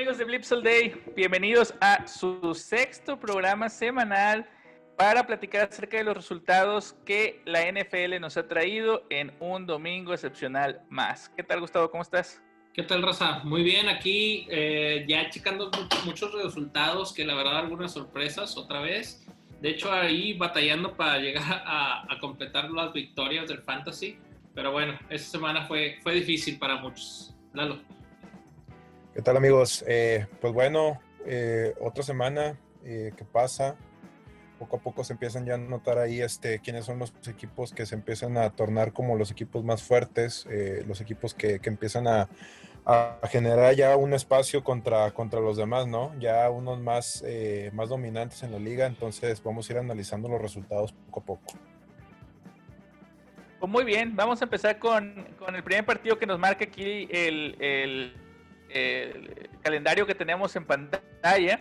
amigos 0.00 0.16
de 0.16 0.24
Blipsel 0.24 0.62
Day? 0.62 0.94
Bienvenidos 1.14 1.74
a 1.78 2.06
su 2.06 2.54
sexto 2.54 3.20
programa 3.20 3.68
semanal 3.68 4.48
para 4.96 5.26
platicar 5.26 5.68
acerca 5.68 5.98
de 5.98 6.04
los 6.04 6.16
resultados 6.16 6.96
que 7.04 7.42
la 7.44 7.70
NFL 7.70 8.18
nos 8.18 8.38
ha 8.38 8.48
traído 8.48 9.04
en 9.10 9.30
un 9.40 9.66
domingo 9.66 10.14
excepcional 10.14 10.80
más. 10.88 11.28
¿Qué 11.36 11.42
tal, 11.42 11.60
Gustavo? 11.60 11.90
¿Cómo 11.90 12.02
estás? 12.02 12.40
¿Qué 12.72 12.82
tal, 12.82 13.02
Raza? 13.02 13.40
Muy 13.44 13.62
bien, 13.62 13.90
aquí 13.90 14.46
eh, 14.48 15.04
ya 15.06 15.28
checando 15.28 15.70
muchos 16.06 16.32
resultados, 16.32 17.12
que 17.12 17.26
la 17.26 17.34
verdad 17.34 17.58
algunas 17.58 17.92
sorpresas 17.92 18.56
otra 18.56 18.80
vez. 18.80 19.22
De 19.60 19.68
hecho, 19.68 19.92
ahí 19.92 20.32
batallando 20.32 20.96
para 20.96 21.18
llegar 21.18 21.44
a, 21.66 22.06
completar 22.22 22.70
las 22.70 22.94
victorias 22.94 23.48
del 23.48 23.60
Fantasy. 23.60 24.16
Pero 24.54 24.72
bueno, 24.72 24.98
esta 25.10 25.30
semana 25.30 25.66
fue, 25.66 25.98
fue 26.02 26.14
difícil 26.14 26.58
para 26.58 26.76
muchos. 26.76 27.34
Lalo. 27.52 27.99
¿Qué 29.20 29.24
tal 29.24 29.36
amigos? 29.36 29.84
Eh, 29.86 30.26
pues 30.40 30.54
bueno, 30.54 30.98
eh, 31.26 31.74
otra 31.78 32.02
semana 32.02 32.58
eh, 32.82 33.12
que 33.14 33.22
pasa, 33.26 33.76
poco 34.58 34.78
a 34.78 34.80
poco 34.80 35.04
se 35.04 35.12
empiezan 35.12 35.44
ya 35.44 35.56
a 35.56 35.58
notar 35.58 35.98
ahí 35.98 36.22
este, 36.22 36.60
quiénes 36.60 36.86
son 36.86 36.98
los 36.98 37.12
equipos 37.28 37.74
que 37.74 37.84
se 37.84 37.96
empiezan 37.96 38.38
a 38.38 38.48
tornar 38.48 38.94
como 38.94 39.18
los 39.18 39.30
equipos 39.30 39.62
más 39.62 39.82
fuertes, 39.82 40.48
los 40.86 41.02
equipos 41.02 41.34
que, 41.34 41.60
que 41.60 41.68
empiezan 41.68 42.08
a, 42.08 42.30
a, 42.86 43.18
generar 43.28 43.74
ya 43.74 43.94
un 43.94 44.14
espacio 44.14 44.64
contra, 44.64 45.10
contra 45.10 45.38
los 45.38 45.58
demás, 45.58 45.86
¿no? 45.86 46.18
Ya 46.18 46.48
unos 46.48 46.80
más, 46.80 47.22
más 47.74 47.90
dominantes 47.90 48.42
en 48.42 48.52
la 48.52 48.58
liga, 48.58 48.86
entonces 48.86 49.42
vamos 49.42 49.68
a 49.68 49.72
ir 49.74 49.78
analizando 49.80 50.30
los 50.30 50.40
resultados 50.40 50.94
poco 50.94 51.20
a 51.20 51.24
poco. 51.24 51.58
Pues 53.58 53.70
muy 53.70 53.84
bien, 53.84 54.16
vamos 54.16 54.40
a 54.40 54.44
empezar 54.44 54.78
con, 54.78 55.28
con 55.38 55.54
el 55.54 55.62
primer 55.62 55.84
partido 55.84 56.18
que 56.18 56.24
nos 56.24 56.38
marca 56.38 56.64
aquí 56.64 57.06
el, 57.10 57.56
el 57.60 58.29
el 58.72 59.48
calendario 59.62 60.06
que 60.06 60.14
tenemos 60.14 60.54
en 60.56 60.64
pantalla. 60.64 61.60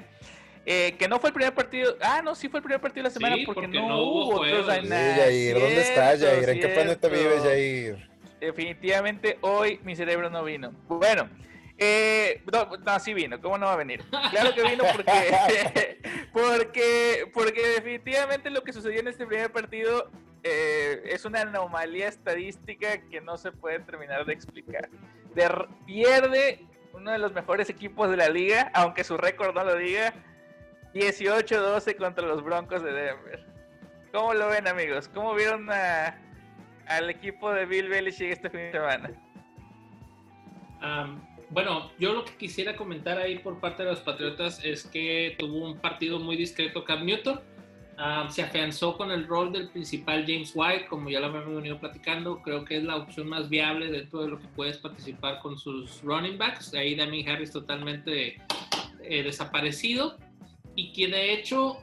Eh, 0.66 0.96
que 1.00 1.08
no 1.08 1.20
fue 1.20 1.30
el 1.30 1.34
primer 1.34 1.54
partido. 1.54 1.98
Ah, 2.02 2.22
no, 2.24 2.36
sí 2.36 2.48
fue 2.50 2.60
el 2.60 2.64
primer 2.64 2.82
partido 2.82 3.04
de 3.04 3.10
la 3.10 3.14
semana 3.14 3.36
porque, 3.46 3.68
no, 3.68 4.04
hubo 4.04 4.36
otros 4.36 4.68
Jair, 4.68 5.60
¿dónde 5.60 5.82
está 5.82 6.18
Jair? 6.18 6.50
¿En 6.50 6.60
qué 6.60 6.68
planeta 6.68 7.08
vive 7.08 7.40
Jair? 7.40 8.10
Definitivamente 8.40 9.38
hoy 9.42 9.80
mi 9.84 9.96
cerebro 9.96 10.30
no 10.30 10.44
vino. 10.44 10.72
Bueno, 10.88 11.30
eh, 11.78 12.44
no, 12.52 12.70
no, 12.78 13.00
sí 13.00 13.14
vino, 13.14 13.42
¿cómo 13.42 13.58
no 13.58 13.66
va 13.66 13.74
a 13.74 13.78
venir? 13.78 14.04
Claro 14.32 14.54
que 14.54 14.64
vino 14.64 14.84
porque, 14.94 15.98
porque, 16.34 17.32
porque 17.34 17.68
definitivamente 17.70 18.50
lo 18.50 18.62
que 18.64 18.74
sucedió 18.74 19.00
en 19.00 19.08
este 19.08 19.26
primer 19.26 19.52
partido 19.52 20.12
eh, 20.44 21.02
es 21.06 21.26
una 21.26 21.42
anomalía 21.42 22.08
estadística 22.08 23.02
que 23.10 23.22
no 23.22 23.38
se 23.38 23.52
puede 23.52 23.80
terminar 23.80 24.26
de 24.26 24.34
explicar. 24.34 24.90
pierde 25.86 26.66
uno 26.94 27.12
de 27.12 27.20
los 27.20 27.34
mejores 27.34 27.70
equipos 27.70 28.10
de 28.10 28.18
la 28.18 28.30
liga, 28.30 28.72
aunque 28.74 29.04
su 29.04 29.18
récord 29.18 29.56
no 29.56 29.64
lo 29.64 29.76
diga, 29.76 30.14
18-12 30.94 31.96
contra 31.96 32.26
los 32.26 32.44
Broncos 32.44 32.84
de 32.84 32.92
Denver. 32.92 33.46
¿Cómo 34.12 34.34
lo 34.34 34.48
ven, 34.48 34.68
amigos? 34.68 35.08
¿Cómo 35.08 35.36
vieron 35.36 35.70
al 35.70 37.10
equipo 37.10 37.52
de 37.52 37.66
Bill 37.66 37.90
Belichick 37.90 38.32
este 38.32 38.50
fin 38.50 38.60
de 38.60 38.72
semana? 38.72 39.12
bueno, 41.50 41.92
yo 42.00 42.14
lo 42.14 42.24
que 42.26 42.36
quisiera 42.38 42.76
comentar 42.78 43.18
ahí 43.18 43.40
por 43.40 43.60
parte 43.60 43.84
de 43.84 43.90
los 43.90 44.00
Patriotas 44.00 44.64
es 44.64 44.86
que 44.86 45.36
tuvo 45.38 45.66
un 45.66 45.78
partido 45.78 46.20
muy 46.20 46.38
discreto 46.38 46.86
Cam 46.86 47.06
Newton 47.06 47.42
Ah, 48.02 48.30
se 48.30 48.42
afianzó 48.42 48.96
con 48.96 49.12
el 49.12 49.28
rol 49.28 49.52
del 49.52 49.68
principal 49.68 50.24
James 50.26 50.54
White, 50.56 50.86
como 50.88 51.10
ya 51.10 51.20
lo 51.20 51.26
habíamos 51.26 51.54
venido 51.54 51.78
platicando. 51.82 52.42
Creo 52.42 52.64
que 52.64 52.78
es 52.78 52.84
la 52.86 52.96
opción 52.96 53.28
más 53.28 53.50
viable 53.50 53.92
dentro 53.92 54.22
de 54.22 54.30
lo 54.30 54.40
que 54.40 54.48
puedes 54.48 54.78
participar 54.78 55.42
con 55.42 55.58
sus 55.58 56.02
running 56.02 56.38
backs. 56.38 56.74
Ahí 56.74 56.96
Damien 56.96 57.28
Harris 57.28 57.52
totalmente 57.52 58.42
eh, 59.04 59.24
desaparecido. 59.24 60.18
Y 60.76 60.94
que 60.94 61.10
de 61.10 61.34
hecho 61.34 61.80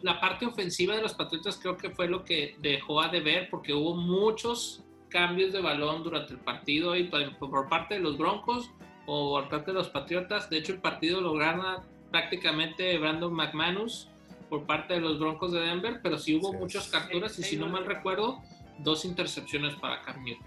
la 0.00 0.18
parte 0.18 0.46
ofensiva 0.46 0.96
de 0.96 1.02
los 1.02 1.12
Patriotas 1.12 1.58
creo 1.58 1.76
que 1.76 1.90
fue 1.90 2.08
lo 2.08 2.24
que 2.24 2.56
dejó 2.60 3.02
a 3.02 3.08
deber 3.08 3.50
porque 3.50 3.74
hubo 3.74 3.96
muchos 3.96 4.82
cambios 5.10 5.52
de 5.52 5.60
balón 5.60 6.02
durante 6.02 6.32
el 6.32 6.40
partido 6.40 6.96
y 6.96 7.04
por 7.04 7.68
parte 7.68 7.96
de 7.96 8.00
los 8.00 8.16
Broncos 8.16 8.70
o 9.04 9.32
por 9.32 9.50
parte 9.50 9.72
de 9.72 9.74
los 9.74 9.90
Patriotas. 9.90 10.48
De 10.48 10.56
hecho 10.56 10.72
el 10.72 10.80
partido 10.80 11.20
lo 11.20 11.34
gana 11.34 11.82
prácticamente 12.10 12.96
Brandon 12.96 13.34
McManus 13.34 14.08
por 14.48 14.66
parte 14.66 14.94
de 14.94 15.00
los 15.00 15.18
Broncos 15.18 15.52
de 15.52 15.60
Denver, 15.60 16.00
pero 16.02 16.18
sí 16.18 16.34
hubo 16.34 16.52
muchas 16.52 16.88
capturas 16.88 17.38
y 17.38 17.42
si 17.42 17.56
no 17.56 17.68
mal 17.68 17.84
recuerdo, 17.84 18.42
dos 18.78 19.04
intercepciones 19.04 19.74
para 19.76 20.02
Cam 20.02 20.22
Newton. 20.22 20.46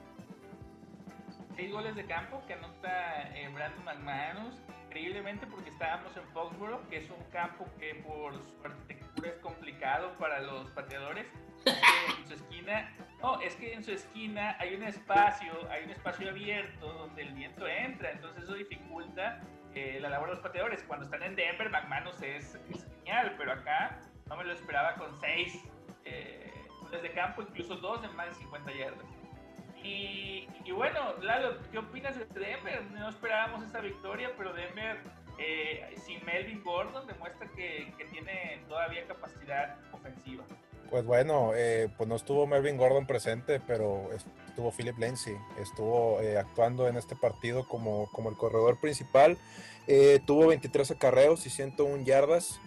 Seis 1.56 1.72
goles 1.72 1.96
de 1.96 2.06
campo 2.06 2.42
que 2.48 2.54
anota 2.54 3.30
eh, 3.36 3.50
Brandon 3.54 3.84
McManus, 3.86 4.56
increíblemente 4.88 5.46
porque 5.48 5.70
estábamos 5.70 6.16
en 6.18 6.24
Foxborough, 6.34 6.88
que 6.90 6.98
es 6.98 7.10
un 7.10 7.24
campo 7.32 7.66
que 7.80 7.96
por 7.96 8.34
su 8.34 8.66
arquitectura 8.66 9.30
es 9.30 9.38
complicado 9.38 10.14
para 10.18 10.42
los 10.42 10.70
pateadores. 10.72 11.28
en 11.66 12.28
su 12.28 12.34
esquina, 12.34 12.92
no, 13.22 13.40
es 13.40 13.56
que 13.56 13.74
en 13.74 13.84
su 13.84 13.92
esquina 13.92 14.58
hay 14.60 14.74
un 14.74 14.84
espacio, 14.84 15.52
hay 15.70 15.84
un 15.84 15.92
espacio 15.92 16.30
abierto 16.30 16.92
donde 16.94 17.22
el 17.22 17.34
viento 17.34 17.68
entra, 17.68 18.12
entonces 18.12 18.44
eso 18.44 18.56
dificulta 18.56 19.42
eh, 19.76 20.00
la 20.02 20.10
labor 20.10 20.30
de 20.30 20.36
los 20.36 20.44
pateadores. 20.44 20.84
Cuando 20.84 21.06
están 21.06 21.24
en 21.24 21.36
Denver, 21.36 21.70
McManus 21.70 22.22
es, 22.22 22.58
genial, 22.98 23.36
pero 23.38 23.54
acá 23.54 24.00
no 24.28 24.36
me 24.36 24.44
lo 24.44 24.54
esperaba 24.54 24.96
con 24.96 25.14
seis 25.20 25.64
eh, 26.06 26.52
desde 26.92 27.12
campo, 27.14 27.42
incluso 27.42 27.76
dos 27.76 28.04
en 28.04 28.16
más 28.16 28.30
de 28.30 28.36
50 28.36 28.74
yardas. 28.74 29.06
Y, 29.84 30.48
bueno, 30.72 31.16
Lalo, 31.22 31.58
¿qué 31.72 31.80
opinas 31.80 32.18
de 32.18 32.26
Denver? 32.40 32.84
No 32.92 33.10
esperábamos 33.10 33.64
esta 33.64 33.80
victoria, 33.82 34.32
pero 34.38 34.54
Denver 34.54 35.00
eh, 35.40 35.96
sin 35.98 36.24
Melvin 36.24 36.64
Gordon 36.64 37.08
demuestra 37.08 37.48
que, 37.56 37.92
que, 37.98 38.06
tiene 38.06 38.62
todavía 38.68 39.08
capacidad 39.08 39.78
ofensiva. 39.92 40.44
Pues 40.92 41.06
bueno, 41.06 41.54
eh, 41.56 41.88
pues 41.98 42.10
no 42.10 42.18
estuvo 42.18 42.46
Melvin 42.46 42.76
Gordon 42.76 43.08
presente, 43.08 43.62
pero 43.66 44.10
estuvo 44.12 44.72
Philip 44.72 44.98
Lindsay, 45.00 45.38
estuvo 45.58 46.20
eh, 46.20 46.38
actuando 46.38 46.86
en 46.90 46.98
este 46.98 47.16
partido 47.16 47.66
como, 47.66 48.12
como 48.12 48.30
el 48.30 48.36
corredor 48.36 48.78
principal, 48.78 49.38
eh, 49.88 50.20
tuvo 50.28 50.48
23 50.48 50.92
acarreos 50.92 51.46
y 51.46 51.50
101 51.50 52.04
yardas. 52.04 52.60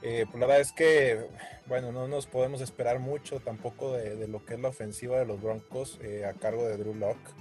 pues 0.00 0.34
la 0.34 0.46
verdad 0.46 0.60
es 0.60 0.72
que, 0.72 1.26
bueno, 1.66 1.92
no 1.92 2.08
nos 2.08 2.26
podemos 2.26 2.62
esperar 2.62 3.00
mucho 3.00 3.40
tampoco 3.40 3.92
de, 3.92 4.26
lo 4.28 4.42
que 4.46 4.54
es 4.54 4.60
la 4.60 4.68
ofensiva 4.68 5.18
de 5.18 5.26
los 5.26 5.42
Broncos 5.42 6.00
a 6.26 6.32
cargo 6.38 6.66
de 6.66 6.78
Drew 6.78 6.94
Locke. 6.94 7.34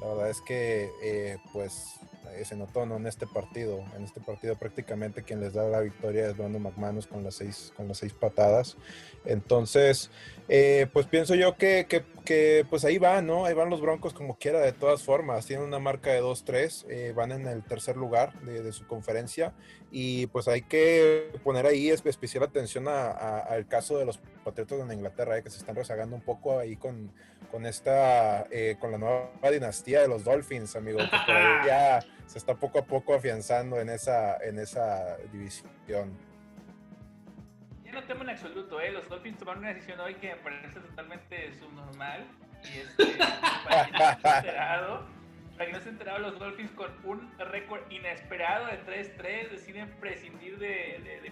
La 0.00 0.06
verdad 0.06 0.30
es 0.30 0.40
que, 0.42 1.38
pues, 1.52 1.98
se 2.44 2.56
notó 2.56 2.86
¿no? 2.86 2.96
en 2.96 3.06
este 3.06 3.26
partido. 3.26 3.84
En 3.96 4.04
este 4.04 4.20
partido 4.20 4.56
prácticamente 4.56 5.22
quien 5.22 5.40
les 5.40 5.52
da 5.54 5.64
la 5.68 5.80
victoria 5.80 6.28
es 6.28 6.36
Brandon 6.36 6.62
McManus 6.62 7.06
con 7.06 7.22
las 7.22 7.34
seis, 7.34 7.72
con 7.76 7.88
las 7.88 7.98
seis 7.98 8.12
patadas. 8.12 8.76
Entonces, 9.24 10.10
eh, 10.48 10.86
pues 10.92 11.06
pienso 11.06 11.34
yo 11.34 11.56
que, 11.56 11.86
que, 12.24 12.66
pues 12.68 12.84
ahí 12.84 12.98
van, 12.98 13.26
¿no? 13.26 13.44
Ahí 13.44 13.54
van 13.54 13.70
los 13.70 13.80
Broncos 13.80 14.12
como 14.12 14.36
quiera, 14.36 14.60
de 14.60 14.72
todas 14.72 15.02
formas. 15.02 15.46
Tienen 15.46 15.66
una 15.66 15.78
marca 15.78 16.10
de 16.10 16.22
2-3, 16.22 16.86
eh, 16.88 17.12
van 17.14 17.32
en 17.32 17.46
el 17.46 17.62
tercer 17.62 17.96
lugar 17.96 18.40
de, 18.42 18.72
su 18.72 18.86
conferencia 18.86 19.52
y 19.92 20.26
pues 20.28 20.48
hay 20.48 20.62
que 20.62 21.30
poner 21.44 21.66
ahí 21.66 21.90
especial 21.90 22.42
atención 22.42 22.88
al 22.88 23.66
caso 23.68 23.98
de 23.98 24.06
los 24.06 24.18
Patriotas 24.42 24.88
de 24.88 24.94
Inglaterra, 24.94 25.38
eh, 25.38 25.42
que 25.42 25.50
se 25.50 25.58
están 25.58 25.76
rezagando 25.76 26.16
un 26.16 26.22
poco 26.22 26.58
ahí 26.58 26.76
con, 26.76 27.12
con 27.50 27.66
esta, 27.66 28.48
con 28.80 28.90
la 28.90 28.98
nueva 28.98 29.30
dinastía 29.52 30.00
de 30.00 30.08
los 30.08 30.24
Dolphins, 30.24 30.74
amigo, 30.74 30.98
ya 31.66 32.00
se 32.26 32.38
está 32.38 32.54
poco 32.54 32.80
a 32.80 32.84
poco 32.84 33.14
afianzando 33.14 33.78
en 33.80 33.90
esa, 33.90 34.38
en 34.38 34.58
esa 34.58 35.18
división 35.32 36.16
no 37.92 38.02
temo 38.04 38.22
en 38.22 38.30
absoluto, 38.30 38.80
¿eh? 38.80 38.90
Los 38.90 39.08
Dolphins 39.08 39.38
tomaron 39.38 39.62
una 39.62 39.72
decisión 39.72 40.00
hoy 40.00 40.14
que 40.14 40.34
me 40.34 40.36
parece 40.36 40.80
totalmente 40.80 41.54
subnormal. 41.58 42.26
Y 42.64 42.78
es 42.78 42.96
que, 45.66 45.72
para 45.72 45.72
quien 45.72 45.72
no 45.72 45.78
se 45.78 45.78
ha 45.78 45.78
enterado, 45.78 45.78
para 45.78 45.78
quien 45.78 45.78
no 45.78 45.80
se 45.80 45.88
ha 45.88 45.92
enterado, 45.92 46.18
los 46.18 46.38
Dolphins 46.38 46.70
con 46.72 46.90
un 47.04 47.38
récord 47.38 47.80
inesperado 47.90 48.66
de 48.66 48.84
3-3 48.84 49.50
deciden 49.50 49.90
prescindir 50.00 50.58
de, 50.58 51.00
de, 51.04 51.20
de 51.20 51.30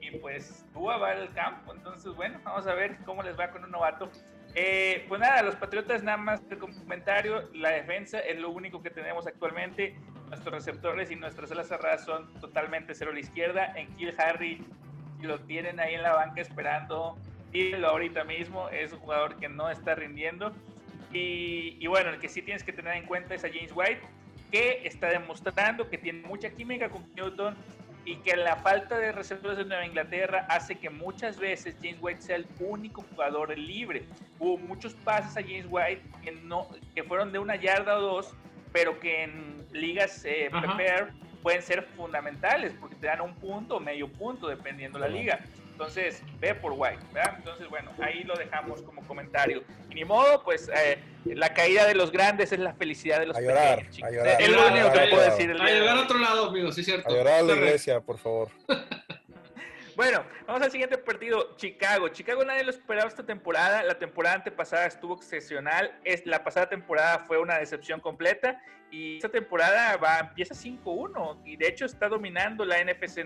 y 0.00 0.18
pues 0.18 0.66
Tua 0.72 0.98
va 0.98 1.12
al 1.12 1.32
campo. 1.32 1.72
Entonces, 1.72 2.12
bueno, 2.14 2.40
vamos 2.44 2.66
a 2.66 2.74
ver 2.74 2.98
cómo 3.04 3.22
les 3.22 3.38
va 3.38 3.50
con 3.50 3.64
un 3.64 3.70
novato. 3.70 4.10
Eh, 4.54 5.06
pues 5.08 5.20
nada, 5.20 5.42
los 5.42 5.56
Patriotas 5.56 6.02
nada 6.02 6.18
más 6.18 6.42
el 6.50 6.58
comentario, 6.58 7.48
la 7.54 7.70
defensa 7.70 8.18
es 8.18 8.38
lo 8.38 8.50
único 8.50 8.82
que 8.82 8.90
tenemos 8.90 9.26
actualmente. 9.26 9.96
Nuestros 10.28 10.54
receptores 10.54 11.10
y 11.10 11.16
nuestras 11.16 11.52
alas 11.52 11.68
cerradas 11.68 12.04
son 12.04 12.32
totalmente 12.40 12.94
cero 12.94 13.10
a 13.12 13.14
la 13.14 13.20
izquierda. 13.20 13.72
En 13.76 13.94
Kill 13.96 14.14
Harry 14.18 14.64
lo 15.20 15.40
tienen 15.40 15.78
ahí 15.78 15.94
en 15.94 16.02
la 16.02 16.14
banca 16.14 16.40
esperando. 16.40 17.16
lo 17.52 17.88
ahorita 17.88 18.24
mismo, 18.24 18.68
es 18.70 18.92
un 18.92 18.98
jugador 19.00 19.36
que 19.36 19.48
no 19.48 19.70
está 19.70 19.94
rindiendo. 19.94 20.52
Y, 21.12 21.86
bueno, 21.86 22.10
el 22.10 22.18
que 22.18 22.28
sí 22.28 22.42
tienes 22.42 22.64
que 22.64 22.72
tener 22.72 22.96
en 22.96 23.06
cuenta 23.06 23.34
es 23.34 23.44
a 23.44 23.48
James 23.48 23.72
White, 23.74 24.00
que 24.50 24.82
está 24.84 25.08
demostrando 25.08 25.88
que 25.88 25.98
tiene 25.98 26.26
mucha 26.26 26.50
química 26.50 26.88
con 26.88 27.04
Newton 27.14 27.56
y 28.04 28.16
que 28.16 28.36
la 28.36 28.56
falta 28.56 28.98
de 28.98 29.12
receptores 29.12 29.58
de 29.58 29.64
Nueva 29.64 29.86
Inglaterra 29.86 30.46
hace 30.48 30.74
que 30.74 30.90
muchas 30.90 31.38
veces 31.38 31.76
James 31.80 31.98
White 32.00 32.22
sea 32.22 32.36
el 32.36 32.46
único 32.60 33.02
jugador 33.10 33.56
libre. 33.56 34.04
Hubo 34.38 34.58
muchos 34.58 34.94
pases 34.94 35.36
a 35.36 35.42
James 35.42 35.66
White 35.68 36.02
que, 36.22 36.32
no, 36.32 36.66
que 36.94 37.04
fueron 37.04 37.30
de 37.30 37.38
una 37.38 37.56
yarda 37.56 37.98
o 37.98 38.00
dos 38.00 38.34
pero 38.72 38.98
que 38.98 39.24
en 39.24 39.66
ligas 39.72 40.24
eh, 40.24 40.50
PPR 40.50 41.12
pueden 41.42 41.62
ser 41.62 41.82
fundamentales 41.96 42.72
porque 42.80 42.96
te 42.96 43.06
dan 43.06 43.20
un 43.20 43.34
punto 43.34 43.76
o 43.76 43.80
medio 43.80 44.08
punto 44.08 44.48
dependiendo 44.48 44.98
la 44.98 45.08
liga. 45.08 45.40
Entonces, 45.82 46.22
ve 46.38 46.54
por 46.54 46.74
White, 46.76 47.00
¿verdad? 47.12 47.34
Entonces, 47.38 47.68
bueno, 47.68 47.90
ahí 48.00 48.22
lo 48.22 48.36
dejamos 48.36 48.82
como 48.82 49.04
comentario. 49.04 49.64
Y 49.90 49.96
ni 49.96 50.04
modo, 50.04 50.44
pues 50.44 50.70
eh, 50.72 50.96
la 51.24 51.52
caída 51.52 51.86
de 51.88 51.96
los 51.96 52.12
grandes 52.12 52.52
es 52.52 52.60
la 52.60 52.72
felicidad 52.72 53.18
de 53.18 53.26
los 53.26 53.36
a 53.36 53.40
llorar, 53.40 53.78
pequeños. 53.78 54.02
A 54.04 54.10
llorar, 54.12 54.42
es 54.42 54.48
lo 54.48 54.68
único 54.68 54.92
que 54.92 55.00
puedo 55.10 55.24
decir. 55.24 55.50
a 55.50 55.54
llorar 55.54 55.96
a 55.96 56.00
otro 56.02 56.18
lado, 56.18 56.50
amigo, 56.50 56.70
sí 56.70 56.82
es 56.82 56.86
cierto. 56.86 57.08
A 57.08 57.12
llorar 57.12 57.40
a 57.40 57.42
la 57.42 57.54
iglesia, 57.54 58.00
por 58.00 58.16
favor. 58.18 58.50
Bueno, 59.96 60.24
vamos 60.46 60.62
al 60.62 60.70
siguiente 60.70 60.96
partido, 60.98 61.54
Chicago. 61.56 62.08
Chicago 62.08 62.44
nadie 62.44 62.64
lo 62.64 62.70
esperaba 62.70 63.08
esta 63.08 63.24
temporada. 63.24 63.82
La 63.82 63.98
temporada 63.98 64.36
antepasada 64.36 64.86
estuvo 64.86 65.16
excepcional. 65.16 65.98
Es, 66.04 66.24
la 66.26 66.42
pasada 66.42 66.68
temporada 66.68 67.20
fue 67.20 67.38
una 67.38 67.58
decepción 67.58 68.00
completa. 68.00 68.60
Y 68.90 69.16
esta 69.16 69.30
temporada 69.30 69.96
va, 69.96 70.18
empieza 70.18 70.54
5-1 70.54 71.40
y 71.46 71.56
de 71.56 71.66
hecho 71.66 71.86
está 71.86 72.10
dominando 72.10 72.64
la 72.64 72.76
NFC. 72.84 73.20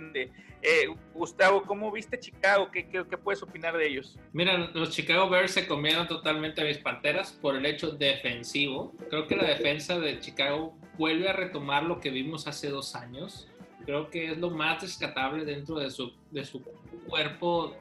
Eh, 0.63 0.87
Gustavo, 1.13 1.63
¿cómo 1.65 1.91
viste 1.91 2.19
Chicago? 2.21 2.71
¿Qué, 2.71 2.89
¿Qué, 2.89 3.05
qué, 3.09 3.19
puedes 3.19 3.43
opinar 3.43 3.77
de 3.77 3.89
ellos? 3.89 4.17
Mira, 4.33 4.57
los 4.57 4.91
Chicago 4.91 5.29
Bears 5.29 5.51
se 5.51 5.67
comieron 5.67 6.07
totalmente 6.07 6.61
a 6.61 6.65
mis 6.65 6.79
panteras 6.79 7.33
por 7.33 7.57
el 7.57 7.67
hecho 7.67 7.91
defensivo. 7.91 8.95
Creo 9.11 9.27
que 9.27 9.35
la 9.35 9.45
defensa 9.45 9.99
de 9.99 10.21
Chicago 10.21 10.79
vuelve 10.99 11.29
a 11.29 11.33
retomar 11.33 11.83
lo 11.83 11.99
que 11.99 12.11
vimos 12.11 12.47
hace 12.47 12.69
dos 12.69 12.95
años 12.95 13.49
creo 13.87 14.11
que 14.11 14.33
es 14.33 14.39
lo 14.39 14.51
más 14.51 14.83
rescatable 14.83 15.45
dentro 15.45 15.79
de 15.79 15.91
su, 15.91 16.13
de 16.31 16.45
su 16.45 16.63
cuerpo 17.07 17.75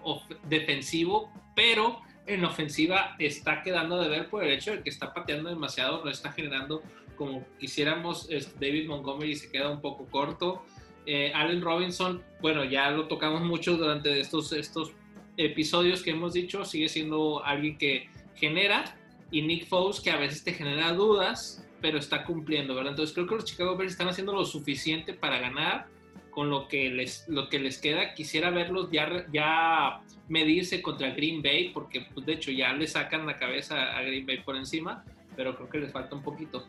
defensivo, 0.48 1.30
pero 1.56 2.00
en 2.28 2.46
ofensiva 2.46 3.16
está 3.19 3.62
quedando 3.63 4.00
de 4.02 4.07
ver 4.07 4.30
por 4.30 4.44
el 4.44 4.52
hecho 4.52 4.72
de 4.72 4.84
que 4.84 4.90
está 4.90 5.13
pateando 5.13 5.50
demasiado, 5.50 6.04
no 6.04 6.10
está 6.10 6.31
generando 6.31 6.81
como 7.16 7.46
quisiéramos. 7.60 8.30
David 8.60 8.88
Montgomery 8.88 9.36
se 9.36 9.52
queda 9.52 9.69
un 9.69 9.81
poco 9.81 10.06
corto. 10.06 10.63
Eh, 11.06 11.31
Allen 11.34 11.62
Robinson, 11.62 12.24
bueno, 12.42 12.63
ya 12.63 12.90
lo 12.92 13.07
tocamos 13.07 13.42
mucho 13.42 13.78
durante 13.78 14.19
estos, 14.19 14.52
estos 14.54 14.92
episodios 15.38 16.02
que 16.02 16.12
hemos 16.12 16.34
dicho, 16.34 16.66
sigue 16.66 16.90
siendo 16.90 17.44
alguien 17.44 17.78
que 17.78 18.10
genera. 18.36 18.98
Y 19.31 19.42
Nick 19.42 19.68
Foles, 19.68 20.02
que 20.02 20.12
a 20.12 20.18
veces 20.18 20.44
te 20.44 20.54
genera 20.54 20.94
dudas, 20.94 21.68
pero 21.81 21.98
está 21.98 22.25
cumpliendo, 22.25 22.74
¿verdad? 22.75 22.92
Entonces 22.92 23.13
creo 23.13 23.28
que 23.28 23.36
los 23.36 23.46
Chicago 23.46 23.75
Bears 23.75 23.94
están 23.94 24.07
haciendo 24.07 24.34
lo 24.34 24.46
suficiente 24.46 25.13
para 25.13 25.40
ganar 25.40 25.88
con 26.36 26.50
lo 26.50 26.68
que 26.68 26.90
les, 26.90 27.28
lo 27.30 27.48
que 27.48 27.60
les 27.60 27.80
queda. 27.80 28.14
Quisiera 28.14 28.50
verlos 28.52 28.90
ya, 28.92 29.26
ya 29.32 30.02
medirse 30.28 30.82
contra 30.82 31.12
Green 31.12 31.42
Bay, 31.42 31.70
porque 31.70 32.02
pues, 32.14 32.26
de 32.26 32.34
hecho 32.34 32.52
ya 32.52 32.74
le 32.74 32.86
sacan 32.88 33.26
la 33.26 33.38
cabeza 33.38 33.98
a 33.98 34.02
Green 34.04 34.26
Bay 34.26 34.42
por 34.42 34.58
encima, 34.58 35.06
pero 35.38 35.56
creo 35.56 35.70
que 35.70 35.78
les 35.80 35.94
falta 35.94 36.14
un 36.14 36.22
poquito. 36.22 36.68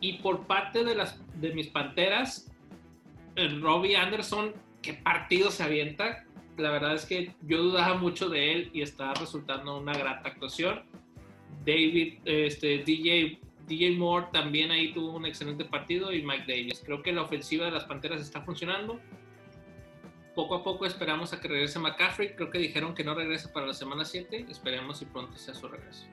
Y 0.00 0.18
por 0.18 0.46
parte 0.46 0.84
de, 0.84 0.94
las, 0.94 1.18
de 1.40 1.54
mis 1.54 1.68
Panteras, 1.68 2.52
Robbie 3.60 3.96
Anderson, 3.96 4.52
qué 4.82 4.92
partido 4.92 5.50
se 5.50 5.62
avienta. 5.62 6.26
La 6.58 6.70
verdad 6.70 6.94
es 6.94 7.06
que 7.06 7.34
yo 7.42 7.62
dudaba 7.62 7.94
mucho 7.94 8.28
de 8.28 8.52
él 8.52 8.70
y 8.74 8.82
está 8.82 9.14
resultando 9.14 9.78
una 9.78 9.94
grata 9.94 10.28
actuación. 10.28 10.82
David, 11.64 12.18
este, 12.26 12.78
DJ 12.84 13.40
DJ 13.66 13.96
Moore 13.96 14.26
también 14.32 14.70
ahí 14.70 14.92
tuvo 14.92 15.16
un 15.16 15.26
excelente 15.26 15.64
partido 15.64 16.12
y 16.12 16.22
Mike 16.22 16.44
Davis. 16.46 16.82
Creo 16.84 17.02
que 17.02 17.12
la 17.12 17.22
ofensiva 17.22 17.66
de 17.66 17.72
las 17.72 17.84
Panteras 17.84 18.20
está 18.20 18.40
funcionando. 18.42 19.00
Poco 20.34 20.54
a 20.54 20.62
poco 20.62 20.86
esperamos 20.86 21.32
a 21.32 21.40
que 21.40 21.48
regrese 21.48 21.78
McCaffrey. 21.78 22.34
Creo 22.36 22.50
que 22.50 22.58
dijeron 22.58 22.94
que 22.94 23.02
no 23.02 23.14
regresa 23.14 23.52
para 23.52 23.66
la 23.66 23.74
semana 23.74 24.04
7. 24.04 24.46
Esperemos 24.48 25.02
y 25.02 25.06
pronto 25.06 25.36
sea 25.36 25.54
su 25.54 25.66
regreso. 25.66 26.06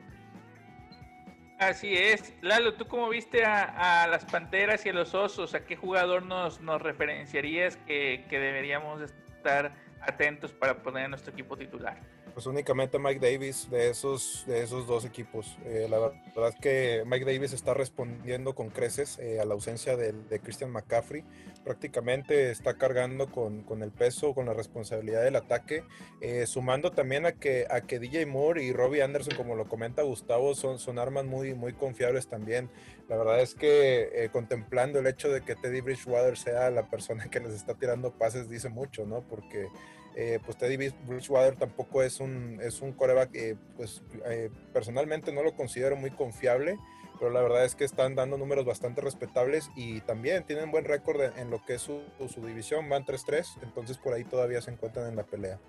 Así 1.59 1.93
es. 1.93 2.33
Lalo, 2.41 2.73
¿tú 2.73 2.87
cómo 2.87 3.07
viste 3.09 3.45
a, 3.45 4.07
las 4.07 4.25
Panteras 4.25 4.85
y 4.85 4.89
a 4.89 4.93
los 4.93 5.13
Osos? 5.13 5.53
¿A 5.53 5.63
qué 5.65 5.75
jugador 5.75 6.23
nos, 6.23 6.59
nos 6.59 6.81
referenciarías 6.81 7.77
que, 7.77 8.25
que 8.29 8.39
deberíamos 8.39 9.01
estar 9.01 9.75
atentos 10.01 10.51
para 10.51 10.81
poner 10.81 11.05
en 11.05 11.11
nuestro 11.11 11.31
equipo 11.31 11.55
titular? 11.55 12.01
Pues 12.33 12.47
únicamente 12.47 12.97
Mike 12.97 13.19
Davis 13.19 13.69
de 13.69 13.91
esos, 13.91 14.43
de 14.47 14.63
esos 14.63 14.87
dos 14.87 15.05
equipos. 15.05 15.55
Eh, 15.65 15.85
la 15.87 15.99
verdad 15.99 16.49
es 16.49 16.55
que 16.55 17.03
Mike 17.05 17.25
Davis 17.25 17.53
está 17.53 17.75
respondiendo 17.75 18.55
con 18.55 18.69
creces 18.69 19.19
eh, 19.19 19.39
a 19.39 19.45
la 19.45 19.53
ausencia 19.53 19.95
de, 19.95 20.13
de, 20.13 20.39
Christian 20.39 20.71
McCaffrey. 20.71 21.23
Prácticamente 21.63 22.49
está 22.49 22.73
cargando 22.73 23.29
con, 23.29 23.61
con, 23.61 23.83
el 23.83 23.91
peso, 23.91 24.33
con 24.33 24.47
la 24.47 24.53
responsabilidad 24.55 25.23
del 25.23 25.35
ataque, 25.35 25.83
eh, 26.21 26.47
sumando 26.47 26.91
también 26.91 27.27
a 27.27 27.33
que, 27.33 27.67
a 27.69 27.81
que 27.81 27.99
DJ 27.99 28.25
Moore 28.25 28.63
y 28.63 28.73
Robbie 28.73 29.03
Anderson, 29.03 29.35
como 29.35 29.55
lo 29.55 29.65
comenta 29.65 30.01
Gustavo, 30.01 30.55
son, 30.55 30.79
son 30.79 30.97
armas 30.97 31.25
muy, 31.25 31.53
muy 31.53 31.73
confiables 31.73 32.27
también. 32.27 32.67
La 33.09 33.17
verdad 33.17 33.41
es 33.41 33.53
que 33.53 34.29
contemplando 34.31 34.97
el 34.97 35.05
hecho 35.05 35.29
de 35.29 35.41
que 35.41 35.55
Teddy 35.55 35.81
Bridgewater 35.81 36.35
sea 36.35 36.71
la 36.71 36.89
persona 36.89 37.29
que 37.29 37.39
les 37.41 37.53
está 37.53 37.75
tirando 37.75 38.11
pases, 38.11 38.49
dice 38.49 38.69
mucho, 38.69 39.05
¿no? 39.05 39.21
Porque 39.21 39.67
eh, 40.15 40.39
pues 40.45 40.57
Teddy 40.57 40.91
Bridgewater 41.07 41.55
tampoco 41.55 42.03
es 42.03 42.19
un, 42.19 42.59
es 42.61 42.81
un 42.81 42.93
coreback, 42.93 43.31
que 43.31 43.57
pues 43.75 44.01
eh, 44.25 44.49
personalmente 44.71 45.31
no 45.31 45.43
lo 45.43 45.55
considero 45.55 45.95
muy 45.95 46.11
confiable, 46.11 46.77
pero 47.19 47.31
la 47.31 47.41
verdad 47.41 47.65
es 47.65 47.75
que 47.75 47.85
están 47.85 48.15
dando 48.15 48.37
números 48.37 48.65
bastante 48.65 49.01
respetables 49.01 49.71
y 49.75 50.01
también 50.01 50.43
tienen 50.43 50.71
buen 50.71 50.85
récord 50.85 51.21
en, 51.37 51.49
lo 51.49 51.63
que 51.63 51.75
es 51.75 51.81
su, 51.81 52.01
su 52.27 52.45
división, 52.45 52.89
van 52.89 53.05
3-3, 53.05 53.63
entonces 53.63 53.97
por 53.97 54.13
ahí 54.13 54.23
todavía 54.23 54.61
se 54.61 54.71
encuentran 54.71 55.07
en 55.07 55.15
la 55.15 55.23
pelea. 55.23 55.59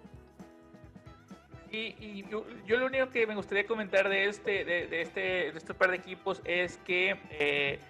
Y, 1.71 2.25
yo, 2.29 2.45
lo 2.67 2.87
único 2.87 3.11
que 3.11 3.27
me 3.27 3.35
gustaría 3.35 3.67
comentar 3.67 4.09
de 4.09 4.27
este, 4.27 4.65
de 4.65 5.03
este, 5.03 5.21
de 5.21 5.59
este 5.59 5.75
par 5.75 5.91
de 5.91 5.97
equipos 5.97 6.41
es 6.45 6.79
que 6.79 7.17
eh, 7.31 7.81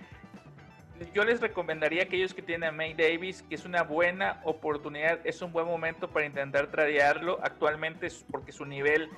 yo 1.13 1.25
les 1.25 1.41
recomendaría 1.41 2.03
a 2.03 2.05
aquellos 2.05 2.35
que 2.35 2.43
tienen 2.43 2.69
a 2.69 2.73
May 2.73 2.95
Davis 2.95 3.43
que 3.49 3.55
es 3.55 3.65
una 3.65 3.83
buena 3.83 4.41
oportunidad, 4.45 5.19
es 5.25 5.43
un 5.43 5.53
buen 5.53 5.67
momento 5.67 6.09
para 6.09 6.27
intentar 6.27 6.69
tradearlo 6.69 7.39
actualmente 7.43 8.09
porque 8.31 8.53
su 8.53 8.65
nivel 8.65 9.09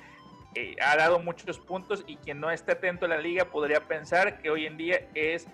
eh, 0.55 0.75
ha 0.81 0.95
dado 0.95 1.19
muchos 1.19 1.59
puntos 1.59 2.03
y 2.07 2.17
quien 2.17 2.39
no 2.39 2.49
esté 2.49 2.71
atento 2.73 3.05
a 3.05 3.09
la 3.09 3.17
liga 3.17 3.45
podría 3.45 3.81
pensar 3.81 4.41
que 4.41 4.49
hoy 4.49 4.65
en 4.65 4.77
día 4.77 5.07
es 5.13 5.47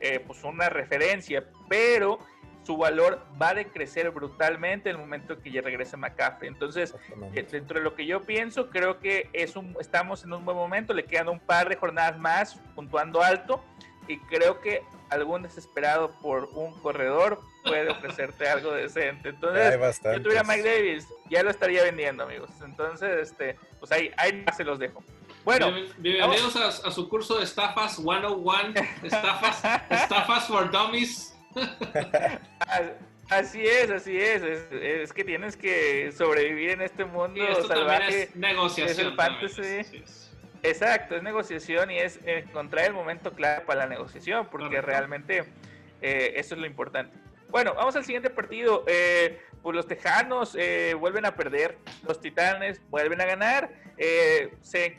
eh, 0.00 0.20
pues 0.26 0.44
una 0.44 0.68
referencia, 0.68 1.44
pero 1.68 2.18
su 2.62 2.76
valor 2.76 3.24
va 3.40 3.50
a 3.50 3.54
decrecer 3.54 4.10
brutalmente 4.10 4.90
en 4.90 4.96
el 4.96 5.00
momento 5.00 5.40
que 5.40 5.52
ya 5.52 5.60
regrese 5.60 5.96
McCaffrey. 5.96 6.48
Entonces, 6.48 6.94
eh, 7.34 7.46
dentro 7.50 7.78
de 7.78 7.84
lo 7.84 7.94
que 7.94 8.06
yo 8.06 8.22
pienso, 8.22 8.70
creo 8.70 8.98
que 8.98 9.30
es 9.32 9.54
un, 9.56 9.76
estamos 9.80 10.24
en 10.24 10.32
un 10.32 10.44
buen 10.44 10.56
momento, 10.56 10.92
le 10.92 11.04
quedan 11.04 11.28
un 11.28 11.38
par 11.38 11.68
de 11.68 11.76
jornadas 11.76 12.18
más 12.18 12.56
puntuando 12.74 13.22
alto 13.22 13.62
y 14.08 14.18
creo 14.18 14.60
que 14.60 14.82
algún 15.10 15.42
desesperado 15.42 16.10
por 16.20 16.48
un 16.52 16.72
corredor 16.80 17.40
puede 17.64 17.90
ofrecerte 17.90 18.48
algo 18.48 18.72
decente. 18.72 19.30
Entonces, 19.30 20.00
yo 20.04 20.22
tuviera 20.22 20.42
Mike 20.44 20.62
Davis, 20.62 21.08
ya 21.30 21.42
lo 21.42 21.50
estaría 21.50 21.82
vendiendo, 21.82 22.24
amigos. 22.24 22.50
Entonces, 22.64 23.30
este, 23.30 23.56
pues 23.78 23.92
ahí, 23.92 24.10
ahí 24.16 24.44
se 24.56 24.64
los 24.64 24.78
dejo. 24.78 25.02
Bueno, 25.44 25.72
bienvenidos 25.98 26.56
a, 26.56 26.68
a, 26.68 26.90
su 26.90 27.08
curso 27.08 27.38
de 27.38 27.44
estafas 27.44 27.96
101, 27.96 28.74
estafas, 29.04 29.62
estafas 29.90 30.48
for 30.48 30.70
dummies. 30.70 31.36
Así 33.28 33.60
es, 33.60 33.90
así 33.90 34.16
es. 34.16 34.42
es. 34.42 35.12
que 35.12 35.24
tienes 35.24 35.56
que 35.56 36.12
sobrevivir 36.12 36.70
en 36.70 36.82
este 36.82 37.04
mundo 37.04 37.42
salvaje. 37.66 38.22
Es 38.22 38.36
negociación. 38.36 39.16
Exacto, 40.66 41.14
es 41.14 41.22
negociación 41.22 41.92
y 41.92 41.98
es 41.98 42.18
encontrar 42.24 42.86
el 42.86 42.92
momento 42.92 43.32
clave 43.32 43.60
para 43.60 43.80
la 43.80 43.86
negociación, 43.86 44.48
porque 44.50 44.80
realmente 44.80 45.44
eh, 46.02 46.32
eso 46.36 46.54
es 46.56 46.60
lo 46.60 46.66
importante. 46.66 47.16
Bueno, 47.50 47.72
vamos 47.74 47.94
al 47.94 48.04
siguiente 48.04 48.30
partido. 48.30 48.84
Eh, 48.88 49.40
pues 49.62 49.76
los 49.76 49.86
Tejanos 49.86 50.56
eh, 50.58 50.94
vuelven 50.94 51.24
a 51.24 51.36
perder, 51.36 51.78
los 52.06 52.20
Titanes 52.20 52.80
vuelven 52.90 53.20
a 53.20 53.26
ganar. 53.26 53.70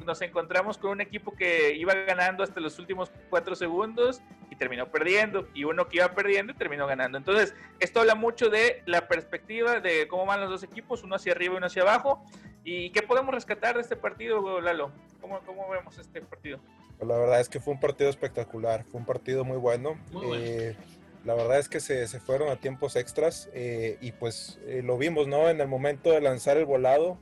nos 0.06 0.22
encontramos 0.22 0.78
con 0.78 0.92
un 0.92 1.02
equipo 1.02 1.36
que 1.36 1.74
iba 1.76 1.94
ganando 1.94 2.44
hasta 2.44 2.62
los 2.62 2.80
últimos 2.80 3.12
cuatro 3.30 3.56
segundos 3.56 4.22
y 4.50 4.56
terminó 4.56 4.90
perdiendo, 4.90 5.50
y 5.54 5.66
uno 5.66 5.90
que 5.90 5.98
iba 5.98 6.14
perdiendo 6.14 6.54
y 6.54 6.56
terminó 6.56 6.88
ganando. 6.88 7.18
Entonces, 7.18 7.54
esto 7.80 8.00
habla 8.00 8.16
mucho 8.16 8.50
de 8.50 8.84
la 8.86 9.08
perspectiva 9.10 9.82
de 9.82 10.08
cómo 10.08 10.26
van 10.26 10.40
los 10.40 10.50
dos 10.50 10.64
equipos, 10.64 11.04
uno 11.04 11.16
hacia 11.16 11.34
arriba 11.34 11.56
y 11.56 11.58
uno 11.58 11.68
hacia 11.68 11.82
abajo. 11.82 12.26
¿Y 12.70 12.90
qué 12.90 13.02
podemos 13.02 13.34
rescatar 13.34 13.76
de 13.76 13.82
este 13.82 13.96
partido, 13.96 14.60
Lalo? 14.60 14.92
¿Cómo, 15.22 15.40
cómo 15.46 15.70
vemos 15.70 15.98
este 16.00 16.22
partido? 16.22 16.60
Pues 16.98 17.08
la 17.08 17.18
verdad 17.18 17.40
es 17.40 17.48
que 17.48 17.62
fue 17.62 17.74
un 17.74 17.80
partido 17.80 18.10
espectacular, 18.10 18.84
fue 18.84 19.00
un 19.00 19.06
partido 19.06 19.46
muy 19.46 19.56
bueno. 19.56 19.98
Eh, 20.34 20.76
la 21.24 21.34
verdad 21.34 21.60
es 21.60 21.70
que 21.70 21.80
se, 21.80 22.06
se 22.10 22.20
fueron 22.20 22.50
a 22.50 22.58
tiempos 22.58 22.98
extras 22.98 23.50
eh, 23.54 23.98
y 24.02 24.12
pues 24.12 24.60
eh, 24.66 24.82
lo 24.84 24.98
vimos, 24.98 25.30
¿no? 25.30 25.50
En 25.50 25.62
el 25.62 25.70
momento 25.70 26.12
de 26.12 26.20
lanzar 26.20 26.58
el 26.58 26.66
volado, 26.66 27.18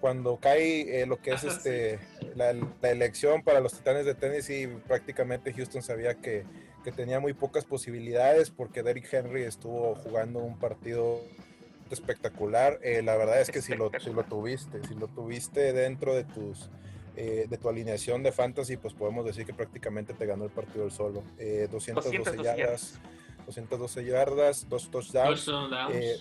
cuando 0.00 0.38
cae 0.38 1.06
lo 1.06 1.18
que 1.18 1.32
es 1.32 1.44
este 1.44 2.00
la, 2.34 2.52
la, 2.52 2.90
elección 2.90 3.42
para 3.42 3.60
los 3.60 3.74
Titanes 3.74 4.06
de 4.06 4.14
Tennessee, 4.14 4.68
prácticamente 4.88 5.52
Houston 5.52 5.82
sabía 5.82 6.14
que, 6.14 6.44
que 6.82 6.90
tenía 6.90 7.20
muy 7.20 7.32
pocas 7.32 7.64
posibilidades 7.64 8.50
porque 8.50 8.82
Derrick 8.82 9.12
Henry 9.12 9.42
estuvo 9.42 9.96
jugando 9.96 10.40
un 10.40 10.58
partido 10.58 11.20
espectacular. 11.94 12.78
Eh, 12.82 13.02
la 13.02 13.16
verdad 13.16 13.40
es 13.40 13.50
que 13.50 13.62
si 13.62 13.74
lo, 13.74 13.90
si 13.98 14.10
lo 14.10 14.24
tuviste, 14.24 14.86
si 14.86 14.94
lo 14.94 15.08
tuviste 15.08 15.72
dentro 15.72 16.14
de 16.14 16.24
tus 16.24 16.70
eh, 17.20 17.46
de 17.50 17.58
tu 17.58 17.68
alineación 17.68 18.22
de 18.22 18.30
fantasy, 18.30 18.76
pues 18.76 18.94
podemos 18.94 19.24
decir 19.24 19.44
que 19.44 19.52
prácticamente 19.52 20.14
te 20.14 20.24
ganó 20.24 20.44
el 20.44 20.50
partido 20.50 20.84
el 20.84 20.92
solo. 20.92 21.24
212, 21.36 21.66
212 21.68 22.44
yardas, 22.44 23.00
212 23.46 24.04
yardas, 24.04 24.68
dos 24.68 24.88
touchdowns. 24.88 25.50
Eh, 25.94 26.16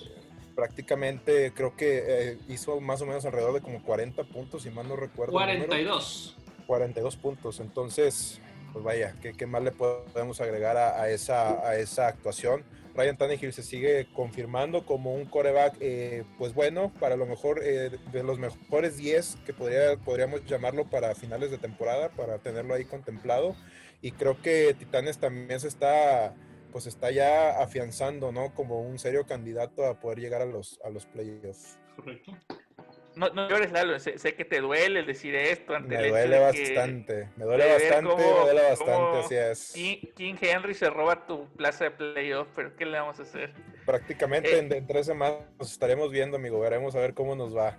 prácticamente 0.56 1.54
creo 1.54 1.76
que 1.76 2.04
eh, 2.08 2.40
hizo 2.48 2.82
más 2.82 3.00
o 3.04 3.06
menos 3.06 3.24
alrededor 3.26 3.54
de 3.54 3.62
como 3.62 3.84
40 3.84 4.24
puntos, 4.24 4.64
si 4.64 4.72
mal 4.72 4.88
no 4.88 4.96
recuerdo. 4.96 5.34
42. 5.34 6.36
42 6.66 7.16
puntos. 7.18 7.60
Entonces, 7.60 8.42
pues 8.74 8.84
vaya, 8.84 9.14
¿qué, 9.22 9.34
qué 9.34 9.46
más 9.46 9.62
le 9.62 9.74
podemos 9.74 10.42
agregar 10.42 10.78
a, 10.78 11.08
esa, 11.12 11.60
a 11.64 11.76
esa 11.76 12.08
actuación? 12.08 12.64
Ryan 12.98 13.16
Tannehill 13.16 13.54
se 13.54 13.62
sigue 13.62 14.08
confirmando 14.12 14.84
como 14.84 15.14
un 15.14 15.26
coreback, 15.26 15.78
eh, 15.80 16.24
pues 16.40 16.56
bueno, 16.56 16.92
para 17.00 17.16
lo 17.16 17.28
mejor 17.28 17.62
eh, 17.64 17.92
de 18.12 18.24
los 18.24 18.40
mejores 18.40 18.98
10 18.98 19.38
que 19.46 19.54
podría, 19.54 19.98
podríamos 19.98 20.44
llamarlo 20.46 20.90
para 20.90 21.14
finales 21.14 21.52
de 21.52 21.60
temporada, 21.60 22.10
para 22.10 22.40
tenerlo 22.40 22.74
ahí 22.74 22.86
contemplado. 22.86 23.56
Y 24.02 24.12
creo 24.14 24.42
que 24.42 24.76
Titanes 24.78 25.20
también 25.20 25.60
se 25.60 25.68
está, 25.68 26.34
pues 26.72 26.88
está 26.88 27.12
ya 27.12 27.62
afianzando, 27.62 28.32
¿no? 28.32 28.56
Como 28.56 28.82
un 28.82 28.98
serio 28.98 29.28
candidato 29.28 29.86
a 29.86 30.00
poder 30.00 30.20
llegar 30.20 30.42
a 30.42 30.46
los, 30.46 30.80
a 30.84 30.90
los 30.90 31.06
playoffs. 31.06 31.78
Correcto 31.96 32.36
no, 33.18 33.30
no 33.30 33.50
llores, 33.50 33.72
Lalo, 33.72 34.00
sé, 34.00 34.16
que 34.36 34.46
te 34.46 34.62
duele 34.62 35.04
decir 35.04 35.36
esto. 35.36 35.76
Ante 35.76 35.98
me 35.98 36.10
duele 36.10 36.40
bastante, 36.40 37.30
me 37.36 37.46
duele 37.46 37.74
bastante, 37.74 38.16
me 38.16 38.24
duele 38.24 38.62
bastante, 38.70 39.18
así 39.20 39.36
es. 39.36 40.12
King, 40.16 40.36
Henry 40.40 40.74
se 40.74 40.90
roba 40.90 41.26
tu 41.26 41.48
plaza 41.56 41.86
de 41.86 41.92
playoff, 41.92 42.48
pero 42.56 42.76
¿qué 42.76 42.86
le 42.86 43.00
vamos 43.00 43.20
a 43.20 43.24
hacer? 43.24 43.54
Prácticamente 43.86 44.56
eh, 44.56 44.68
en, 44.72 44.88
tres 44.88 45.08
semanas 45.08 45.40
nos 45.58 45.72
estaremos 45.72 46.12
viendo, 46.12 46.38
amigo, 46.38 46.60
veremos 46.60 46.96
a 46.96 47.00
ver 47.00 47.14
cómo 47.14 47.36
nos 47.36 47.56
va. 47.56 47.76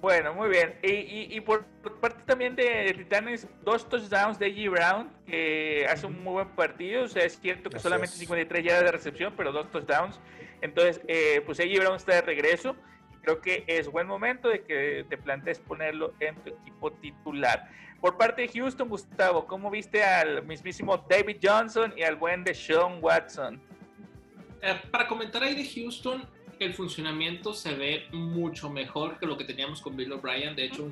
Bueno, 0.00 0.34
muy 0.34 0.48
bien. 0.48 0.78
Y, 0.82 1.34
y, 1.34 1.40
por 1.40 1.64
parte 2.00 2.22
también 2.26 2.54
de 2.54 2.94
Titanes, 2.96 3.48
dos 3.62 3.88
touchdowns 3.88 4.38
de 4.38 4.54
G. 4.54 4.70
Brown, 4.70 5.10
que 5.26 5.86
hace 5.88 6.06
un 6.06 6.22
muy 6.22 6.34
buen 6.34 6.48
partido. 6.50 7.04
O 7.04 7.08
sea, 7.08 7.24
es 7.24 7.40
cierto 7.40 7.70
que 7.70 7.78
solamente 7.78 8.14
53 8.14 8.64
yardas 8.64 8.84
de 8.84 8.92
recepción, 8.92 9.34
pero 9.36 9.52
dos 9.52 9.70
touchdowns. 9.70 10.20
Entonces, 10.60 11.00
eh, 11.08 11.42
pues 11.44 11.60
A.J. 11.60 11.80
Brown 11.80 11.96
está 11.96 12.14
de 12.14 12.22
regreso 12.22 12.76
creo 13.26 13.40
que 13.40 13.64
es 13.66 13.90
buen 13.90 14.06
momento 14.06 14.48
de 14.48 14.62
que 14.62 15.04
te 15.08 15.18
plantees 15.18 15.58
ponerlo 15.58 16.14
en 16.20 16.36
tu 16.36 16.50
equipo 16.50 16.92
titular. 16.92 17.68
Por 18.00 18.16
parte 18.16 18.42
de 18.42 18.48
Houston, 18.48 18.88
Gustavo, 18.88 19.48
¿cómo 19.48 19.68
viste 19.68 20.04
al 20.04 20.44
mismísimo 20.44 21.04
David 21.10 21.38
Johnson 21.42 21.92
y 21.96 22.04
al 22.04 22.14
buen 22.14 22.44
de 22.44 22.54
Sean 22.54 22.98
Watson? 23.00 23.60
Eh, 24.62 24.80
para 24.92 25.08
comentar 25.08 25.42
ahí 25.42 25.56
de 25.56 25.68
Houston, 25.68 26.24
el 26.60 26.72
funcionamiento 26.74 27.52
se 27.52 27.74
ve 27.74 28.04
mucho 28.12 28.70
mejor 28.70 29.18
que 29.18 29.26
lo 29.26 29.36
que 29.36 29.44
teníamos 29.44 29.80
con 29.80 29.96
Bill 29.96 30.12
O'Brien. 30.12 30.54
De 30.54 30.66
hecho, 30.66 30.84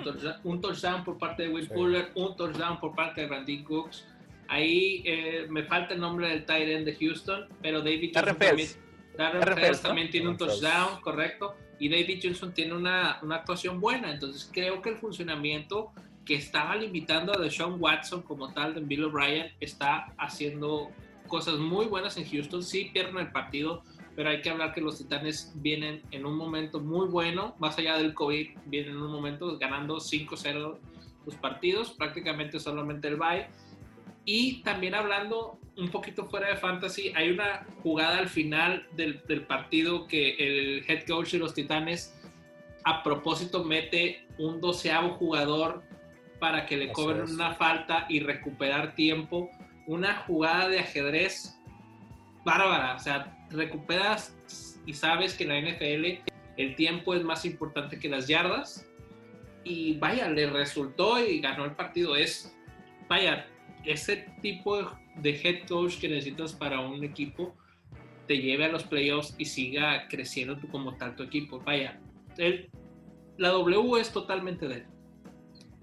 un 0.43 0.61
touchdown, 0.61 1.05
por 1.05 1.19
parte 1.19 1.45
de 1.45 1.50
Will 1.50 1.69
Fuller, 1.69 2.11
un 2.17 2.35
touchdown 2.37 2.81
por 2.81 2.97
parte 2.97 3.21
de 3.21 3.29
Randy 3.29 3.62
Cooks. 3.62 4.09
Ahí 4.49 5.05
eh, 5.07 5.47
me 5.49 5.62
falta 5.62 5.95
el 5.95 6.00
nombre 6.00 6.29
del 6.29 6.45
tight 6.45 6.69
end 6.69 6.85
de 6.85 6.97
Houston, 6.97 7.49
pero 7.62 7.79
David 7.79 8.11
Johnson 8.12 8.37
también, 8.37 9.81
también 9.81 10.11
tiene 10.11 10.29
un 10.29 10.37
touchdown, 10.37 11.00
correcto 11.00 11.55
y 11.85 11.88
David 11.91 12.21
Johnson 12.23 12.55
tiene 12.55 12.73
una, 12.73 13.19
actuación 13.31 13.79
buena. 13.79 14.11
Entonces 14.11 14.49
creo 14.50 14.81
que 14.81 14.88
el 14.88 14.97
funcionamiento 14.97 15.93
que 16.25 16.35
estaba 16.35 16.75
limitando 16.76 17.37
a 17.37 17.38
Deshaun 17.38 17.76
Watson 17.79 18.23
como 18.23 18.55
tal 18.55 18.75
de 18.75 18.81
Bill 18.81 19.05
O'Brien 19.05 19.53
está 19.61 20.14
haciendo 20.17 20.91
cosas 21.29 21.59
muy 21.59 21.85
buenas 21.85 22.17
en 22.17 22.26
Houston. 22.26 22.62
Sí 22.62 22.88
pierden 22.91 23.19
el 23.19 23.31
partido, 23.33 23.83
pero 24.17 24.31
hay 24.31 24.41
que 24.41 24.49
hablar 24.49 24.73
que 24.73 24.81
los 24.81 24.97
Titanes 24.97 25.53
vienen 25.57 26.00
en 26.11 26.25
un 26.25 26.38
momento 26.38 26.81
muy 26.81 27.07
bueno, 27.07 27.55
más 27.59 27.76
allá 27.76 27.99
del 27.99 28.14
COVID, 28.14 28.49
vienen 28.64 28.93
en 28.93 29.03
un 29.03 29.12
momento 29.12 29.59
ganando 29.59 29.99
5-0 29.99 30.79
los 31.26 31.35
partidos, 31.35 31.91
prácticamente 31.91 32.61
solamente 32.61 33.09
el 33.09 33.17
bye. 33.17 33.47
Y 34.25 34.62
también 34.62 34.95
hablando 34.95 35.59
un 35.76 35.88
poquito 35.88 36.26
fuera 36.26 36.49
de 36.49 36.57
fantasy, 36.57 37.12
hay 37.14 37.31
una 37.31 37.66
jugada 37.83 38.19
al 38.19 38.28
final 38.28 38.87
del, 38.93 39.23
del, 39.26 39.43
partido 39.43 40.07
que 40.07 40.37
el 40.37 40.85
head 40.88 41.04
coach 41.07 41.33
de 41.33 41.38
los 41.38 41.52
Titanes 41.52 42.14
a 42.85 43.02
propósito 43.02 43.64
mete 43.64 44.26
un 44.38 44.61
doceavo 44.61 45.11
jugador 45.14 45.83
para 46.38 46.66
que 46.66 46.76
le 46.76 46.93
cobren 46.93 47.31
una 47.31 47.54
falta 47.54 48.07
y 48.09 48.21
recuperar 48.21 48.95
tiempo. 48.95 49.50
Una 49.87 50.16
jugada 50.16 50.69
de 50.69 50.81
ajedrez 50.81 51.59
bárbara. 52.45 52.95
O 52.95 52.99
sea, 52.99 53.37
recuperas 53.50 54.37
y 54.87 54.93
sabes 54.93 55.35
que 55.35 55.45
en 55.45 55.49
la 55.50 55.61
NFL 55.61 56.31
el 56.57 56.76
tiempo 56.76 57.14
es 57.14 57.25
más 57.25 57.45
importante 57.45 57.99
que 57.99 58.09
las 58.09 58.28
yardas. 58.28 58.87
Y 59.64 59.97
vaya, 59.97 60.28
le 60.28 60.47
resultó 60.50 61.19
y 61.25 61.40
ganó 61.40 61.64
el 61.64 61.73
partido. 61.73 62.16
Es, 62.16 62.54
vaya, 63.09 63.47
ese 63.87 64.26
tipo 64.41 64.76
de 64.76 64.85
de 65.17 65.31
head 65.31 65.67
coach 65.69 65.99
que 65.99 66.09
necesitas 66.09 66.53
para 66.53 66.81
un 66.81 67.03
equipo 67.05 67.55
te 68.26 68.38
lleve 68.38 68.64
a 68.64 68.69
los 68.69 68.85
playoffs 68.85 69.35
y 69.38 69.45
siga 69.45 70.09
creciendo 70.09 70.57
tú 70.57 70.69
como 70.69 70.97
tal 70.97 71.14
tu 71.14 71.23
equipo. 71.23 71.61
Vaya, 71.61 72.00
la 73.37 73.49
W 73.50 74.00
es 74.00 74.11
totalmente 74.11 74.67
de 74.67 74.75
él. 74.76 74.87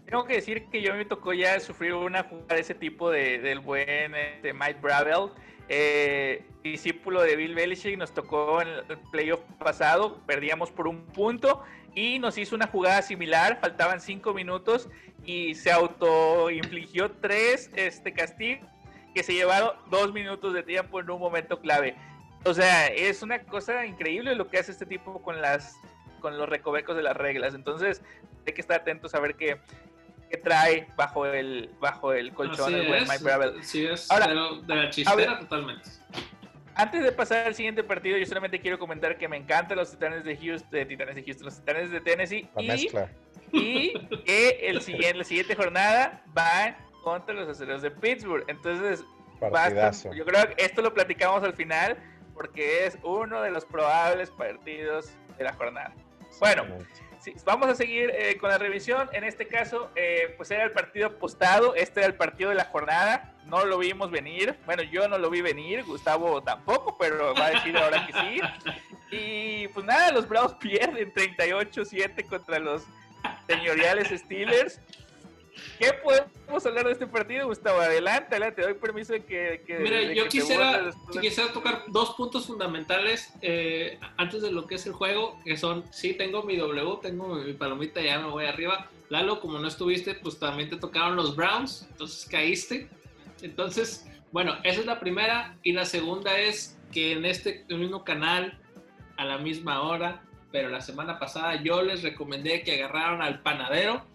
Tengo 0.06 0.26
que 0.26 0.36
decir 0.36 0.66
que 0.72 0.82
yo 0.82 0.96
me 0.96 1.06
tocó 1.06 1.34
ya 1.34 1.60
sufrir 1.60 1.94
una 1.94 2.24
jugada 2.24 2.56
de 2.56 2.62
ese 2.62 2.74
tipo 2.74 3.12
de, 3.12 3.40
del 3.40 3.60
buen 3.60 4.16
este, 4.16 4.54
Mike 4.54 4.80
Bravel, 4.82 5.30
eh, 5.70 6.44
discípulo 6.64 7.22
de 7.22 7.36
Bill 7.36 7.54
Belichick, 7.54 7.98
nos 7.98 8.14
tocó 8.14 8.62
en 8.62 8.70
el 8.70 8.84
playoff 9.12 9.42
pasado, 9.60 10.20
perdíamos 10.26 10.72
por 10.72 10.88
un 10.88 11.06
punto 11.06 11.64
y 11.96 12.20
nos 12.20 12.38
hizo 12.38 12.56
una 12.56 12.68
jugada 12.68 13.02
similar, 13.02 13.60
faltaban 13.60 14.00
cinco 14.00 14.34
minutos 14.34 14.90
y 15.26 15.56
se 15.56 15.72
autoinfligió 15.72 17.12
tres 17.12 17.70
este, 17.76 18.14
castigos 18.14 18.68
que 19.14 19.24
se 19.24 19.34
llevaron 19.34 19.72
dos 19.90 20.14
minutos 20.14 20.54
de 20.54 20.64
tiempo 20.64 21.00
en 21.00 21.10
un 21.10 21.20
momento 21.20 21.60
clave. 21.60 21.96
O 22.46 22.54
sea, 22.54 22.88
es 22.88 23.22
una 23.22 23.40
cosa 23.44 23.86
increíble 23.86 24.36
lo 24.36 24.50
que 24.50 24.58
hace 24.58 24.72
este 24.72 24.86
tipo 24.86 25.22
con 25.22 25.42
las 25.42 25.78
con 26.22 26.38
los 26.38 26.48
recovecos 26.48 26.96
de 26.96 27.04
las 27.04 27.18
reglas. 27.18 27.54
Entonces, 27.54 28.02
hay 28.46 28.54
que 28.54 28.62
estar 28.62 28.82
atentos 28.82 29.14
a 29.16 29.20
ver 29.20 29.36
qué, 29.36 29.60
qué 30.30 30.38
trae 30.38 30.88
bajo 30.96 31.26
el 31.26 31.72
bajo 31.80 32.14
el 32.14 32.34
colchón 32.34 32.74
el 32.74 32.88
buen 32.88 33.04
Mike 33.04 33.24
Bravel. 33.24 33.64
Sí, 33.64 33.86
es 33.86 34.10
Ahora, 34.10 34.28
de, 34.28 34.76
la 34.76 34.90
chistera 34.90 35.40
totalmente. 35.40 35.90
Antes 36.82 37.04
de 37.04 37.12
pasar 37.12 37.46
al 37.46 37.54
siguiente 37.54 37.84
partido, 37.84 38.18
yo 38.18 38.26
solamente 38.26 38.60
quiero 38.60 38.80
comentar 38.80 39.16
que 39.16 39.28
me 39.28 39.38
encantan 39.38 39.78
los 39.78 39.92
Titanes 39.92 40.24
de 40.24 40.36
Houston, 40.36 40.72
de 40.72 40.86
Titanes 40.88 41.14
de 41.14 41.24
Houston, 41.24 41.46
los 41.46 41.60
Titanes 41.60 41.92
de 41.92 42.02
Tennessee 42.02 42.50
y, 42.58 42.90
y, 43.52 43.94
que 44.26 44.58
el 44.64 44.82
siguiente, 44.82 45.20
la 45.20 45.24
siguiente 45.24 45.56
jornada 45.56 46.24
va 46.36 46.76
contra 47.04 47.36
los 47.36 47.48
aceros 47.48 47.84
de 47.84 47.92
Pittsburgh. 47.92 48.46
Entonces, 48.48 49.06
yo 50.16 50.26
creo 50.26 50.48
que 50.48 50.64
esto 50.66 50.82
lo 50.82 50.92
platicamos 50.92 51.44
al 51.44 51.54
final 51.54 51.98
porque 52.34 52.88
es 52.88 52.98
uno 53.04 53.44
de 53.44 53.52
los 53.52 53.64
probables 53.64 54.32
partidos 54.32 55.12
de 55.38 55.44
la 55.44 55.54
jornada. 55.54 55.94
Bueno, 56.40 56.64
vamos 57.46 57.70
a 57.70 57.76
seguir 57.76 58.12
eh, 58.12 58.38
con 58.38 58.50
la 58.50 58.58
revisión. 58.58 59.10
En 59.14 59.24
este 59.24 59.48
caso, 59.48 59.92
eh, 59.96 60.34
pues 60.38 60.52
era 60.52 60.64
el 60.64 60.72
partido 60.72 61.08
apostado. 61.08 61.76
Este 61.76 62.00
era 62.00 62.08
el 62.08 62.16
partido 62.16 62.50
de 62.50 62.56
la 62.56 62.66
jornada. 62.66 63.34
No 63.46 63.66
lo 63.66 63.78
vimos 63.78 64.12
venir. 64.12 64.58
Bueno, 64.66 64.84
yo 64.84 65.08
no 65.08 65.18
lo 65.18 65.30
vi 65.30 65.42
venir. 65.42 65.84
Gustavo 65.84 66.42
tampoco, 66.42 66.98
pero 66.98 67.34
va 67.34 67.48
a 67.48 67.52
decir 67.52 67.78
ahora 67.78 68.08
que 68.08 68.14
sí. 68.14 68.42
Y 69.14 69.68
pues 69.70 69.86
nada, 69.86 70.14
los 70.14 70.26
Bravos 70.26 70.54
pierden 70.54 71.14
38-7 71.14 72.26
contra 72.28 72.60
los 72.60 72.84
señoriales 73.46 74.08
Steelers. 74.08 74.80
¿Qué 75.78 75.92
podemos 76.02 76.31
hablar 76.66 76.86
de 76.86 76.92
este 76.94 77.08
partido, 77.08 77.48
Gustavo? 77.48 77.80
Adelante, 77.80 78.36
adelante, 78.36 78.62
doy 78.62 78.74
permiso 78.76 79.14
de 79.14 79.24
que... 79.24 79.80
Mira, 79.80 80.02
yo 80.14 80.28
quisiera, 80.28 80.92
quisiera 81.22 81.52
tocar 81.52 81.84
dos 81.88 82.16
puntos 82.16 82.48
fundamentales 82.48 83.34
eh, 83.42 84.00
antes 84.18 84.42
de 84.42 84.52
lo 84.52 84.68
que 84.68 84.76
es 84.76 84.86
el 84.86 84.94
juego, 84.94 85.40
que 85.44 85.58
son, 85.58 85.84
sí, 85.92 86.14
tengo 86.14 86.44
mi 86.44 86.58
W, 86.58 87.00
tengo 87.02 87.36
mi 87.36 87.54
palomita, 87.54 88.02
ya 88.02 88.20
me 88.20 88.30
voy 88.30 88.46
arriba. 88.46 88.90
Lalo, 89.10 89.42
como 89.42 89.60
no 89.60 89.68
estuviste, 89.68 90.16
pues 90.16 90.40
también 90.40 90.70
te 90.70 90.78
tocaron 90.78 91.16
los 91.16 91.36
Browns, 91.36 91.88
entonces 91.90 92.28
caíste. 92.30 92.90
Entonces, 93.42 94.08
bueno, 94.32 94.56
esa 94.64 94.80
es 94.80 94.86
la 94.86 95.00
primera. 95.00 95.58
Y 95.64 95.74
la 95.74 95.86
segunda 95.86 96.40
es 96.40 96.78
que 96.92 97.14
en 97.14 97.26
este 97.26 97.66
mismo 97.70 98.04
canal, 98.04 98.60
a 99.18 99.26
la 99.26 99.38
misma 99.38 99.82
hora, 99.82 100.24
pero 100.52 100.70
la 100.70 100.82
semana 100.82 101.20
pasada 101.20 101.62
yo 101.62 101.82
les 101.82 102.04
recomendé 102.04 102.64
que 102.64 102.76
agarraran 102.76 103.22
al 103.22 103.42
panadero 103.42 104.06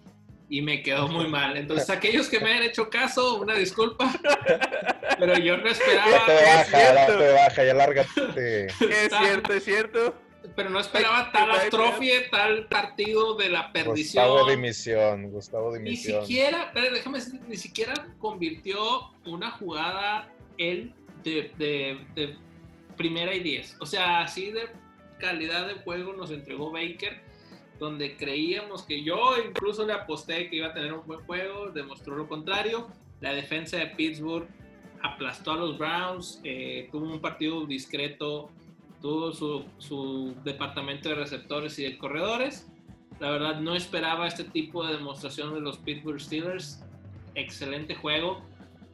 y 0.48 0.62
me 0.62 0.82
quedó 0.82 1.08
muy 1.08 1.26
mal. 1.26 1.56
Entonces, 1.56 1.90
aquellos 1.90 2.28
que 2.28 2.40
me 2.40 2.52
han 2.52 2.62
hecho 2.62 2.88
caso, 2.88 3.36
una 3.36 3.54
disculpa, 3.54 4.12
pero 5.18 5.36
yo 5.38 5.56
no 5.56 5.68
esperaba. 5.68 6.10
Ya 6.10 6.26
te 6.26 6.34
baja, 6.34 6.94
ya 6.94 7.06
te 7.06 7.32
baja, 7.32 7.64
ya 7.64 7.74
lárgate. 7.74 8.66
Es 8.80 9.12
cierto, 9.18 9.52
es 9.52 9.64
cierto. 9.64 10.14
Pero 10.54 10.70
no 10.70 10.78
esperaba 10.78 11.32
tal 11.32 11.50
atrofie, 11.50 12.28
tal 12.30 12.66
partido 12.68 13.34
de 13.34 13.48
la 13.48 13.72
perdición. 13.72 14.28
Gustavo 14.28 14.48
dimisión, 14.48 15.30
Gustavo 15.30 15.74
dimisión. 15.74 16.20
Ni 16.20 16.26
siquiera, 16.26 16.70
pero 16.72 16.94
déjame 16.94 17.18
decir, 17.18 17.40
ni 17.48 17.56
siquiera 17.56 18.06
convirtió 18.18 19.10
una 19.24 19.50
jugada 19.50 20.32
él 20.56 20.94
de, 21.24 21.50
de, 21.58 21.98
de 22.14 22.36
primera 22.96 23.34
y 23.34 23.40
diez. 23.40 23.76
O 23.80 23.86
sea, 23.86 24.20
así 24.20 24.52
de 24.52 24.68
calidad 25.18 25.66
de 25.66 25.74
juego 25.74 26.12
nos 26.12 26.30
entregó 26.30 26.70
Baker 26.70 27.25
donde 27.78 28.16
creíamos 28.16 28.82
que 28.82 29.02
yo 29.02 29.34
incluso 29.46 29.86
le 29.86 29.92
aposté 29.92 30.48
que 30.48 30.56
iba 30.56 30.68
a 30.68 30.72
tener 30.74 30.92
un 30.92 31.06
buen 31.06 31.20
juego, 31.20 31.70
demostró 31.70 32.16
lo 32.16 32.28
contrario. 32.28 32.88
La 33.20 33.32
defensa 33.32 33.76
de 33.76 33.86
Pittsburgh 33.88 34.46
aplastó 35.02 35.52
a 35.52 35.56
los 35.56 35.78
Browns, 35.78 36.40
eh, 36.44 36.88
tuvo 36.90 37.12
un 37.12 37.20
partido 37.20 37.64
discreto, 37.66 38.50
tuvo 39.00 39.32
su, 39.32 39.64
su, 39.78 40.34
departamento 40.44 41.08
de 41.08 41.16
receptores 41.16 41.78
y 41.78 41.84
de 41.84 41.98
corredores. 41.98 42.70
La 43.20 43.30
verdad 43.30 43.60
no 43.60 43.74
esperaba 43.74 44.26
este 44.26 44.44
tipo 44.44 44.86
de 44.86 44.94
demostración 44.94 45.54
de 45.54 45.60
los 45.60 45.78
Pittsburgh 45.78 46.20
Steelers. 46.20 46.82
Excelente 47.34 47.94
juego. 47.94 48.42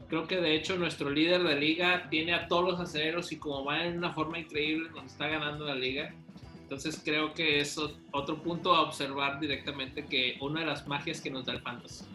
Creo 0.09 0.27
que 0.27 0.37
de 0.37 0.55
hecho 0.55 0.77
nuestro 0.77 1.11
líder 1.11 1.43
de 1.43 1.59
liga 1.59 2.09
tiene 2.11 2.35
a 2.35 2.47
todos 2.47 2.73
los 2.73 2.81
aceleros 2.81 3.33
y 3.33 3.39
como 3.39 3.65
va 3.65 3.85
en 3.85 3.99
una 3.99 4.13
forma 4.13 4.39
increíble 4.39 4.91
nos 4.91 5.07
está 5.07 5.27
ganando 5.29 5.65
la 5.65 5.75
liga. 5.75 6.15
Entonces 6.73 7.03
creo 7.05 7.35
que 7.35 7.61
es 7.61 7.79
otro 8.13 8.43
punto 8.43 8.75
a 8.75 8.81
observar 8.81 9.39
directamente 9.39 10.07
que 10.07 10.39
una 10.41 10.61
de 10.61 10.67
las 10.67 10.87
magias 10.87 11.21
que 11.21 11.31
nos 11.31 11.45
da 11.45 11.53
el 11.53 11.61
fantasy. 11.61 12.07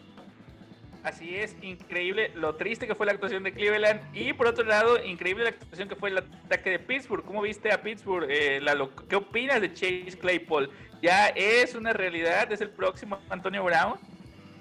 Así 1.04 1.36
es, 1.36 1.54
increíble 1.62 2.32
lo 2.34 2.56
triste 2.56 2.88
que 2.88 2.96
fue 2.96 3.06
la 3.06 3.12
actuación 3.12 3.44
de 3.44 3.52
Cleveland 3.52 4.00
y 4.12 4.32
por 4.32 4.48
otro 4.48 4.64
lado, 4.64 5.00
increíble 5.04 5.44
la 5.44 5.50
actuación 5.50 5.88
que 5.88 5.94
fue 5.94 6.10
el 6.10 6.18
ataque 6.18 6.70
de 6.70 6.80
Pittsburgh. 6.80 7.24
¿Cómo 7.24 7.42
viste 7.42 7.70
a 7.70 7.80
Pittsburgh? 7.80 8.26
Eh, 8.28 8.60
¿Qué 9.08 9.14
opinas 9.14 9.60
de 9.60 9.72
Chase 9.72 10.18
Claypool? 10.20 10.68
¿Ya 11.00 11.28
es 11.28 11.76
una 11.76 11.92
realidad? 11.92 12.50
¿Es 12.50 12.60
el 12.60 12.70
próximo 12.70 13.20
Antonio 13.30 13.62
Brown? 13.62 13.94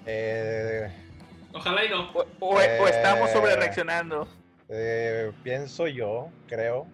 Eh, 0.06 0.92
Ojalá 1.54 1.84
y 1.84 1.90
no. 1.90 2.12
¿O, 2.40 2.62
estamos 2.62 3.32
sobre 3.32 3.56
reaccionando? 3.56 4.28
Eh, 4.70 5.32
pienso 5.44 5.88
yo, 5.88 6.30
creo, 6.48 6.86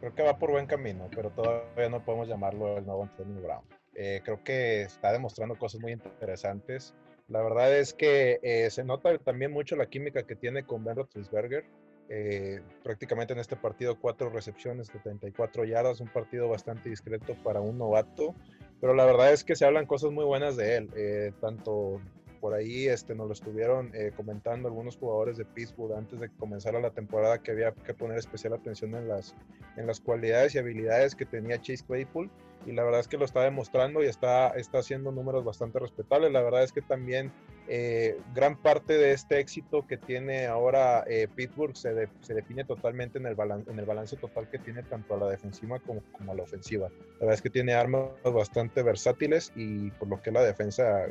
creo 0.00 0.14
que 0.14 0.22
va 0.22 0.38
por 0.38 0.50
buen 0.50 0.66
camino, 0.66 1.08
pero 1.14 1.30
todavía 1.30 1.88
no 1.88 2.04
podemos 2.04 2.28
llamarlo 2.28 2.78
el 2.78 2.86
nuevo 2.86 3.02
Antonio 3.02 3.40
Brown. 3.42 3.64
creo 3.92 4.42
que 4.44 4.82
está 4.82 5.12
demostrando 5.12 5.58
cosas 5.58 5.80
muy 5.80 5.92
interesantes 5.92 6.94
la 7.28 7.42
verdad 7.42 7.76
es 7.76 7.92
que 7.92 8.38
eh, 8.42 8.70
se 8.70 8.84
nota 8.84 9.16
también 9.18 9.50
mucho 9.50 9.74
la 9.74 9.86
química 9.86 10.22
que 10.22 10.36
tiene 10.36 10.64
con 10.64 10.84
Ben 10.84 10.96
Roethlisberger. 10.96 11.64
Eh, 12.08 12.60
prácticamente 12.84 13.32
en 13.32 13.40
este 13.40 13.56
partido 13.56 13.98
cuatro 13.98 14.30
recepciones 14.30 14.92
de 14.92 15.00
34 15.00 15.64
yardas, 15.64 16.00
un 16.00 16.06
partido 16.06 16.48
bastante 16.48 16.88
discreto 16.88 17.34
para 17.42 17.60
un 17.60 17.78
novato, 17.78 18.36
pero 18.80 18.94
la 18.94 19.04
verdad 19.04 19.32
es 19.32 19.42
que 19.42 19.56
se 19.56 19.64
hablan 19.64 19.86
cosas 19.86 20.12
muy 20.12 20.24
buenas 20.24 20.56
de 20.56 20.76
él, 20.76 20.90
eh, 20.94 21.32
tanto 21.40 22.00
por 22.36 22.54
ahí 22.54 22.86
este, 22.86 23.14
nos 23.14 23.26
lo 23.26 23.32
estuvieron 23.32 23.92
comentando 24.16 24.68
algunos 24.68 24.96
jugadores 24.96 25.36
de 25.36 25.44
Pittsburgh 25.44 25.94
antes 25.94 26.20
de 26.20 26.28
que 26.28 26.36
comenzara 26.36 26.80
la 26.80 26.90
temporada 26.90 27.38
que 27.42 27.52
había 27.52 27.72
que 27.72 27.94
poner 27.94 28.18
especial 28.18 28.54
atención 28.54 28.94
en 28.94 29.08
las, 29.08 29.34
en 29.76 29.86
las 29.86 30.00
cualidades 30.00 30.54
y 30.54 30.58
habilidades 30.58 31.14
que 31.14 31.26
tenía 31.26 31.60
Chase 31.60 31.84
Claypool 31.86 32.30
y 32.66 32.72
la 32.72 32.82
verdad 32.82 33.00
es 33.00 33.08
que 33.08 33.16
lo 33.16 33.24
está 33.24 33.42
demostrando 33.42 34.02
y 34.02 34.06
está, 34.06 34.48
está 34.50 34.78
haciendo 34.78 35.12
números 35.12 35.44
bastante 35.44 35.78
respetables. 35.78 36.32
La 36.32 36.42
verdad 36.42 36.64
es 36.64 36.72
que 36.72 36.82
también 36.82 37.30
eh, 37.68 38.18
gran 38.34 38.60
parte 38.60 38.98
de 38.98 39.12
este 39.12 39.38
éxito 39.38 39.86
que 39.86 39.96
tiene 39.96 40.46
ahora 40.46 41.04
eh, 41.06 41.28
Pittsburgh 41.32 41.76
se, 41.76 42.08
se, 42.20 42.34
define 42.34 42.64
totalmente 42.64 43.18
en 43.18 43.26
el, 43.26 43.36
en 43.68 43.78
el 43.78 43.84
balance 43.84 44.16
total 44.16 44.48
que 44.50 44.58
tiene 44.58 44.82
tanto 44.82 45.14
a 45.14 45.18
la 45.18 45.28
defensiva 45.28 45.78
como, 45.78 46.02
como, 46.12 46.32
a 46.32 46.34
la 46.34 46.42
ofensiva. 46.42 46.88
La 46.88 47.20
verdad 47.20 47.34
es 47.34 47.42
que 47.42 47.50
tiene 47.50 47.74
armas 47.74 48.10
bastante 48.24 48.82
versátiles 48.82 49.52
y 49.54 49.90
por 49.92 50.08
lo 50.08 50.20
que 50.20 50.32
la 50.32 50.42
defensa, 50.42 51.06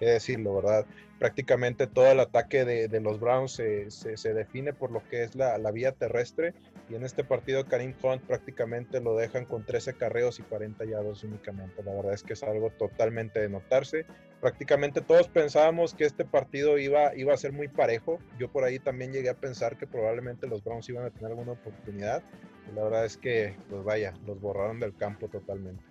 qué 0.00 0.06
decirlo, 0.06 0.56
¿verdad? 0.56 0.86
Prácticamente 1.18 1.86
todo 1.86 2.10
el 2.10 2.18
ataque 2.20 2.64
de, 2.64 2.88
de 2.88 3.00
los 3.00 3.20
Browns 3.20 3.52
se, 3.52 3.90
se, 3.90 4.34
define 4.34 4.72
por 4.72 4.90
lo 4.90 5.06
que 5.08 5.22
es 5.22 5.34
la, 5.34 5.58
la 5.58 5.70
vía 5.70 5.92
terrestre 5.92 6.54
y 6.88 6.94
en 6.94 7.04
este 7.04 7.22
partido 7.22 7.66
Karim 7.66 7.94
Hunt 8.02 8.22
prácticamente 8.22 9.00
lo 9.00 9.14
dejan 9.14 9.44
con 9.44 9.62
13 9.64 9.94
carreos 9.94 10.40
y 10.40 10.42
40 10.42 10.86
yardas 10.86 11.22
únicamente. 11.22 11.82
La 11.84 11.92
verdad 11.92 12.14
es 12.14 12.22
que 12.22 12.32
es 12.32 12.42
algo 12.42 12.70
totalmente 12.70 13.40
de 13.40 13.50
notarse. 13.50 14.06
Prácticamente 14.40 15.02
todos 15.02 15.28
pensábamos 15.28 15.92
que 15.92 16.04
este 16.04 16.24
partido 16.24 16.78
iba, 16.78 17.14
iba 17.14 17.34
a 17.34 17.36
ser 17.36 17.52
muy 17.52 17.68
parejo. 17.68 18.18
Yo 18.38 18.50
por 18.50 18.64
ahí 18.64 18.78
también 18.78 19.12
llegué 19.12 19.28
a 19.28 19.34
pensar 19.34 19.76
que 19.76 19.86
probablemente 19.86 20.46
los 20.46 20.64
Browns 20.64 20.88
iban 20.88 21.04
a 21.04 21.10
tener 21.10 21.26
alguna 21.26 21.52
oportunidad. 21.52 22.22
Y 22.68 22.74
la 22.74 22.84
verdad 22.84 23.04
es 23.04 23.18
que, 23.18 23.54
pues 23.68 23.84
vaya, 23.84 24.14
los 24.26 24.40
borraron 24.40 24.80
del 24.80 24.96
campo 24.96 25.28
totalmente. 25.28 25.84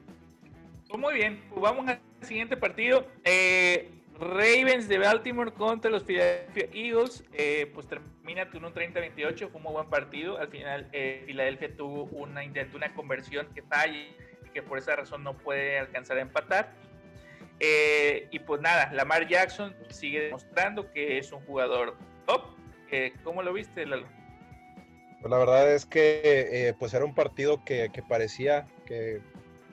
Pues 0.90 1.00
muy 1.00 1.14
bien, 1.14 1.40
pues 1.50 1.62
vamos 1.62 1.88
al 1.88 2.02
siguiente 2.22 2.58
partido. 2.58 3.06
Eh, 3.24 3.92
Ravens 4.20 4.90
de 4.90 4.98
Baltimore 4.98 5.54
contra 5.54 5.90
los 5.90 6.04
Philadelphia 6.04 6.68
Eagles, 6.74 7.24
eh, 7.34 7.72
pues 7.74 7.88
termina 7.88 8.50
con 8.50 8.66
un 8.66 8.74
30-28, 8.74 9.50
fue 9.50 9.62
un 9.62 9.74
buen 9.74 9.90
partido. 9.90 10.38
Al 10.38 10.50
final, 10.50 10.90
eh, 10.92 11.24
Philadelphia 11.26 11.74
tuvo 11.76 12.04
una 12.04 12.42
una 12.74 12.94
conversión 12.94 13.48
que 13.54 13.62
falla 13.62 13.98
que 14.54 14.62
por 14.62 14.78
esa 14.78 14.96
razón 14.96 15.24
no 15.24 15.38
puede 15.38 15.80
alcanzar 15.80 16.18
a 16.18 16.22
empatar. 16.22 16.74
Eh, 17.62 18.28
y 18.32 18.40
pues 18.40 18.62
nada, 18.62 18.92
Lamar 18.94 19.28
Jackson 19.28 19.76
sigue 19.90 20.22
demostrando 20.22 20.92
que 20.92 21.18
es 21.18 21.32
un 21.32 21.40
jugador 21.46 21.96
top. 22.26 22.44
¿Cómo 23.24 23.44
lo 23.44 23.54
viste, 23.54 23.86
Lalo? 23.86 24.08
Pues 25.22 25.30
la 25.30 25.38
verdad 25.38 25.72
es 25.74 25.86
que 25.86 26.74
pues 26.80 26.94
era 26.94 27.06
un 27.06 27.14
partido 27.14 27.64
que, 27.64 27.92
que, 27.94 28.02
parecía 28.02 28.66
que 28.88 29.22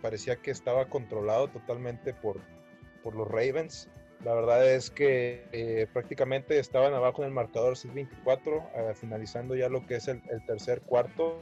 parecía 0.03 0.37
que 0.37 0.51
estaba 0.51 0.89
controlado 0.89 1.49
totalmente 1.49 2.13
por, 2.13 2.43
por 3.03 3.15
los 3.15 3.27
Ravens. 3.27 3.89
La 4.25 4.35
verdad 4.35 4.69
es 4.69 4.91
que 4.91 5.45
eh, 5.53 5.87
prácticamente 5.93 6.59
estaban 6.59 6.95
abajo 6.95 7.23
en 7.23 7.29
el 7.29 7.35
marcador 7.35 7.75
6-24, 7.75 8.09
eh, 8.75 8.95
finalizando 8.95 9.55
ya 9.55 9.69
lo 9.69 9.87
que 9.87 9.97
es 9.97 10.09
el, 10.09 10.23
tercer 10.47 10.81
cuarto. 10.83 11.39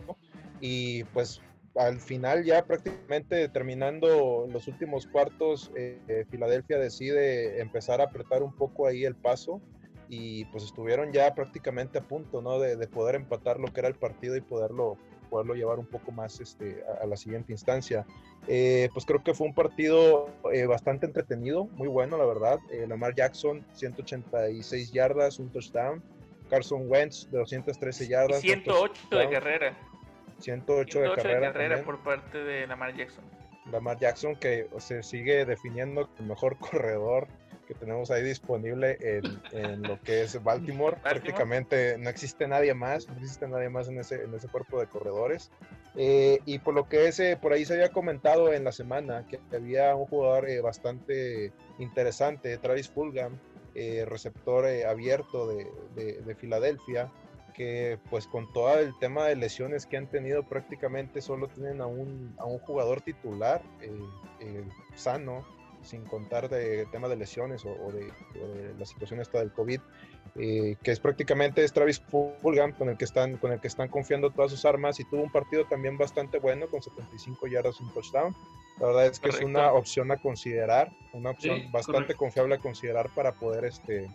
Y 0.60 1.04
pues 1.04 1.40
al 1.76 2.00
final 2.00 2.44
ya 2.44 2.64
prácticamente 2.64 3.48
terminando 3.48 4.46
los 4.50 4.68
últimos 4.68 5.06
cuartos, 5.06 5.70
eh, 5.76 6.26
Filadelfia 6.30 6.78
decide 6.78 7.60
empezar 7.60 8.00
a 8.00 8.04
apretar 8.04 8.42
un 8.42 8.52
poco 8.52 8.86
ahí 8.86 9.04
el 9.04 9.14
paso 9.14 9.60
y 10.08 10.44
pues 10.46 10.64
estuvieron 10.64 11.12
ya 11.12 11.34
prácticamente 11.34 11.98
a 11.98 12.02
punto 12.02 12.42
¿no? 12.42 12.58
de, 12.60 12.76
de 12.76 12.86
poder 12.86 13.14
empatar 13.14 13.58
lo 13.58 13.72
que 13.72 13.80
era 13.80 13.88
el 13.88 13.94
partido 13.94 14.36
y 14.36 14.40
poderlo, 14.40 14.98
poderlo 15.34 15.54
llevar 15.54 15.80
un 15.80 15.86
poco 15.86 16.12
más 16.12 16.38
este, 16.38 16.84
a, 17.02 17.04
la 17.06 17.16
siguiente 17.16 17.50
instancia. 17.50 18.06
Eh, 18.46 18.88
pues 18.92 19.04
creo 19.04 19.24
que 19.24 19.34
fue 19.34 19.48
un 19.48 19.52
partido 19.52 20.28
eh, 20.52 20.66
bastante 20.66 21.06
entretenido, 21.06 21.64
muy 21.64 21.88
bueno, 21.88 22.16
la 22.16 22.24
verdad. 22.24 22.60
Eh, 22.70 22.86
Lamar 22.86 23.16
Jackson, 23.16 23.66
186 23.72 24.92
yardas, 24.92 25.40
un 25.40 25.50
touchdown. 25.50 26.00
Carson 26.48 26.84
Wentz, 26.86 27.28
213 27.32 28.06
yardas. 28.06 28.42
108 28.42 29.08
de 29.10 29.28
carrera. 29.28 29.76
108, 30.38 31.00
de 31.00 31.14
carrera. 31.16 31.48
De 31.48 31.52
carrera 31.52 31.82
por 31.82 31.98
parte 32.04 32.38
de 32.38 32.68
Lamar 32.68 32.94
Jackson. 32.94 33.24
Lamar 33.72 33.98
Jackson 33.98 34.36
que 34.36 34.68
se 34.78 35.02
sigue 35.02 35.44
definiendo 35.46 36.08
el 36.20 36.26
mejor 36.26 36.58
corredor 36.60 37.26
que 37.64 37.74
tenemos 37.74 38.10
ahí 38.10 38.22
disponible 38.22 38.98
en, 39.52 39.82
lo 39.82 40.00
que 40.00 40.22
es 40.22 40.42
Baltimore. 40.42 40.96
Prácticamente 41.02 41.96
no 41.98 42.08
existe 42.10 42.46
nadie 42.46 42.74
más, 42.74 43.08
no 43.08 43.14
existe 43.16 43.48
nadie 43.48 43.68
más 43.68 43.88
en 43.88 43.98
ese, 43.98 44.22
en 44.22 44.34
ese 44.34 44.48
cuerpo 44.48 44.80
de 44.80 44.86
corredores. 44.86 45.50
Eh, 45.96 46.40
y 46.44 46.58
por 46.58 46.74
lo 46.74 46.88
que 46.88 47.08
ese, 47.08 47.36
por 47.36 47.52
ahí 47.52 47.64
se 47.64 47.74
había 47.74 47.90
comentado 47.90 48.52
en 48.52 48.64
la 48.64 48.72
semana 48.72 49.26
que 49.26 49.38
había 49.54 49.94
un 49.94 50.06
jugador 50.06 50.48
eh, 50.48 50.60
bastante 50.60 51.52
interesante, 51.78 52.58
Travis 52.58 52.88
Fulgham, 52.88 53.38
eh, 53.74 54.04
receptor 54.06 54.66
abierto 54.66 55.48
de, 55.48 55.66
de, 55.94 56.34
Filadelfia, 56.34 57.10
que 57.54 57.98
pues 58.10 58.26
con 58.26 58.52
todo 58.52 58.78
el 58.78 58.96
tema 58.98 59.26
de 59.26 59.36
lesiones 59.36 59.86
que 59.86 59.96
han 59.96 60.08
tenido 60.08 60.42
prácticamente 60.44 61.20
solo 61.20 61.48
tienen 61.48 61.80
a 61.80 61.86
un, 61.86 62.34
a 62.38 62.44
un 62.44 62.58
jugador 62.58 63.00
titular 63.00 63.62
sano 64.96 65.44
sin 65.84 66.04
contar 66.04 66.48
de 66.48 66.86
tema 66.86 67.08
de 67.08 67.16
lesiones 67.16 67.64
o, 67.64 67.92
de, 67.92 68.12
la 68.78 68.84
situación 68.84 69.20
esta 69.20 69.38
del 69.38 69.52
COVID, 69.52 69.80
eh, 70.36 70.76
que 70.82 70.90
es 70.90 71.00
prácticamente 71.00 71.62
es 71.62 71.72
Travis 71.72 72.00
Fulgham 72.00 72.72
con 72.72 72.88
el 72.88 72.96
que 72.96 73.04
están 73.04 73.36
con 73.36 73.52
el 73.52 73.60
que 73.60 73.68
están 73.68 73.88
confiando 73.88 74.30
todas 74.30 74.50
sus 74.50 74.64
armas 74.64 74.98
y 74.98 75.04
tuvo 75.04 75.22
un 75.22 75.30
partido 75.30 75.64
también 75.66 75.96
bastante 75.96 76.38
bueno 76.38 76.66
con 76.68 76.82
75 76.82 77.46
yardas 77.46 77.76
y 77.80 77.84
un 77.84 77.92
touchdown. 77.92 78.34
La 78.80 78.86
verdad 78.88 79.06
es 79.06 79.20
que 79.20 79.28
es 79.28 79.40
una 79.40 79.72
opción 79.72 80.10
a 80.10 80.16
considerar, 80.16 80.90
una 81.12 81.30
opción 81.30 81.70
bastante 81.70 82.14
confiable 82.14 82.56
a 82.56 82.58
considerar 82.58 83.08
para 83.14 83.32
poder 83.32 83.64
este 83.64 84.10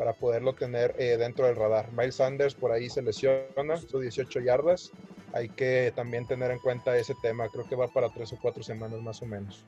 para 0.00 0.14
poderlo 0.14 0.54
tener 0.54 0.94
eh, 0.98 1.18
dentro 1.18 1.44
del 1.44 1.56
radar. 1.56 1.92
Miles 1.92 2.14
Sanders 2.14 2.54
por 2.54 2.72
ahí 2.72 2.88
se 2.88 3.02
lesiona, 3.02 3.76
sus 3.76 4.00
18 4.00 4.40
yardas. 4.40 4.92
Hay 5.34 5.50
que 5.50 5.92
también 5.94 6.26
tener 6.26 6.50
en 6.50 6.58
cuenta 6.58 6.96
ese 6.96 7.14
tema. 7.20 7.50
Creo 7.50 7.68
que 7.68 7.76
va 7.76 7.86
para 7.86 8.08
tres 8.08 8.32
o 8.32 8.38
cuatro 8.40 8.62
semanas 8.62 8.98
más 9.02 9.20
o 9.20 9.26
menos. 9.26 9.62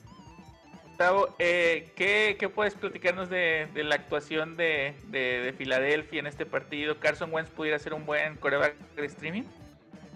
Gustavo, 0.93 1.29
eh, 1.39 1.91
¿qué, 1.95 2.51
puedes 2.53 2.75
platicarnos 2.75 3.27
de, 3.27 3.67
la 3.73 3.95
actuación 3.95 4.55
de, 4.55 5.55
Filadelfia 5.57 6.19
en 6.19 6.27
este 6.27 6.45
partido? 6.45 6.99
¿Carson 6.99 7.33
Wentz 7.33 7.49
pudiera 7.49 7.79
ser 7.79 7.95
un 7.95 8.05
buen 8.05 8.35
coreback 8.35 8.77
de 8.95 9.07
streaming? 9.07 9.41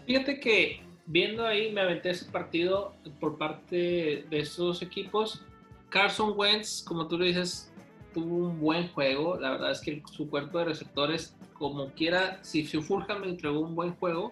Fíjate 0.05 0.39
que 0.39 0.83
viendo 1.07 1.47
ahí, 1.47 1.71
me 1.71 1.81
aventé 1.81 2.11
ese 2.11 2.25
partido 2.25 2.93
por 3.19 3.39
parte 3.39 4.25
de 4.29 4.39
estos 4.39 4.83
equipos. 4.83 5.43
Carson 5.89 6.33
Wentz, 6.35 6.83
como 6.83 7.07
tú 7.07 7.17
lo 7.17 7.25
dices, 7.25 7.73
tuvo 8.13 8.35
un 8.35 8.59
buen 8.59 8.87
juego. 8.89 9.35
La 9.39 9.53
verdad 9.53 9.71
es 9.71 9.81
que 9.81 10.03
su 10.11 10.29
cuerpo 10.29 10.59
de 10.59 10.65
receptores, 10.65 11.35
como 11.53 11.89
quiera, 11.93 12.37
si 12.43 12.63
Fulham 12.63 13.21
me 13.21 13.29
entregó 13.29 13.61
un 13.61 13.73
buen 13.73 13.95
juego, 13.95 14.31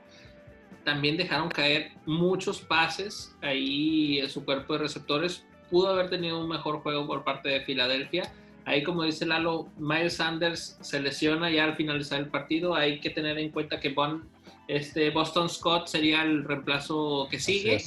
también 0.84 1.18
dejaron 1.18 1.50
caer 1.50 1.94
muchos 2.06 2.62
pases 2.62 3.36
ahí 3.42 4.20
en 4.20 4.30
su 4.30 4.46
cuerpo 4.46 4.74
de 4.74 4.80
receptores 4.80 5.44
pudo 5.70 5.90
haber 5.90 6.10
tenido 6.10 6.40
un 6.40 6.48
mejor 6.48 6.80
juego 6.80 7.06
por 7.08 7.24
parte 7.24 7.50
de 7.50 7.62
Filadelfia. 7.62 8.32
Ahí, 8.66 8.84
como 8.84 9.04
dice 9.04 9.26
Lalo, 9.26 9.68
Miles 9.78 10.16
Sanders 10.18 10.78
se 10.82 11.00
lesiona 11.00 11.52
ya 11.52 11.66
al 11.66 11.76
finalizar 11.76 12.20
el 12.20 12.28
partido. 12.28 12.74
Hay 12.76 13.00
que 13.00 13.12
tener 13.12 13.38
en 13.38 13.50
cuenta 13.52 13.80
que 13.80 13.90
Bon, 13.90 14.28
este 14.68 15.12
Boston 15.12 15.50
Scott 15.50 15.88
sería 15.88 16.24
el 16.24 16.44
reemplazo 16.44 17.28
que 17.30 17.40
sigue. 17.40 17.82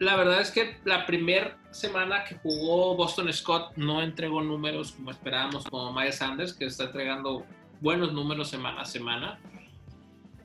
La 0.00 0.16
verdad 0.16 0.40
es 0.40 0.50
que 0.50 0.78
la 0.84 1.06
primera 1.06 1.58
semana 1.70 2.24
que 2.24 2.34
jugó 2.36 2.96
Boston 2.96 3.32
Scott 3.32 3.76
no 3.76 4.02
entregó 4.02 4.42
números 4.42 4.92
como 4.92 5.10
esperábamos 5.10 5.64
como 5.64 5.92
Miles 5.92 6.16
Sanders, 6.16 6.54
que 6.54 6.64
está 6.64 6.84
entregando 6.84 7.44
buenos 7.80 8.12
números 8.12 8.48
semana 8.48 8.80
a 8.80 8.84
semana. 8.86 9.38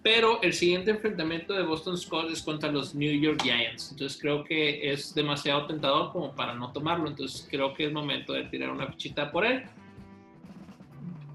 Pero 0.05 0.39
el 0.43 0.53
siguiente 0.53 0.91
enfrentamiento 0.91 1.55
de 1.55 1.63
Boston 1.63 1.97
Scott 1.97 2.29
es 2.29 2.43
contra 2.43 2.71
los 2.71 2.93
New 2.93 3.11
York 3.19 3.41
Giants. 3.41 3.89
Entonces 3.89 4.21
creo 4.21 4.43
que 4.43 4.91
es 4.91 5.15
demasiado 5.15 5.65
tentador 5.65 6.11
como 6.11 6.35
para 6.35 6.53
no 6.53 6.71
tomarlo. 6.71 7.07
Entonces 7.07 7.47
creo 7.49 7.73
que 7.73 7.87
es 7.87 7.91
momento 7.91 8.33
de 8.33 8.43
tirar 8.43 8.69
una 8.69 8.85
fichita 8.85 9.31
por 9.31 9.47
él. 9.47 9.63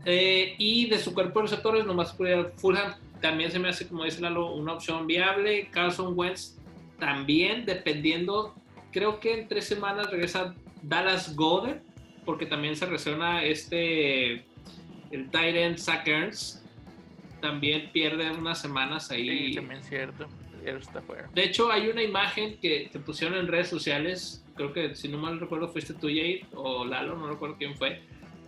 Eh, 0.04 0.54
y 0.56 0.88
de 0.88 1.00
su 1.00 1.12
cuerpo 1.12 1.40
de 1.40 1.46
receptores, 1.46 1.84
nomás 1.84 2.16
Fulham 2.58 2.94
también 3.20 3.50
se 3.50 3.58
me 3.58 3.70
hace, 3.70 3.88
como 3.88 4.04
dice 4.04 4.20
Lalo, 4.20 4.54
una 4.54 4.74
opción 4.74 5.04
viable. 5.08 5.68
Carlson 5.72 6.16
Wentz 6.16 6.56
también, 7.00 7.66
dependiendo. 7.66 8.54
Creo 8.92 9.18
que 9.18 9.34
en 9.34 9.48
tres 9.48 9.64
semanas 9.64 10.12
regresa 10.12 10.54
Dallas 10.80 11.34
Goddard, 11.34 11.82
porque 12.24 12.46
también 12.46 12.76
se 12.76 12.86
resuena 12.86 13.42
este 13.42 14.44
el 15.10 15.28
Tyrant 15.28 15.76
Zach 15.76 16.06
también 17.40 17.90
pierde 17.92 18.30
unas 18.30 18.60
semanas 18.60 19.10
ahí. 19.10 19.48
Sí, 19.48 19.54
también 19.54 19.82
cierto. 19.82 20.26
Está 20.64 21.00
fuera. 21.00 21.28
De 21.34 21.44
hecho, 21.44 21.70
hay 21.70 21.88
una 21.88 22.02
imagen 22.02 22.58
que 22.58 22.90
te 22.92 22.98
pusieron 22.98 23.38
en 23.38 23.48
redes 23.48 23.68
sociales, 23.68 24.44
creo 24.54 24.72
que 24.72 24.94
si 24.94 25.08
no 25.08 25.16
mal 25.16 25.40
recuerdo 25.40 25.68
fuiste 25.68 25.94
tú, 25.94 26.08
Jade, 26.08 26.44
o 26.54 26.84
Lalo, 26.84 27.16
no 27.16 27.28
recuerdo 27.28 27.56
quién 27.56 27.74
fue, 27.76 28.02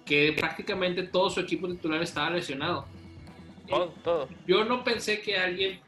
que 0.05 0.35
prácticamente 0.38 1.05
todo 1.05 1.31
su 1.31 1.40
equipo 1.40 1.68
titular 1.68 2.02
estaba 2.02 2.31
lesionado. 2.31 2.87
Todo, 3.66 3.94
todo. 4.05 4.28
Yo 4.46 4.64
no 4.64 4.85
pensé 4.85 5.22
que 5.22 5.38
alguien 5.38 5.81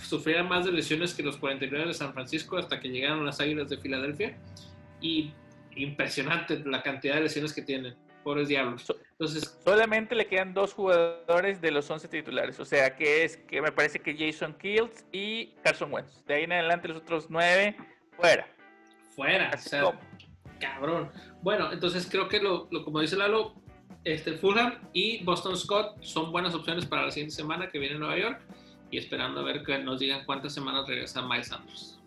sufriera 0.00 0.42
más 0.42 0.64
de 0.64 0.72
lesiones 0.72 1.14
que 1.14 1.22
los 1.22 1.36
49 1.36 1.86
de 1.86 1.94
San 1.94 2.12
Francisco 2.12 2.56
hasta 2.56 2.80
que 2.80 2.88
llegaron 2.88 3.24
las 3.24 3.40
Águilas 3.40 3.68
de 3.68 3.78
Filadelfia. 3.78 4.36
Y 5.00 5.30
impresionante 5.76 6.60
la 6.64 6.82
cantidad 6.82 7.14
de 7.14 7.22
lesiones 7.22 7.52
que 7.52 7.62
tienen 7.62 7.94
pobres 8.24 8.48
diablos. 8.48 8.92
Entonces, 9.20 9.58
solamente 9.64 10.14
le 10.14 10.28
quedan 10.28 10.54
dos 10.54 10.72
jugadores 10.72 11.60
de 11.60 11.72
los 11.72 11.90
11 11.90 12.06
titulares, 12.06 12.60
o 12.60 12.64
sea, 12.64 12.94
que 12.94 13.24
es 13.24 13.36
que 13.36 13.60
me 13.60 13.72
parece 13.72 13.98
que 13.98 14.16
Jason 14.16 14.54
Kills 14.54 15.04
y 15.10 15.56
Carson 15.64 15.92
Wentz. 15.92 16.24
De 16.24 16.34
ahí 16.34 16.44
en 16.44 16.52
adelante 16.52 16.86
los 16.86 16.98
otros 16.98 17.26
nueve 17.28 17.76
fuera. 18.16 18.46
Fuera, 19.16 19.50
o 19.52 19.58
sea, 19.58 19.98
cabrón. 20.60 21.10
Bueno, 21.42 21.72
entonces 21.72 22.06
creo 22.08 22.28
que 22.28 22.38
lo, 22.38 22.68
como 22.84 23.00
dice 23.00 23.16
Lalo, 23.16 23.54
este 24.04 24.34
Fulham 24.34 24.78
y 24.92 25.24
Boston 25.24 25.56
Scott 25.56 26.00
son 26.00 26.30
buenas 26.30 26.54
opciones 26.54 26.86
para 26.86 27.06
la 27.06 27.10
siguiente 27.10 27.34
semana 27.34 27.70
que 27.70 27.80
viene 27.80 27.96
a 27.96 27.98
Nueva 27.98 28.18
York 28.18 28.40
y 28.92 28.98
esperando 28.98 29.40
a 29.40 29.42
ver 29.42 29.64
que 29.64 29.78
nos 29.78 29.98
digan 29.98 30.24
cuántas 30.26 30.54
semanas 30.54 30.86
regresa 30.86 31.22
Miles 31.22 31.48
Sanders. 31.48 31.97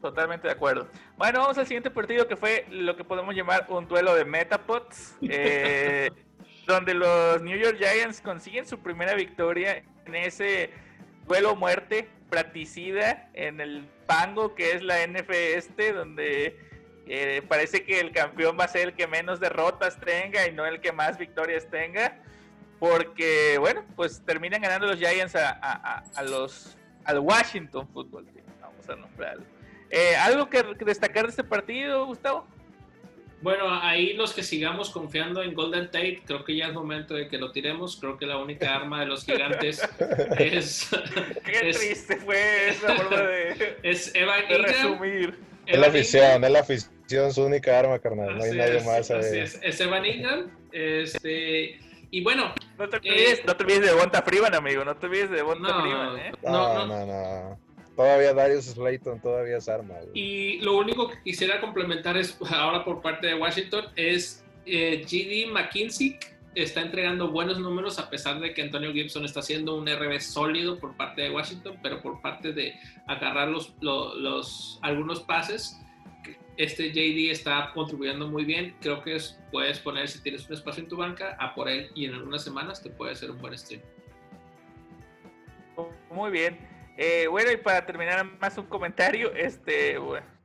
Totalmente 0.00 0.46
de 0.48 0.54
acuerdo. 0.54 0.88
Bueno, 1.18 1.40
vamos 1.40 1.58
al 1.58 1.66
siguiente 1.66 1.90
partido 1.90 2.26
que 2.26 2.36
fue 2.36 2.64
lo 2.70 2.96
que 2.96 3.04
podemos 3.04 3.34
llamar 3.34 3.66
un 3.68 3.86
duelo 3.86 4.14
de 4.14 4.24
Metapods, 4.24 5.16
eh, 5.22 6.10
donde 6.66 6.94
los 6.94 7.42
New 7.42 7.58
York 7.58 7.76
Giants 7.78 8.22
consiguen 8.22 8.66
su 8.66 8.78
primera 8.78 9.14
victoria 9.14 9.82
en 10.06 10.14
ese 10.14 10.70
duelo 11.26 11.54
muerte 11.54 12.08
practicida 12.30 13.28
en 13.34 13.60
el 13.60 13.86
Pango 14.06 14.54
que 14.54 14.72
es 14.72 14.82
la 14.82 15.06
NF 15.06 15.28
este, 15.30 15.92
donde 15.92 16.58
eh, 17.06 17.42
parece 17.46 17.84
que 17.84 18.00
el 18.00 18.12
campeón 18.12 18.56
va 18.58 18.64
a 18.64 18.68
ser 18.68 18.88
el 18.88 18.94
que 18.94 19.06
menos 19.06 19.38
derrotas 19.38 20.00
tenga 20.00 20.46
y 20.46 20.52
no 20.52 20.64
el 20.64 20.80
que 20.80 20.92
más 20.92 21.18
victorias 21.18 21.68
tenga, 21.70 22.18
porque 22.78 23.58
bueno, 23.58 23.84
pues 23.96 24.24
terminan 24.24 24.62
ganando 24.62 24.86
los 24.86 24.98
Giants 24.98 25.36
a, 25.36 25.50
a 26.14 26.22
los 26.22 26.78
al 27.04 27.18
Washington 27.18 27.86
Football 27.92 28.26
Team, 28.26 28.46
vamos 28.60 28.88
a 28.88 28.96
nombrarlo. 28.96 29.59
Eh, 29.90 30.16
¿Algo 30.16 30.48
que, 30.48 30.62
destacar 30.84 31.24
de 31.24 31.30
este 31.30 31.44
partido, 31.44 32.06
Gustavo? 32.06 32.46
Bueno, 33.42 33.64
ahí 33.82 34.12
los 34.12 34.34
que 34.34 34.42
sigamos 34.42 34.90
confiando 34.90 35.42
en 35.42 35.54
Golden 35.54 35.86
Tate, 35.86 36.22
creo 36.26 36.44
que 36.44 36.54
ya 36.54 36.66
es 36.66 36.74
momento 36.74 37.14
de 37.14 37.26
que 37.26 37.38
lo 37.38 37.52
tiremos. 37.52 37.96
Creo 37.98 38.18
que 38.18 38.26
la 38.26 38.36
única 38.36 38.74
arma 38.74 39.00
de 39.00 39.06
los 39.06 39.24
gigantes 39.24 39.82
es. 40.38 40.90
Qué 41.44 41.72
triste 41.72 42.16
fue 42.16 42.68
esa 42.68 42.94
forma 42.96 43.22
de, 43.22 43.78
es 43.82 44.14
Evan 44.14 44.42
Ingram, 44.42 44.62
resumir. 44.62 45.38
Es 45.66 45.78
la 45.78 45.86
afición, 45.86 46.44
es 46.44 46.50
la 46.50 46.60
afición 46.60 47.32
su 47.32 47.42
única 47.42 47.78
arma, 47.78 47.98
carnal. 47.98 48.36
No 48.36 48.44
hay 48.44 48.52
nadie 48.52 48.84
más. 48.84 49.10
Así 49.10 49.38
es. 49.38 49.58
es 49.62 49.80
Evan 49.80 50.04
Ingram. 50.04 50.50
Este. 50.70 51.80
Y 52.10 52.22
bueno. 52.22 52.52
No 52.78 52.88
te 52.88 52.96
olvides, 52.96 53.38
eh, 53.38 53.42
no 53.46 53.56
te 53.56 53.64
olvides 53.64 53.82
de 53.86 53.92
Bonta 53.92 54.22
Freeman, 54.22 54.54
amigo. 54.54 54.84
No 54.84 54.96
te 54.96 55.06
olvides 55.06 55.30
de 55.30 55.42
Bonta 55.42 55.68
no, 55.68 55.80
Freeman, 55.80 56.18
¿eh? 56.18 56.32
no, 56.42 56.86
no. 56.86 57.06
no. 57.06 57.69
Todavía 58.00 58.32
Darius 58.32 58.64
Slayton 58.64 59.20
todavía 59.20 59.58
es 59.58 59.68
arma. 59.68 59.96
Y 60.14 60.58
lo 60.60 60.78
único 60.78 61.10
que 61.10 61.22
quisiera 61.22 61.60
complementar 61.60 62.16
es 62.16 62.34
ahora 62.50 62.82
por 62.82 63.02
parte 63.02 63.26
de 63.26 63.34
Washington 63.34 63.84
es 63.94 64.42
eh, 64.64 65.04
GD 65.04 65.52
McKinsey 65.52 66.18
está 66.54 66.80
entregando 66.80 67.30
buenos 67.30 67.60
números 67.60 67.98
a 67.98 68.08
pesar 68.08 68.40
de 68.40 68.54
que 68.54 68.62
Antonio 68.62 68.90
Gibson 68.94 69.26
está 69.26 69.40
haciendo 69.40 69.76
un 69.76 69.86
RB 69.86 70.18
sólido 70.18 70.78
por 70.78 70.96
parte 70.96 71.20
de 71.20 71.30
Washington, 71.30 71.78
pero 71.82 72.00
por 72.00 72.22
parte 72.22 72.54
de 72.54 72.74
agarrar 73.06 73.48
los, 73.48 73.74
los, 73.82 74.78
algunos 74.80 75.20
pases, 75.20 75.78
este 76.56 76.92
JD 76.92 77.30
está 77.30 77.70
contribuyendo 77.74 78.26
muy 78.28 78.46
bien. 78.46 78.74
Creo 78.80 79.02
que 79.02 79.18
puedes 79.52 79.78
poner, 79.78 80.08
si 80.08 80.22
tienes 80.22 80.48
un 80.48 80.54
espacio 80.54 80.84
en 80.84 80.88
tu 80.88 80.96
banca, 80.96 81.36
a 81.38 81.54
por 81.54 81.68
él 81.68 81.90
y 81.94 82.06
en 82.06 82.14
algunas 82.14 82.42
semanas 82.42 82.82
te 82.82 82.88
puede 82.88 83.14
ser 83.14 83.30
un 83.30 83.36
buen 83.36 83.58
stream. 83.58 83.82
Muy 86.10 86.30
bien. 86.30 86.69
Eh, 86.96 87.26
bueno, 87.28 87.50
y 87.50 87.56
para 87.56 87.86
terminar 87.86 88.24
más 88.40 88.58
un 88.58 88.66
comentario, 88.66 89.32
este, 89.34 89.98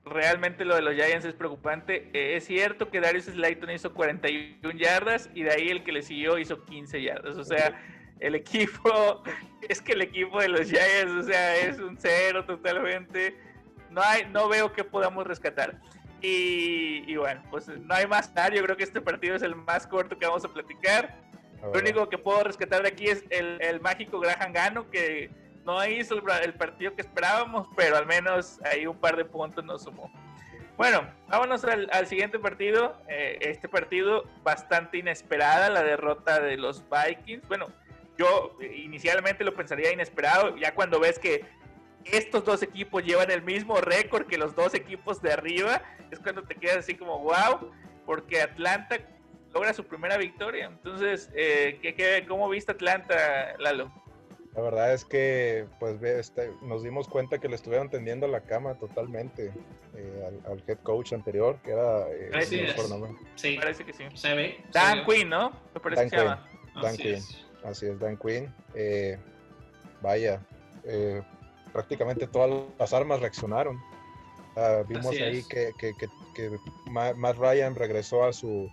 realmente 0.05 0.63
lo 0.63 0.75
de 0.75 0.81
los 0.81 0.95
Giants 0.95 1.25
es 1.25 1.33
preocupante. 1.33 2.09
Eh, 2.13 2.37
es 2.37 2.45
cierto 2.45 2.89
que 2.89 3.01
Darius 3.01 3.25
Slayton 3.25 3.71
hizo 3.71 3.93
41 3.93 4.77
yardas 4.77 5.29
y 5.33 5.43
de 5.43 5.51
ahí 5.51 5.69
el 5.69 5.83
que 5.83 5.91
le 5.91 6.01
siguió 6.01 6.37
hizo 6.37 6.63
15 6.63 7.01
yardas. 7.01 7.37
O 7.37 7.43
sea, 7.43 7.81
el 8.19 8.35
equipo, 8.35 9.23
es 9.69 9.81
que 9.81 9.93
el 9.93 10.03
equipo 10.03 10.39
de 10.39 10.49
los 10.49 10.69
Giants, 10.69 11.11
o 11.11 11.23
sea, 11.23 11.57
es 11.57 11.79
un 11.79 11.97
cero 11.97 12.45
totalmente. 12.45 13.35
No 13.89 14.01
hay, 14.01 14.25
no 14.31 14.47
veo 14.47 14.71
que 14.71 14.83
podamos 14.83 15.25
rescatar. 15.25 15.79
Y, 16.21 17.15
bueno, 17.17 17.43
pues 17.51 17.67
no 17.67 17.93
hay 17.93 18.07
más 18.07 18.33
nada. 18.33 18.49
Yo 18.49 18.63
creo 18.63 18.75
que 18.75 18.83
este 18.83 18.99
partido 18.99 19.35
es 19.35 19.43
el 19.43 19.55
más 19.55 19.85
corto 19.85 20.17
que 20.17 20.25
vamos 20.25 20.43
a 20.43 20.51
platicar. 20.51 21.19
Lo 21.61 21.79
único 21.79 22.09
que 22.09 22.17
puedo 22.17 22.43
rescatar 22.43 22.81
de 22.81 22.89
aquí 22.89 23.05
es 23.05 23.23
el, 23.29 23.61
el 23.61 23.79
mágico 23.79 24.19
Graham 24.19 24.51
Gano 24.51 24.89
que 24.89 25.29
no 25.65 25.85
hizo 25.87 26.15
el, 26.15 26.53
partido 26.53 26.93
que 26.95 27.01
esperábamos, 27.01 27.67
pero 27.75 27.97
al 27.97 28.05
menos 28.05 28.59
ahí 28.63 28.85
un 28.85 28.97
par 28.97 29.17
de 29.17 29.25
puntos 29.25 29.63
nos 29.65 29.83
sumó. 29.83 30.11
Bueno, 30.77 31.07
vámonos 31.27 31.63
al, 31.65 32.07
siguiente 32.07 32.37
partido. 32.37 33.01
Eh, 33.07 33.39
este 33.41 33.67
partido 33.67 34.25
bastante 34.43 34.97
inesperada, 34.97 35.69
la 35.69 35.83
derrota 35.83 36.39
de 36.39 36.57
los 36.57 36.83
Vikings. 36.89 37.47
Bueno, 37.47 37.67
yo 38.17 38.55
inicialmente 38.75 39.43
lo 39.43 39.55
pensaría 39.55 39.91
inesperado, 39.91 40.55
ya 40.55 40.73
cuando 40.75 40.99
ves 40.99 41.17
que 41.17 41.45
estos 42.05 42.45
dos 42.45 42.61
equipos 42.61 43.03
llevan 43.03 43.31
el 43.31 43.41
mismo 43.41 43.81
récord 43.81 44.27
que 44.27 44.37
los 44.37 44.55
dos 44.55 44.75
equipos 44.75 45.21
de 45.21 45.33
arriba, 45.33 45.81
es 46.11 46.19
cuando 46.19 46.43
te 46.43 46.55
quedas 46.55 46.77
así 46.77 46.95
como 46.95 47.19
wow, 47.19 47.71
porque 48.05 48.41
Atlanta 48.41 48.99
logra 49.53 49.73
su 49.73 49.85
primera 49.85 50.17
victoria. 50.17 50.65
Entonces, 50.65 51.31
eh, 51.35 51.79
¿qué, 51.81 51.95
qué, 51.95 52.25
cómo 52.27 52.47
viste 52.49 52.73
Atlanta, 52.73 53.55
Lalo? 53.57 53.91
La 54.55 54.61
verdad 54.61 54.93
es 54.93 55.03
que 55.03 55.65
pues 55.79 56.01
este, 56.01 56.51
nos 56.61 56.81
dimos 56.81 57.09
cuenta 57.09 57.39
que 57.39 57.49
le 57.49 57.55
estuvieron 57.55 57.89
tendiendo 57.89 58.25
la 58.27 58.39
cama 58.41 58.75
totalmente 58.75 59.51
eh, 59.95 60.41
al, 60.45 60.63
head 60.65 60.77
coach 60.79 61.11
anterior, 61.11 61.59
que 61.61 61.71
era... 61.71 62.09
Eh, 62.09 62.31
sí, 63.35 63.57
parece 63.57 63.83
que 63.83 63.91
sí. 63.91 64.05
Se 64.13 64.33
ve. 64.33 64.63
Dan 64.71 65.05
Quinn, 65.05 65.27
¿no? 65.27 65.51
Me 65.73 65.81
parece 65.81 66.03
Dan 66.03 66.09
que 66.09 66.17
Quinn. 66.17 66.81
Dan 66.81 66.85
Así 66.85 67.03
Quinn. 67.03 67.15
Es. 67.15 67.45
Así 67.65 67.85
es, 67.87 67.99
Dan 67.99 68.17
Quinn. 68.17 68.53
Eh, 68.75 69.17
vaya, 70.01 70.39
prácticamente 71.73 72.25
todas 72.25 72.49
las 72.79 72.93
armas 72.93 73.19
reaccionaron. 73.19 73.77
Ah, 74.55 74.83
vimos 74.87 75.07
ahí 75.07 75.43
que, 75.49 75.71
que, 75.77 75.91
que, 75.97 76.07
que 76.33 76.57
Matt 76.89 77.37
Ryan 77.37 77.75
regresó 77.75 78.23
a 78.23 78.31
su 78.31 78.71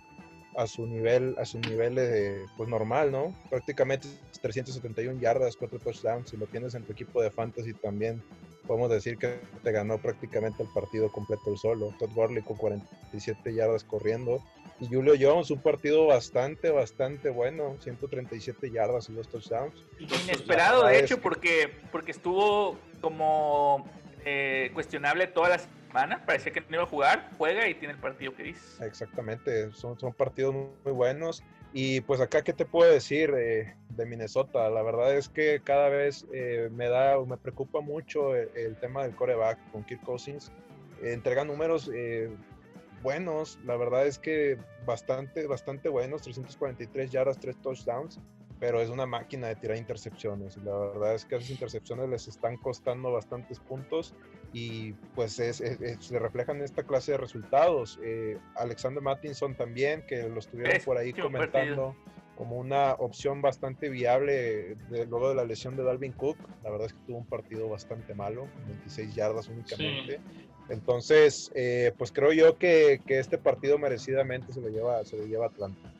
a 0.55 0.67
su 0.67 0.85
nivel, 0.85 1.35
a 1.37 1.45
su 1.45 1.59
nivel 1.59 1.95
de, 1.95 2.45
pues 2.57 2.69
normal, 2.69 3.11
¿no? 3.11 3.35
Prácticamente 3.49 4.07
371 4.41 5.19
yardas, 5.19 5.55
4 5.55 5.79
touchdowns. 5.79 6.29
Si 6.29 6.37
lo 6.37 6.45
tienes 6.47 6.75
en 6.75 6.83
tu 6.83 6.91
equipo 6.91 7.21
de 7.21 7.31
fantasy 7.31 7.73
también, 7.73 8.21
podemos 8.67 8.89
decir 8.89 9.17
que 9.17 9.39
te 9.63 9.71
ganó 9.71 9.97
prácticamente 9.97 10.63
el 10.63 10.69
partido 10.73 11.11
completo 11.11 11.51
el 11.51 11.57
solo. 11.57 11.93
Todd 11.99 12.11
Gurley 12.13 12.43
con 12.43 12.57
47 12.57 13.53
yardas 13.53 13.83
corriendo. 13.83 14.43
Y 14.79 14.87
Julio 14.87 15.13
Jones, 15.19 15.51
un 15.51 15.61
partido 15.61 16.07
bastante, 16.07 16.69
bastante 16.71 17.29
bueno, 17.29 17.77
137 17.79 18.71
yardas 18.71 19.09
y 19.09 19.13
dos 19.13 19.27
touchdowns. 19.29 19.73
Inesperado, 19.99 20.85
de 20.85 20.99
hecho, 20.99 21.21
porque, 21.21 21.71
porque 21.91 22.11
estuvo 22.11 22.77
como 22.99 23.85
eh, 24.25 24.71
cuestionable 24.73 25.27
toda 25.27 25.49
la 25.49 25.61
semana, 25.93 26.25
parecía 26.25 26.51
que 26.51 26.61
no 26.61 26.77
iba 26.77 26.83
a 26.83 26.87
jugar, 26.87 27.29
juega 27.37 27.67
y 27.69 27.75
tiene 27.75 27.93
el 27.93 27.99
partido 27.99 28.33
que 28.35 28.43
dice. 28.43 28.83
Exactamente, 28.83 29.71
son, 29.73 29.99
son 29.99 30.11
partidos 30.11 30.55
muy 30.55 30.91
buenos. 30.91 31.43
Y 31.71 32.01
pues 32.01 32.19
acá, 32.19 32.43
¿qué 32.43 32.51
te 32.51 32.65
puedo 32.65 32.91
decir 32.91 33.31
eh, 33.37 33.75
de 33.89 34.05
Minnesota? 34.07 34.69
La 34.71 34.81
verdad 34.81 35.15
es 35.15 35.29
que 35.29 35.61
cada 35.63 35.89
vez 35.89 36.25
eh, 36.33 36.69
me 36.71 36.89
da, 36.89 37.23
me 37.23 37.37
preocupa 37.37 37.79
mucho 37.81 38.35
el, 38.35 38.75
tema 38.77 39.03
del 39.03 39.15
coreback 39.15 39.59
con 39.71 39.83
Kirk 39.83 40.01
Cousins. 40.01 40.51
entrega 41.03 41.45
números 41.45 41.91
eh, 41.93 42.35
buenos, 43.03 43.59
la 43.63 43.75
verdad 43.75 44.07
es 44.07 44.17
que 44.17 44.57
bastante, 44.87 45.45
bastante 45.45 45.89
buenos, 45.89 46.23
343 46.23 47.11
yardas, 47.11 47.39
3 47.39 47.55
touchdowns, 47.61 48.19
pero 48.59 48.81
es 48.81 48.89
una 48.89 49.05
máquina 49.05 49.47
de 49.47 49.55
tirar 49.57 49.77
intercepciones. 49.77 50.57
La 50.57 50.75
verdad 50.75 51.13
es 51.13 51.25
que 51.25 51.35
esas 51.35 51.51
intercepciones 51.51 52.09
les 52.09 52.27
están 52.27 52.57
costando 52.57 53.11
bastantes 53.11 53.59
puntos 53.59 54.15
y 54.53 54.93
pues 55.15 55.33
se 55.33 56.19
reflejan 56.19 56.57
en 56.57 56.63
esta 56.63 56.83
clase 56.83 57.13
de 57.13 57.17
resultados. 57.17 57.99
Eh, 58.03 58.37
Alexander 58.55 59.01
Mattinson 59.01 59.55
también, 59.55 60.03
que 60.05 60.29
lo 60.29 60.39
estuvieron 60.39 60.79
por 60.85 60.97
ahí 60.97 61.11
comentando 61.11 61.95
como 62.37 62.57
una 62.57 62.93
opción 62.93 63.41
bastante 63.41 63.89
viable 63.89 64.75
luego 64.89 65.29
de 65.29 65.35
la 65.35 65.45
lesión 65.45 65.75
de 65.75 65.83
Dalvin 65.83 66.13
Cook. 66.13 66.37
La 66.63 66.69
verdad 66.69 66.87
es 66.87 66.93
que 66.93 66.99
tuvo 67.07 67.17
un 67.17 67.25
partido 67.25 67.67
bastante 67.67 68.13
malo, 68.13 68.47
26 68.67 69.15
yardas 69.15 69.47
únicamente. 69.47 70.19
Entonces, 70.69 71.51
eh, 71.55 71.91
pues 71.97 72.11
creo 72.11 72.31
yo 72.31 72.57
que, 72.57 73.01
que, 73.05 73.19
este 73.19 73.37
partido 73.37 73.77
merecidamente 73.77 74.53
se 74.53 74.61
lo 74.61 74.69
lleva, 74.69 75.03
se 75.03 75.17
lo 75.17 75.25
lleva 75.25 75.47
Atlanta. 75.47 75.92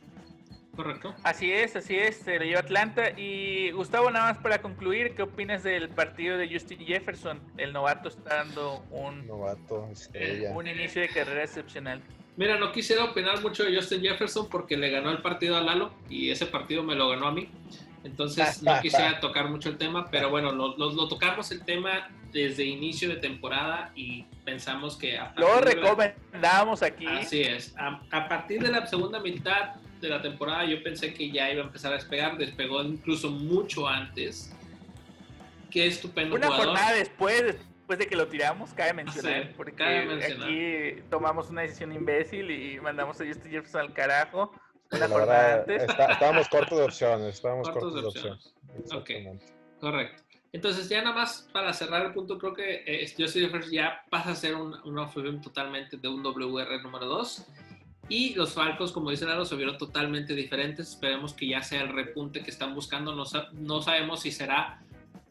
Correcto. 0.76 1.14
Así 1.22 1.52
es, 1.52 1.76
así 1.76 1.96
es, 1.96 2.16
se 2.16 2.38
lo 2.38 2.44
lleva 2.44 2.60
Atlanta. 2.60 3.10
Y 3.16 3.70
Gustavo, 3.70 4.10
nada 4.10 4.32
más 4.32 4.42
para 4.42 4.60
concluir, 4.60 5.14
¿qué 5.14 5.22
opinas 5.22 5.62
del 5.62 5.88
partido 5.88 6.36
de 6.36 6.48
Justin 6.52 6.80
Jefferson? 6.80 7.40
El 7.56 7.72
novato 7.72 8.08
está 8.08 8.36
dando 8.36 8.84
un, 8.90 9.26
novato, 9.26 9.88
un 10.52 10.66
inicio 10.66 11.02
de 11.02 11.08
carrera 11.08 11.44
excepcional. 11.44 12.02
Mira, 12.36 12.58
no 12.58 12.72
quisiera 12.72 13.04
opinar 13.04 13.40
mucho 13.42 13.62
de 13.64 13.76
Justin 13.76 14.02
Jefferson 14.02 14.48
porque 14.48 14.76
le 14.76 14.90
ganó 14.90 15.10
el 15.10 15.22
partido 15.22 15.56
a 15.56 15.60
Lalo 15.60 15.94
y 16.08 16.30
ese 16.30 16.46
partido 16.46 16.82
me 16.82 16.96
lo 16.96 17.08
ganó 17.08 17.28
a 17.28 17.32
mí. 17.32 17.48
Entonces 18.02 18.62
no 18.62 18.80
quisiera 18.80 19.20
tocar 19.20 19.48
mucho 19.48 19.68
el 19.68 19.78
tema, 19.78 20.10
pero 20.10 20.30
bueno, 20.30 20.50
lo, 20.52 20.76
lo, 20.76 21.08
tocamos 21.08 21.52
el 21.52 21.64
tema 21.64 22.08
desde 22.32 22.64
inicio 22.64 23.08
de 23.08 23.16
temporada 23.16 23.92
y 23.94 24.24
pensamos 24.44 24.96
que... 24.96 25.18
lo 25.36 25.60
recomendamos 25.60 26.82
aquí. 26.82 27.06
Así 27.06 27.42
es. 27.42 27.72
A, 27.78 28.00
a, 28.10 28.28
partir 28.28 28.60
de 28.60 28.70
la 28.70 28.84
segunda 28.86 29.20
mitad 29.20 29.74
de 30.06 30.10
la 30.10 30.22
temporada 30.22 30.64
yo 30.64 30.82
pensé 30.82 31.12
que 31.14 31.30
ya 31.30 31.50
iba 31.50 31.62
a 31.62 31.66
empezar 31.66 31.92
a 31.92 31.96
despegar, 31.96 32.36
despegó 32.36 32.82
incluso 32.82 33.30
mucho 33.30 33.88
antes. 33.88 34.54
Qué 35.70 35.86
estupendo 35.86 36.36
Una 36.36 36.50
jornada 36.50 36.92
después, 36.92 37.42
después 37.42 37.98
de 37.98 38.06
que 38.06 38.16
lo 38.16 38.28
tiramos, 38.28 38.72
cabe 38.72 38.92
mencionar, 38.92 39.52
porque 39.56 39.82
aquí 39.82 41.02
tomamos 41.10 41.50
una 41.50 41.62
decisión 41.62 41.92
imbécil 41.92 42.50
y 42.50 42.80
mandamos 42.80 43.20
a 43.20 43.26
Justin 43.26 43.50
Jefferson 43.50 43.80
al 43.80 43.92
carajo. 43.92 44.52
Una 44.92 45.08
jornada 45.08 45.60
antes. 45.60 45.82
estábamos 45.82 46.48
cortos 46.48 46.78
de 46.78 46.84
opciones, 46.84 47.34
estábamos 47.34 47.68
cortos, 47.70 47.94
de 47.94 48.06
opciones. 48.06 48.54
Ok, 48.94 49.10
correcto. 49.80 50.22
Entonces, 50.54 50.88
ya 50.88 51.02
nada 51.02 51.16
más 51.16 51.48
para 51.52 51.72
cerrar 51.72 52.06
el 52.06 52.12
punto, 52.12 52.38
creo 52.38 52.54
que 52.54 52.84
eh, 52.86 53.12
Justin 53.18 53.46
Jefferson 53.46 53.72
ya 53.72 54.04
pasa 54.08 54.30
a 54.30 54.34
ser 54.36 54.54
un, 54.54 54.98
opción 54.98 55.42
totalmente 55.42 55.96
de 55.96 56.06
un 56.06 56.22
WR 56.22 56.80
número 56.80 57.06
2 57.06 57.48
y 58.08 58.34
los 58.34 58.52
Falcons, 58.52 58.92
como 58.92 59.10
dice 59.10 59.24
Lalo, 59.24 59.44
se 59.44 59.56
vieron 59.56 59.78
totalmente 59.78 60.34
diferentes. 60.34 60.90
Esperemos 60.90 61.32
que 61.32 61.48
ya 61.48 61.62
sea 61.62 61.82
el 61.82 61.88
repunte 61.88 62.42
que 62.42 62.50
están 62.50 62.74
buscando. 62.74 63.14
No, 63.14 63.24
no 63.52 63.82
sabemos 63.82 64.20
si 64.20 64.30
será 64.30 64.82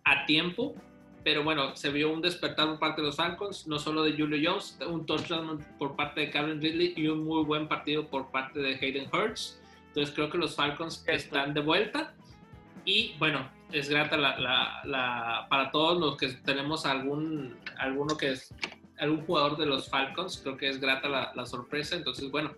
a 0.03 0.25
tiempo, 0.25 0.75
pero 1.23 1.43
bueno, 1.43 1.75
se 1.75 1.91
vio 1.91 2.11
un 2.11 2.21
despertar 2.21 2.67
por 2.67 2.79
parte 2.79 3.01
de 3.01 3.07
los 3.07 3.15
Falcons, 3.15 3.67
no 3.67 3.79
solo 3.79 4.03
de 4.03 4.13
Julio 4.13 4.37
Jones, 4.43 4.77
un 4.87 5.05
touchdown 5.05 5.63
por 5.77 5.95
parte 5.95 6.21
de 6.21 6.29
Calvin 6.31 6.61
Ridley 6.61 6.93
y 6.97 7.07
un 7.07 7.23
muy 7.23 7.43
buen 7.43 7.67
partido 7.67 8.07
por 8.07 8.31
parte 8.31 8.59
de 8.59 8.75
Hayden 8.75 9.07
Hurts. 9.13 9.61
Entonces 9.87 10.13
creo 10.13 10.29
que 10.29 10.37
los 10.37 10.55
Falcons 10.55 11.03
están 11.07 11.53
de 11.53 11.61
vuelta. 11.61 12.15
Y 12.85 13.13
bueno, 13.19 13.49
es 13.71 13.87
grata 13.87 14.17
la, 14.17 14.37
la, 14.83 15.47
para 15.49 15.71
todos 15.71 15.99
los 15.99 16.17
que 16.17 16.29
tenemos 16.29 16.85
algún 16.85 17.55
alguno 17.77 18.17
que 18.17 18.31
es 18.31 18.53
algún 18.99 19.25
jugador 19.25 19.57
de 19.57 19.65
los 19.65 19.89
Falcons, 19.89 20.39
creo 20.41 20.57
que 20.57 20.69
es 20.69 20.79
grata 20.79 21.07
la, 21.07 21.31
la 21.35 21.45
sorpresa. 21.45 21.95
Entonces, 21.95 22.29
bueno, 22.29 22.51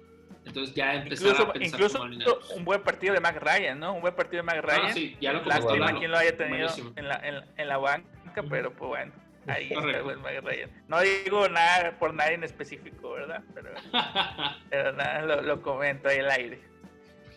entonces 0.45 0.75
ya 0.75 0.93
empezar 0.93 1.27
incluso, 1.27 1.49
a 1.49 1.53
pensar 1.53 1.79
incluso 1.81 2.39
un 2.55 2.65
buen 2.65 2.81
partido 2.83 3.13
de 3.13 3.19
Mac 3.19 3.41
Ryan, 3.41 3.79
¿no? 3.79 3.93
Un 3.93 4.01
buen 4.01 4.15
partido 4.15 4.37
de 4.37 4.43
Mac 4.43 4.57
ah, 4.57 4.61
Ryan. 4.61 4.93
sí, 4.93 5.17
ya 5.19 5.33
lo 5.33 5.43
Lástima 5.43 5.97
quien 5.97 6.11
lo 6.11 6.17
haya 6.17 6.37
tenido 6.37 6.69
en 6.95 7.07
la, 7.07 7.15
en, 7.23 7.43
en 7.57 7.67
la, 7.67 7.77
banca, 7.77 8.43
pero 8.49 8.71
pues 8.71 8.89
bueno. 8.89 9.11
Ahí 9.47 9.71
está 9.71 9.79
el 9.79 10.17
Mac 10.17 10.43
Ryan. 10.43 10.69
No 10.87 10.99
digo 11.01 11.49
nada 11.49 11.97
por 11.99 12.13
nadie 12.13 12.33
en 12.33 12.43
específico, 12.43 13.11
¿verdad? 13.11 13.43
Pero, 13.53 13.69
pero 14.69 14.91
nada, 14.93 15.21
lo, 15.21 15.41
lo 15.41 15.61
comento 15.61 16.09
ahí 16.09 16.19
al 16.19 16.31
aire. 16.31 16.75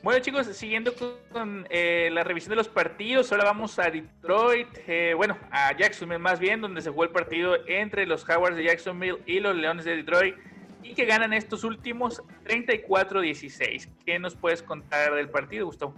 Bueno 0.01 0.21
chicos, 0.21 0.47
siguiendo 0.47 0.94
con 1.33 1.66
eh, 1.71 2.09
la 2.12 2.23
revisión 2.23 2.51
de 2.51 2.57
los 2.57 2.68
partidos, 2.68 3.33
ahora 3.33 3.44
vamos 3.44 3.81
a 3.81 3.90
Detroit, 3.90 4.68
eh, 4.87 5.12
bueno, 5.16 5.37
a 5.51 5.77
Jacksonville 5.77 6.21
más 6.21 6.38
bien, 6.38 6.61
donde 6.61 6.83
se 6.83 6.90
jugó 6.90 7.03
el 7.03 7.11
partido 7.11 7.57
entre 7.66 8.07
los 8.07 8.25
Jaguars 8.25 8.55
de 8.55 8.62
Jacksonville 8.62 9.18
y 9.27 9.40
los 9.40 9.57
Leones 9.57 9.85
de 9.85 9.97
Detroit 9.97 10.37
y 10.88 10.94
que 10.94 11.05
ganan 11.05 11.33
estos 11.33 11.64
últimos 11.64 12.22
34-16. 12.44 13.88
¿Qué 14.05 14.18
nos 14.18 14.35
puedes 14.35 14.62
contar 14.62 15.14
del 15.14 15.29
partido, 15.29 15.66
Gustavo? 15.66 15.94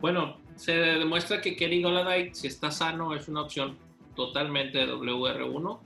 Bueno, 0.00 0.40
se 0.56 0.72
demuestra 0.72 1.40
que 1.40 1.56
Kenny 1.56 1.82
Goladay, 1.82 2.34
si 2.34 2.48
está 2.48 2.70
sano, 2.70 3.14
es 3.14 3.28
una 3.28 3.42
opción 3.42 3.78
totalmente 4.16 4.78
de 4.78 4.92
WR1. 4.92 5.78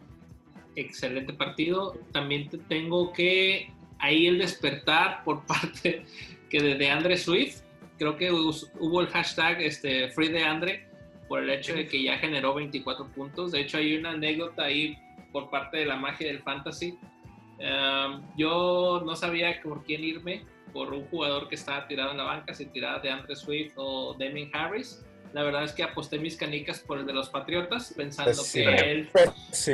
Excelente 0.76 1.32
partido. 1.34 1.98
También 2.12 2.48
tengo 2.68 3.12
que 3.12 3.70
ahí 3.98 4.26
el 4.26 4.38
despertar 4.38 5.22
por 5.24 5.44
parte 5.46 6.04
que 6.48 6.62
de 6.62 6.90
Andre 6.90 7.16
Swift, 7.16 7.62
creo 7.98 8.16
que 8.16 8.30
hubo 8.30 9.00
el 9.00 9.08
hashtag 9.08 9.60
este, 9.60 10.08
Free 10.10 10.28
de 10.28 10.44
Andre 10.44 10.88
por 11.28 11.42
el 11.42 11.50
hecho 11.50 11.74
de 11.74 11.86
que 11.86 12.02
ya 12.02 12.18
generó 12.18 12.54
24 12.54 13.06
puntos. 13.08 13.52
De 13.52 13.60
hecho, 13.60 13.78
hay 13.78 13.96
una 13.96 14.10
anécdota 14.10 14.64
ahí 14.64 14.96
por 15.32 15.50
parte 15.50 15.78
de 15.78 15.86
la 15.86 15.96
magia 15.96 16.28
del 16.28 16.40
fantasy. 16.40 16.96
Um, 17.58 18.22
yo 18.36 19.02
no 19.04 19.16
sabía 19.16 19.60
por 19.62 19.84
quién 19.84 20.04
irme, 20.04 20.44
por 20.72 20.92
un 20.92 21.06
jugador 21.06 21.48
que 21.48 21.54
estaba 21.54 21.86
tirado 21.88 22.10
en 22.10 22.18
la 22.18 22.24
banca, 22.24 22.54
si 22.54 22.66
tiraba 22.66 22.98
de 22.98 23.10
Andre 23.10 23.34
Swift 23.34 23.72
o 23.76 24.14
Damien 24.18 24.50
Harris. 24.54 25.04
La 25.32 25.42
verdad 25.42 25.64
es 25.64 25.72
que 25.72 25.82
aposté 25.82 26.18
mis 26.18 26.36
canicas 26.36 26.80
por 26.80 26.98
el 26.98 27.06
de 27.06 27.12
los 27.12 27.28
Patriotas, 27.28 27.92
pensando 27.96 28.40
que 28.52 28.62
él, 28.62 29.08
él, 29.12 29.50
se 29.52 29.72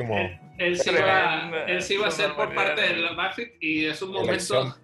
iba, 1.94 2.06
a 2.06 2.10
ser 2.10 2.34
por 2.34 2.54
parte 2.54 2.80
del 2.80 3.14
backfield 3.14 3.52
y 3.60 3.86
es 3.86 4.02
un 4.02 4.12
momento 4.12 4.74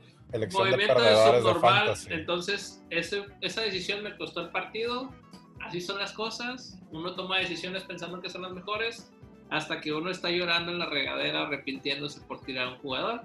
movimiento 0.52 1.00
de, 1.00 1.16
subnormal. 1.16 1.94
Entonces, 2.11 2.84
esa 2.90 3.61
decisión 3.62 4.02
me 4.02 4.16
costó 4.16 4.42
el 4.42 4.50
partido. 4.50 5.12
Así 5.61 5.80
son 5.80 5.98
las 5.98 6.12
cosas. 6.12 6.78
Uno 6.92 7.14
toma 7.14 7.38
decisiones 7.38 7.82
pensando 7.84 8.20
que 8.20 8.28
son 8.28 8.42
las 8.42 8.52
mejores, 8.52 9.11
hasta 9.50 9.80
que 9.80 9.92
uno 9.92 10.11
está 10.11 10.30
llorando 10.30 10.72
en 10.72 10.78
la 10.78 10.87
regadera, 10.87 11.42
arrepintiéndose 11.42 12.20
por 12.22 12.40
tirar 12.40 12.68
a 12.68 12.70
un 12.70 12.78
jugador. 12.78 13.22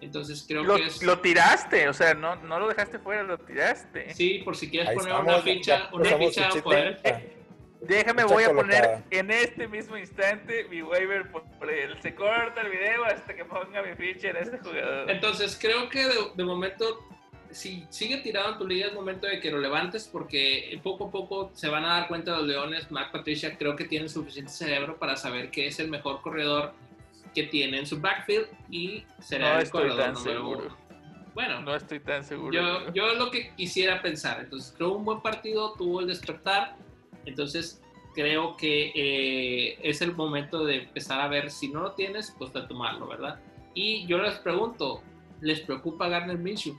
Entonces 0.00 0.44
creo 0.46 0.64
lo, 0.64 0.76
que 0.76 0.86
es... 0.86 1.02
Lo 1.02 1.18
tiraste, 1.20 1.88
o 1.88 1.92
sea, 1.92 2.14
no, 2.14 2.36
no 2.36 2.58
lo 2.58 2.68
dejaste 2.68 2.98
fuera, 2.98 3.22
lo 3.22 3.38
tiraste. 3.38 4.12
Sí, 4.14 4.42
por 4.44 4.56
si 4.56 4.68
quieres 4.68 4.94
poner 4.94 5.14
una 5.14 5.40
ficha, 5.40 5.88
una 5.92 6.16
ficha 6.16 6.50
poder... 6.62 7.00
Déjame, 7.86 8.24
voy 8.24 8.44
a 8.44 8.52
poner 8.52 9.02
en 9.10 9.30
este 9.30 9.68
mismo 9.68 9.96
instante 9.96 10.64
mi 10.70 10.82
waiver 10.82 11.30
por, 11.30 11.70
él. 11.70 11.96
Se 12.00 12.14
corta 12.14 12.62
el 12.62 12.70
video 12.70 13.04
hasta 13.04 13.34
que 13.34 13.44
ponga 13.44 13.82
mi 13.82 13.94
ficha 13.94 14.30
en 14.30 14.36
este 14.36 14.58
jugador. 14.58 15.10
Entonces, 15.10 15.58
creo 15.60 15.88
que 15.88 16.06
de, 16.34 16.44
momento, 16.44 17.06
si 17.54 17.86
sigue 17.88 18.18
tirado 18.18 18.52
en 18.52 18.58
tu 18.58 18.66
liga, 18.66 18.88
es 18.88 18.94
momento 18.94 19.26
de 19.26 19.40
que 19.40 19.50
lo 19.50 19.58
levantes 19.58 20.08
porque 20.10 20.78
poco 20.82 21.06
a 21.06 21.10
poco 21.10 21.50
se 21.54 21.68
van 21.68 21.84
a 21.84 22.00
dar 22.00 22.08
cuenta 22.08 22.36
los 22.36 22.46
leones. 22.46 22.90
Mac 22.90 23.12
Patricia 23.12 23.56
creo 23.56 23.76
que 23.76 23.84
tiene 23.84 24.08
suficiente 24.08 24.52
cerebro 24.52 24.98
para 24.98 25.16
saber 25.16 25.50
que 25.50 25.66
es 25.66 25.78
el 25.80 25.88
mejor 25.88 26.20
corredor 26.20 26.72
que 27.34 27.44
tiene 27.44 27.78
en 27.78 27.86
su 27.86 28.00
backfield 28.00 28.46
y 28.70 29.04
será 29.20 29.60
el 29.60 29.70
corredor 29.70 30.16
seguro. 30.16 30.76
Bueno, 31.34 31.62
no 31.62 31.74
estoy 31.74 31.98
tan 31.98 32.22
seguro. 32.22 32.52
Yo, 32.52 32.92
yo 32.92 33.14
lo 33.14 33.30
que 33.30 33.52
quisiera 33.56 34.00
pensar. 34.00 34.40
Entonces, 34.40 34.72
creo 34.76 34.92
un 34.92 35.04
buen 35.04 35.20
partido, 35.20 35.74
tuvo 35.74 36.00
el 36.00 36.06
despertar 36.06 36.76
entonces, 37.26 37.82
creo 38.14 38.56
que 38.56 38.92
eh, 38.94 39.78
es 39.82 40.02
el 40.02 40.14
momento 40.14 40.64
de 40.64 40.82
empezar 40.84 41.20
a 41.20 41.28
ver 41.28 41.50
si 41.50 41.68
no 41.68 41.80
lo 41.80 41.92
tienes, 41.92 42.34
pues 42.38 42.52
de 42.52 42.62
tomarlo, 42.62 43.06
¿verdad? 43.06 43.40
Y 43.74 44.06
yo 44.06 44.18
les 44.18 44.34
pregunto, 44.36 45.02
¿les 45.40 45.60
preocupa 45.60 46.08
Garner 46.08 46.38
Minshew? 46.38 46.76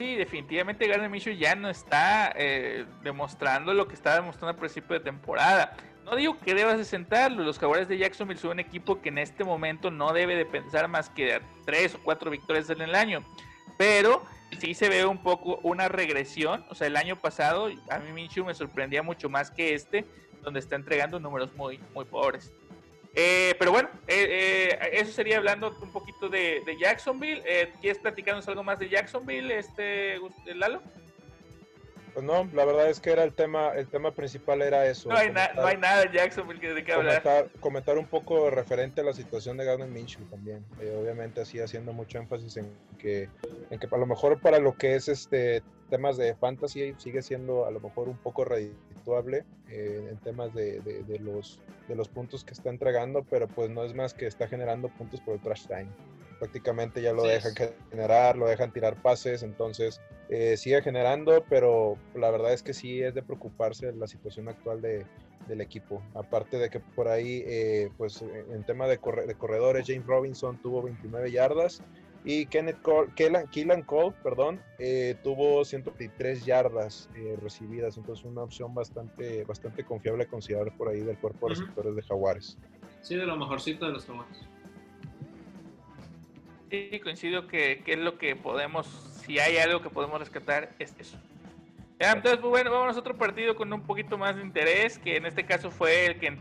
Sí, 0.00 0.16
definitivamente 0.16 0.88
Garner 0.88 1.10
Minshew 1.10 1.34
ya 1.34 1.54
no 1.54 1.68
está 1.68 2.32
eh, 2.34 2.86
demostrando 3.02 3.74
lo 3.74 3.86
que 3.86 3.92
estaba 3.92 4.16
demostrando 4.16 4.52
al 4.52 4.56
principio 4.56 4.94
de 4.94 5.00
temporada. 5.00 5.76
No 6.06 6.16
digo 6.16 6.40
que 6.40 6.54
debas 6.54 6.78
de 6.78 6.86
sentarlo, 6.86 7.42
los 7.42 7.58
Jaguares 7.58 7.86
de 7.86 7.98
Jacksonville 7.98 8.40
son 8.40 8.52
un 8.52 8.60
equipo 8.60 9.02
que 9.02 9.10
en 9.10 9.18
este 9.18 9.44
momento 9.44 9.90
no 9.90 10.14
debe 10.14 10.36
de 10.36 10.46
pensar 10.46 10.88
más 10.88 11.10
que 11.10 11.42
tres 11.66 11.96
o 11.96 11.98
cuatro 12.02 12.30
victorias 12.30 12.70
en 12.70 12.80
el 12.80 12.94
año, 12.94 13.22
pero 13.76 14.24
sí 14.58 14.72
se 14.72 14.88
ve 14.88 15.04
un 15.04 15.22
poco 15.22 15.60
una 15.62 15.88
regresión. 15.88 16.64
O 16.70 16.74
sea, 16.74 16.86
el 16.86 16.96
año 16.96 17.16
pasado 17.16 17.68
a 17.90 17.98
mí 17.98 18.10
Minshew 18.14 18.46
me 18.46 18.54
sorprendía 18.54 19.02
mucho 19.02 19.28
más 19.28 19.50
que 19.50 19.74
este, 19.74 20.06
donde 20.40 20.60
está 20.60 20.76
entregando 20.76 21.20
números 21.20 21.54
muy, 21.56 21.78
muy 21.92 22.06
pobres. 22.06 22.54
Eh, 23.14 23.54
pero 23.58 23.72
bueno, 23.72 23.88
eh, 24.06 24.70
eh, 24.70 24.90
eso 24.92 25.12
sería 25.12 25.38
hablando 25.38 25.76
un 25.80 25.90
poquito 25.90 26.28
de, 26.28 26.62
de 26.64 26.78
Jacksonville. 26.78 27.42
¿Quieres 27.80 27.98
platicarnos 27.98 28.46
algo 28.48 28.62
más 28.62 28.78
de 28.78 28.88
Jacksonville, 28.88 29.58
este 29.58 30.18
Lalo? 30.54 30.82
Pues 32.12 32.24
no, 32.24 32.48
la 32.52 32.64
verdad 32.64 32.88
es 32.88 33.00
que 33.00 33.10
era 33.10 33.24
el 33.24 33.32
tema, 33.32 33.70
el 33.74 33.86
tema 33.86 34.12
principal 34.12 34.62
era 34.62 34.86
eso. 34.86 35.08
No 35.08 35.16
hay, 35.16 35.30
no 35.30 35.66
hay 35.66 35.76
nada 35.76 36.04
de 36.04 36.12
Jacksonville 36.12 36.74
de 36.74 36.84
qué 36.84 36.92
hablar. 36.92 37.48
Comentar, 37.60 37.98
un 37.98 38.06
poco 38.06 38.50
referente 38.50 39.00
a 39.00 39.04
la 39.04 39.12
situación 39.12 39.56
de 39.56 39.64
Gardner 39.64 39.88
Minshew 39.88 40.24
también. 40.26 40.64
Eh, 40.80 40.96
obviamente 41.00 41.40
así 41.40 41.60
haciendo 41.60 41.92
mucho 41.92 42.18
énfasis 42.18 42.56
en 42.56 42.70
que, 42.98 43.28
en 43.70 43.78
que 43.78 43.88
a 43.90 43.98
lo 43.98 44.06
mejor 44.06 44.40
para 44.40 44.58
lo 44.58 44.76
que 44.76 44.94
es 44.94 45.08
este 45.08 45.62
temas 45.88 46.16
de 46.16 46.34
fantasy 46.36 46.94
sigue 46.98 47.20
siendo 47.20 47.66
a 47.66 47.70
lo 47.72 47.80
mejor 47.80 48.08
un 48.08 48.16
poco 48.16 48.44
redituable 48.44 49.44
eh, 49.68 50.06
en 50.08 50.16
temas 50.18 50.54
de, 50.54 50.80
de, 50.80 51.18
los, 51.18 51.60
de 51.88 51.96
los 51.96 52.08
puntos 52.08 52.44
que 52.44 52.54
está 52.54 52.70
entregando, 52.70 53.24
pero 53.28 53.48
pues 53.48 53.70
no 53.70 53.84
es 53.84 53.92
más 53.92 54.14
que 54.14 54.26
está 54.26 54.46
generando 54.46 54.88
puntos 54.88 55.20
por 55.20 55.34
el 55.34 55.40
trash 55.40 55.66
time 55.66 55.88
prácticamente 56.40 57.02
ya 57.02 57.12
lo 57.12 57.22
dejan 57.22 57.52
generar, 57.90 58.36
lo 58.36 58.46
dejan 58.46 58.72
tirar 58.72 58.96
pases, 58.96 59.42
entonces 59.42 60.00
eh, 60.32 60.56
sigue 60.56 60.80
generando, 60.80 61.44
pero 61.48 61.96
la 62.14 62.30
verdad 62.30 62.52
es 62.52 62.62
que 62.62 62.72
sí 62.72 63.02
es 63.02 63.12
de 63.14 63.22
preocuparse 63.22 63.92
la 63.92 64.06
situación 64.06 64.48
actual 64.48 64.80
de, 64.80 65.04
del 65.48 65.60
equipo. 65.60 66.02
Aparte 66.14 66.56
de 66.56 66.70
que 66.70 66.78
por 66.78 67.08
ahí, 67.08 67.42
eh, 67.46 67.90
pues 67.98 68.22
en 68.22 68.62
tema 68.64 68.86
de, 68.86 69.00
de, 69.26 69.34
corredores, 69.34 69.86
James 69.88 70.06
Robinson 70.06 70.56
tuvo 70.58 70.82
29 70.82 71.32
yardas 71.32 71.82
y 72.24 72.46
Kenneth 72.46 72.80
Cole, 72.80 73.10
Keelan, 73.16 73.82
Cole 73.82 74.14
perdón, 74.22 74.60
eh, 74.78 75.16
tuvo 75.24 75.64
123 75.64 76.44
yardas 76.44 77.08
recibidas, 77.42 77.96
entonces 77.96 78.24
una 78.24 78.42
opción 78.42 78.72
bastante, 78.72 79.42
bastante 79.44 79.82
confiable 79.84 80.24
a 80.24 80.26
considerar 80.28 80.76
por 80.76 80.90
ahí 80.90 81.00
del 81.00 81.18
cuerpo 81.18 81.48
de 81.48 81.56
receptores 81.56 81.96
de 81.96 82.02
Jaguares. 82.02 82.56
Sí, 83.00 83.16
de 83.16 83.26
lo 83.26 83.36
mejorcito 83.36 83.84
de 83.86 83.92
los 83.92 84.06
Jaguares. 84.06 84.46
Sí, 86.70 87.00
coincido 87.00 87.48
que, 87.48 87.82
es 87.84 87.98
lo 87.98 88.16
que 88.16 88.36
podemos, 88.36 88.86
si 89.24 89.38
hay 89.38 89.56
algo 89.58 89.80
que 89.82 89.90
podemos 89.90 90.18
rescatar, 90.18 90.70
es 90.78 90.94
eso. 90.98 91.16
entonces, 91.98 92.38
pues 92.40 92.50
bueno, 92.50 92.70
vamos 92.70 92.96
a 92.96 93.00
otro 93.00 93.16
partido 93.16 93.54
con 93.54 93.72
un 93.72 93.82
poquito 93.82 94.18
más 94.18 94.36
de 94.36 94.42
interés, 94.42 94.98
que 94.98 95.16
en 95.16 95.26
este 95.26 95.44
caso 95.44 95.70
fue 95.70 96.06
el 96.06 96.18
que 96.18 96.38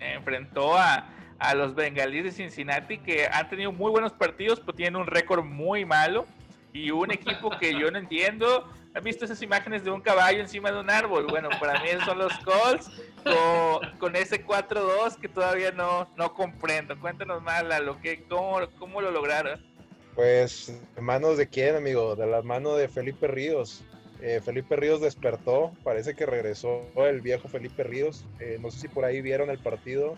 enfrentó 0.00 0.76
a, 0.76 1.08
a 1.38 1.54
los 1.54 1.74
bengalíes 1.74 2.24
de 2.24 2.32
Cincinnati, 2.32 2.98
que 2.98 3.26
han 3.26 3.48
tenido 3.48 3.72
muy 3.72 3.90
buenos 3.90 4.12
partidos, 4.12 4.60
pero 4.60 4.74
tienen 4.74 4.96
un 4.96 5.06
récord 5.06 5.44
muy 5.44 5.84
malo. 5.84 6.26
Y 6.74 6.90
un 6.90 7.10
equipo 7.10 7.50
que 7.58 7.78
yo 7.78 7.90
no 7.90 7.98
entiendo, 7.98 8.66
¿Han 8.94 9.02
visto 9.02 9.24
esas 9.24 9.40
imágenes 9.40 9.84
de 9.84 9.90
un 9.90 10.02
caballo 10.02 10.40
encima 10.40 10.70
de 10.70 10.78
un 10.78 10.90
árbol? 10.90 11.26
Bueno, 11.26 11.48
para 11.58 11.80
mí 11.80 11.88
son 12.04 12.18
los 12.18 12.32
Colts 12.40 12.90
con, 13.98 14.16
ese 14.16 14.44
4-2 14.44 15.16
que 15.16 15.28
todavía 15.28 15.70
no, 15.72 16.10
no 16.16 16.34
comprendo. 16.34 16.98
Cuéntanos 17.00 17.42
más, 17.42 17.64
Lalo, 17.64 17.98
que, 18.00 18.24
cómo, 18.24 18.60
¿cómo 18.78 19.00
lo 19.00 19.10
lograron? 19.10 19.64
Pues, 20.14 20.72
manos 21.00 21.38
de 21.38 21.48
quién, 21.48 21.76
amigo? 21.76 22.16
De 22.16 22.26
la 22.26 22.42
mano 22.42 22.76
de 22.76 22.88
Felipe 22.88 23.26
Ríos. 23.26 23.84
Eh, 24.20 24.40
Felipe 24.44 24.76
Ríos 24.76 25.00
despertó, 25.00 25.72
parece 25.82 26.14
que 26.14 26.26
regresó 26.26 26.86
el 26.96 27.20
viejo 27.20 27.48
Felipe 27.48 27.82
Ríos. 27.82 28.24
Eh, 28.38 28.58
no 28.60 28.70
sé 28.70 28.80
si 28.80 28.88
por 28.88 29.04
ahí 29.04 29.20
vieron 29.20 29.50
el 29.50 29.58
partido. 29.58 30.16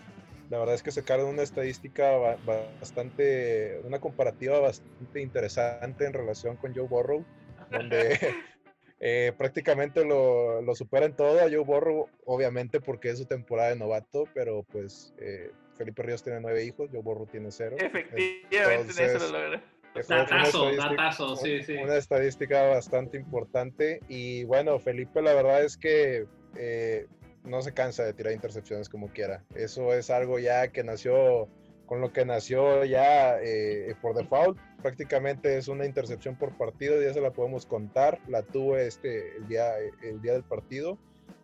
La 0.49 0.59
verdad 0.59 0.75
es 0.75 0.83
que 0.83 0.91
sacaron 0.91 1.27
una 1.27 1.41
estadística 1.41 2.37
bastante, 2.79 3.79
una 3.83 3.99
comparativa 3.99 4.59
bastante 4.59 5.21
interesante 5.21 6.05
en 6.05 6.13
relación 6.13 6.55
con 6.55 6.75
Joe 6.75 6.87
Burrow, 6.87 7.25
donde 7.71 8.19
Eh, 8.99 9.33
prácticamente 9.37 10.05
lo, 10.05 10.61
lo 10.61 10.73
supera 10.73 11.05
en 11.05 11.15
todo 11.15 11.39
a 11.39 11.43
Joe 11.43 11.59
Borro, 11.59 12.07
obviamente 12.25 12.79
porque 12.79 13.09
es 13.09 13.17
su 13.17 13.25
temporada 13.25 13.69
de 13.69 13.75
novato, 13.75 14.25
pero 14.33 14.63
pues 14.63 15.13
eh, 15.19 15.51
Felipe 15.77 16.01
Ríos 16.01 16.23
tiene 16.23 16.39
nueve 16.39 16.63
hijos, 16.63 16.89
Joe 16.91 17.01
Borro 17.01 17.25
tiene 17.25 17.51
cero. 17.51 17.75
Efectivamente, 17.79 19.05
eso 19.05 19.19
lo 19.19 19.39
logra. 19.39 19.63
Datazo, 20.07 20.75
datazo, 20.75 21.35
sí, 21.35 21.63
sí. 21.63 21.75
Una 21.77 21.95
estadística 21.95 22.63
bastante 22.69 23.17
importante. 23.17 24.01
Y 24.07 24.43
bueno, 24.43 24.79
Felipe, 24.79 25.21
la 25.21 25.33
verdad 25.33 25.63
es 25.63 25.77
que 25.77 26.25
eh, 26.57 27.07
no 27.43 27.61
se 27.61 27.73
cansa 27.73 28.03
de 28.03 28.13
tirar 28.13 28.33
intercepciones 28.33 28.89
como 28.89 29.07
quiera. 29.09 29.43
Eso 29.55 29.93
es 29.93 30.09
algo 30.09 30.39
ya 30.39 30.67
que 30.69 30.83
nació 30.83 31.47
con 31.85 32.01
lo 32.01 32.11
que 32.11 32.25
nació 32.25 32.83
ya 32.83 33.39
eh, 33.41 33.95
por 34.01 34.15
default. 34.15 34.57
Prácticamente 34.81 35.57
es 35.57 35.67
una 35.67 35.85
intercepción 35.85 36.35
por 36.35 36.57
partido, 36.57 37.01
ya 37.01 37.13
se 37.13 37.21
la 37.21 37.31
podemos 37.31 37.65
contar. 37.65 38.19
La 38.27 38.41
tuvo 38.41 38.77
este, 38.77 39.37
el, 39.37 39.47
día, 39.47 39.77
el 40.03 40.21
día 40.21 40.33
del 40.33 40.43
partido, 40.43 40.97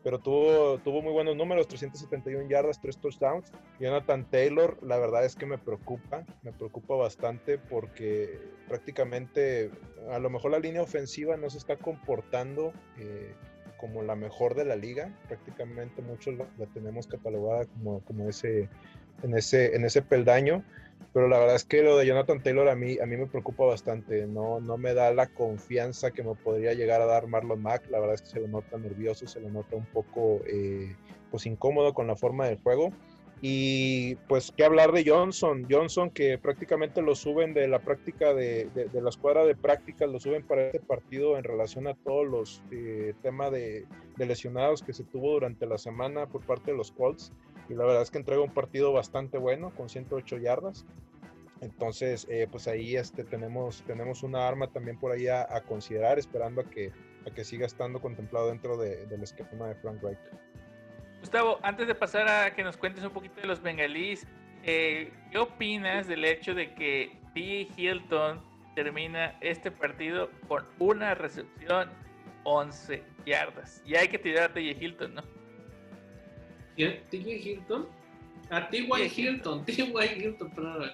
pero 0.03 0.19
tuvo, 0.19 0.79
tuvo 0.79 1.01
muy 1.01 1.11
buenos 1.11 1.35
números: 1.35 1.67
371 1.67 2.49
yardas, 2.49 2.81
3 2.81 2.97
touchdowns. 2.97 3.51
Jonathan 3.79 4.29
Taylor, 4.29 4.77
la 4.81 4.97
verdad 4.97 5.25
es 5.25 5.35
que 5.35 5.45
me 5.45 5.57
preocupa, 5.57 6.25
me 6.41 6.51
preocupa 6.51 6.95
bastante 6.95 7.57
porque 7.57 8.39
prácticamente 8.67 9.71
a 10.09 10.19
lo 10.19 10.29
mejor 10.29 10.51
la 10.51 10.59
línea 10.59 10.81
ofensiva 10.81 11.37
no 11.37 11.49
se 11.49 11.57
está 11.57 11.77
comportando. 11.77 12.73
Eh, 12.97 13.33
como 13.77 14.03
la 14.03 14.15
mejor 14.15 14.53
de 14.53 14.63
la 14.63 14.75
liga, 14.75 15.11
prácticamente 15.27 16.03
muchos 16.03 16.35
la, 16.35 16.45
tenemos 16.67 17.07
catalogada 17.07 17.65
como, 17.65 18.01
como 18.01 18.29
ese 18.29 18.69
en 19.23 19.35
ese, 19.35 19.75
en 19.75 19.85
ese 19.85 20.01
peldaño. 20.01 20.63
Pero 21.13 21.27
la 21.27 21.39
verdad 21.39 21.55
es 21.55 21.65
que 21.65 21.83
lo 21.83 21.97
de 21.97 22.05
Jonathan 22.05 22.41
Taylor 22.41 22.69
a 22.69 22.75
mí, 22.75 22.97
a 23.01 23.05
mí 23.05 23.17
me 23.17 23.27
preocupa 23.27 23.65
bastante. 23.65 24.27
No, 24.27 24.59
no 24.59 24.77
me 24.77 24.93
da 24.93 25.13
la 25.13 25.27
confianza 25.27 26.11
que 26.11 26.23
me 26.23 26.35
podría 26.35 26.73
llegar 26.73 27.01
a 27.01 27.05
dar 27.05 27.27
Marlon 27.27 27.61
Mack. 27.61 27.89
La 27.89 27.99
verdad 27.99 28.15
es 28.15 28.21
que 28.21 28.29
se 28.29 28.39
lo 28.39 28.47
nota 28.47 28.77
nervioso, 28.77 29.27
se 29.27 29.41
lo 29.41 29.49
nota 29.49 29.75
un 29.75 29.85
poco 29.85 30.41
eh, 30.47 30.95
pues 31.29 31.45
incómodo 31.45 31.93
con 31.93 32.07
la 32.07 32.15
forma 32.15 32.45
del 32.47 32.59
juego. 32.59 32.91
Y 33.43 34.15
pues 34.27 34.53
qué 34.55 34.63
hablar 34.63 34.91
de 34.91 35.03
Johnson. 35.05 35.65
Johnson 35.69 36.11
que 36.11 36.37
prácticamente 36.37 37.01
lo 37.01 37.15
suben 37.15 37.55
de 37.55 37.67
la 37.67 37.79
práctica 37.79 38.35
de, 38.35 38.69
de, 38.73 39.01
la 39.01 39.09
escuadra 39.09 39.45
de 39.45 39.55
prácticas, 39.55 40.07
lo 40.07 40.19
suben 40.19 40.45
para 40.45 40.67
este 40.67 40.79
partido 40.79 41.37
en 41.37 41.43
relación 41.43 41.87
a 41.87 41.95
todos 41.95 42.27
los 42.27 42.63
eh, 42.69 43.15
temas 43.23 43.51
de, 43.51 43.87
de, 44.15 44.25
lesionados 44.27 44.83
que 44.83 44.93
se 44.93 45.03
tuvo 45.03 45.31
durante 45.31 45.65
la 45.65 45.79
semana 45.79 46.27
por 46.27 46.45
parte 46.45 46.69
de 46.69 46.77
los 46.77 46.91
Colts. 46.91 47.33
Y 47.71 47.73
la 47.73 47.85
verdad 47.85 48.01
es 48.01 48.11
que 48.11 48.17
entrega 48.17 48.41
un 48.41 48.53
partido 48.53 48.91
bastante 48.91 49.37
bueno 49.37 49.73
con 49.73 49.87
108 49.87 50.37
yardas. 50.39 50.85
Entonces, 51.61 52.27
eh, 52.29 52.45
pues 52.51 52.67
ahí 52.67 52.97
este, 52.97 53.23
tenemos, 53.23 53.81
tenemos 53.87 54.23
una 54.23 54.45
arma 54.45 54.67
también 54.67 54.99
por 54.99 55.13
ahí 55.13 55.27
a, 55.29 55.47
considerar, 55.65 56.19
esperando 56.19 56.61
a 56.61 56.63
que, 56.65 56.91
a 57.25 57.33
que 57.33 57.45
siga 57.45 57.65
estando 57.65 58.01
contemplado 58.01 58.49
dentro 58.49 58.75
del 58.75 59.23
esquema 59.23 59.69
de 59.69 59.75
Frank 59.75 60.03
Reich. 60.03 60.19
Gustavo, 61.21 61.59
antes 61.61 61.87
de 61.87 61.95
pasar 61.95 62.27
a 62.27 62.53
que 62.53 62.63
nos 62.63 62.75
cuentes 62.75 63.05
un 63.05 63.11
poquito 63.11 63.39
de 63.39 63.47
los 63.47 63.61
bengalíes, 63.61 64.27
eh, 64.63 65.13
¿qué 65.31 65.37
opinas 65.37 66.07
del 66.07 66.25
hecho 66.25 66.53
de 66.53 66.73
que 66.73 67.17
T. 67.33 67.69
Hilton 67.77 68.43
termina 68.75 69.37
este 69.39 69.71
partido 69.71 70.29
con 70.49 70.65
una 70.79 71.15
recepción 71.15 71.89
11 72.43 73.01
yardas? 73.25 73.81
Y 73.85 73.95
hay 73.95 74.09
que 74.09 74.19
tirar 74.19 74.49
a 74.49 74.53
T. 74.53 74.61
Hilton, 74.61 75.15
¿no? 75.15 75.40
¿T. 76.75 77.17
Hilton? 77.17 77.87
A 78.49 78.69
T. 78.69 78.77
Hilton, 78.77 79.65
T. 79.65 79.71
Hilton, 79.73 80.51
perdón. 80.51 80.91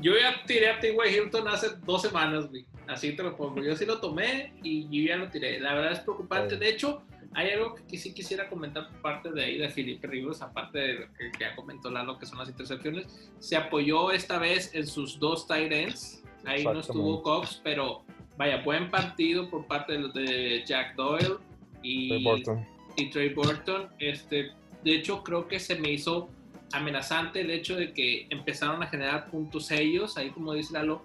Yo 0.00 0.12
ya 0.16 0.42
tiré 0.46 0.70
a 0.70 0.78
T. 0.78 0.94
Hilton 0.94 1.48
hace 1.48 1.70
dos 1.84 2.02
semanas, 2.02 2.48
güey. 2.48 2.66
Así 2.86 3.14
te 3.14 3.22
lo 3.22 3.36
pongo. 3.36 3.62
Yo 3.62 3.74
sí 3.76 3.84
lo 3.84 4.00
tomé 4.00 4.52
y 4.62 4.84
yo 4.84 5.08
ya 5.08 5.16
lo 5.16 5.28
tiré. 5.28 5.60
La 5.60 5.74
verdad 5.74 5.92
es 5.92 6.00
preocupante. 6.00 6.56
De 6.56 6.68
hecho, 6.68 7.02
hay 7.34 7.50
algo 7.50 7.74
que 7.74 7.98
sí 7.98 8.14
quisiera 8.14 8.48
comentar 8.48 8.88
por 8.88 9.02
parte 9.02 9.30
de 9.32 9.44
ahí 9.44 9.58
de 9.58 9.68
Felipe 9.68 10.06
Ríos, 10.06 10.40
aparte 10.40 10.78
de 10.78 10.94
lo 10.94 11.12
que 11.14 11.30
ya 11.38 11.54
comentó 11.54 11.90
Lalo, 11.90 12.18
que 12.18 12.26
son 12.26 12.38
las 12.38 12.48
intercepciones. 12.48 13.06
Se 13.38 13.56
apoyó 13.56 14.10
esta 14.12 14.38
vez 14.38 14.74
en 14.74 14.86
sus 14.86 15.18
dos 15.18 15.46
tight 15.46 15.72
ends. 15.72 16.22
Ahí 16.44 16.64
no 16.64 16.80
estuvo 16.80 17.22
Cox, 17.22 17.60
pero 17.62 18.04
vaya, 18.36 18.62
buen 18.62 18.90
partido 18.90 19.50
por 19.50 19.66
parte 19.66 19.98
de, 19.98 20.08
de 20.08 20.64
Jack 20.64 20.94
Doyle 20.94 21.36
y 21.82 22.08
Trey 22.08 22.24
Burton. 22.24 22.66
Y 22.96 23.10
Trey 23.10 23.34
Burton. 23.34 23.88
Este, 23.98 24.52
de 24.84 24.94
hecho, 24.94 25.22
creo 25.22 25.48
que 25.48 25.60
se 25.60 25.76
me 25.76 25.90
hizo 25.90 26.30
amenazante 26.72 27.40
el 27.40 27.50
hecho 27.50 27.76
de 27.76 27.92
que 27.92 28.26
empezaron 28.30 28.82
a 28.82 28.86
generar 28.86 29.30
puntos 29.30 29.70
ellos, 29.70 30.16
ahí 30.16 30.30
como 30.30 30.52
dice 30.54 30.72
Lalo. 30.72 31.02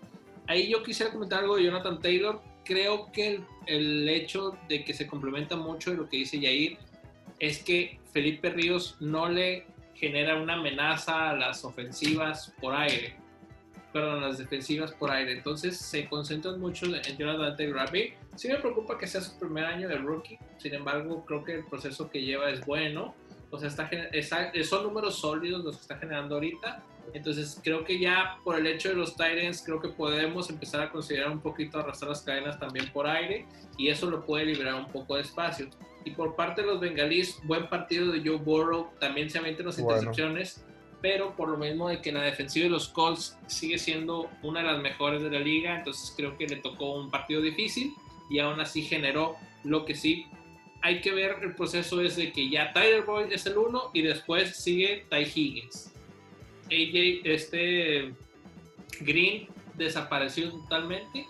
Ahí 0.47 0.69
yo 0.69 0.83
quisiera 0.83 1.11
comentar 1.11 1.39
algo 1.39 1.55
de 1.55 1.63
Jonathan 1.63 1.99
Taylor 1.99 2.41
creo 2.63 3.11
que 3.11 3.41
el, 3.65 4.09
hecho 4.09 4.57
de 4.67 4.83
que 4.83 4.93
se 4.93 5.07
complementa 5.07 5.55
mucho 5.55 5.91
de 5.91 5.97
lo 5.97 6.09
que 6.09 6.17
dice 6.17 6.39
Yair 6.39 6.77
es 7.39 7.63
que 7.63 7.99
Felipe 8.11 8.49
Ríos 8.49 8.97
no 8.99 9.29
le 9.29 9.65
genera 9.95 10.41
una 10.41 10.55
amenaza 10.55 11.29
a 11.29 11.35
las 11.35 11.63
ofensivas 11.63 12.53
por 12.59 12.75
aire, 12.75 13.15
perdón, 13.91 14.23
a 14.23 14.27
las 14.27 14.37
defensivas 14.37 14.91
por 14.91 15.11
aire. 15.11 15.33
Entonces 15.33 15.77
se 15.77 16.07
concentran 16.07 16.59
mucho 16.59 16.85
en 16.85 17.17
Jonathan 17.17 17.55
Taylor. 17.55 17.89
sí 18.35 18.47
me 18.47 18.55
preocupa 18.55 18.97
que 18.97 19.07
sea 19.07 19.21
su 19.21 19.37
primer 19.39 19.65
año 19.65 19.87
de 19.87 19.97
rookie, 19.97 20.37
sin 20.57 20.73
embargo 20.73 21.25
creo 21.25 21.43
que 21.43 21.55
el 21.55 21.65
proceso 21.65 22.09
que 22.09 22.21
lleva 22.21 22.49
es 22.49 22.65
bueno. 22.65 23.15
O 23.53 23.59
sea, 23.59 23.69
está, 24.11 24.51
son 24.63 24.83
números 24.83 25.15
sólidos 25.15 25.63
los 25.63 25.75
que 25.75 25.81
está 25.83 25.97
generando 25.97 26.35
ahorita 26.35 26.83
entonces 27.13 27.59
creo 27.63 27.83
que 27.83 27.99
ya 27.99 28.37
por 28.43 28.57
el 28.57 28.65
hecho 28.65 28.89
de 28.89 28.95
los 28.95 29.15
Titans, 29.15 29.61
creo 29.65 29.79
que 29.79 29.89
podemos 29.89 30.49
empezar 30.49 30.81
a 30.81 30.91
considerar 30.91 31.31
un 31.31 31.41
poquito 31.41 31.79
arrastrar 31.79 32.09
las 32.09 32.21
cadenas 32.21 32.59
también 32.59 32.91
por 32.91 33.07
aire 33.07 33.45
y 33.77 33.89
eso 33.89 34.09
lo 34.09 34.25
puede 34.25 34.45
liberar 34.45 34.75
un 34.75 34.87
poco 34.87 35.15
de 35.15 35.21
espacio. 35.21 35.67
Y 36.05 36.11
por 36.11 36.35
parte 36.35 36.61
de 36.61 36.67
los 36.67 36.79
bengalíes, 36.79 37.39
buen 37.43 37.67
partido 37.69 38.11
de 38.11 38.19
Joe 38.19 38.37
Burrow, 38.37 38.89
también 38.99 39.29
se 39.29 39.41
meten 39.41 39.65
las 39.65 39.79
intercepciones, 39.79 40.65
pero 41.01 41.35
por 41.35 41.49
lo 41.49 41.57
mismo 41.57 41.89
de 41.89 42.01
que 42.01 42.11
la 42.11 42.21
defensiva 42.21 42.65
de 42.65 42.71
los 42.71 42.87
Colts 42.87 43.37
sigue 43.47 43.77
siendo 43.77 44.29
una 44.41 44.61
de 44.61 44.67
las 44.67 44.81
mejores 44.81 45.21
de 45.21 45.29
la 45.29 45.39
liga, 45.39 45.77
entonces 45.77 46.13
creo 46.15 46.37
que 46.37 46.47
le 46.47 46.57
tocó 46.57 46.93
un 46.93 47.11
partido 47.11 47.41
difícil 47.41 47.93
y 48.29 48.39
aún 48.39 48.59
así 48.59 48.81
generó 48.81 49.35
lo 49.63 49.85
que 49.85 49.95
sí 49.95 50.27
hay 50.83 50.99
que 50.99 51.13
ver 51.13 51.37
el 51.41 51.55
proceso 51.55 52.01
es 52.01 52.17
de 52.17 52.33
que 52.33 52.49
ya 52.49 52.73
Tyler 52.73 53.03
Boyd 53.03 53.31
es 53.31 53.45
el 53.45 53.57
uno 53.57 53.89
y 53.93 54.01
después 54.01 54.57
sigue 54.57 55.05
Ty 55.09 55.21
Higgins. 55.33 55.93
AJ, 56.65 57.21
este 57.23 58.13
Green 58.99 59.47
desapareció 59.75 60.51
totalmente. 60.51 61.25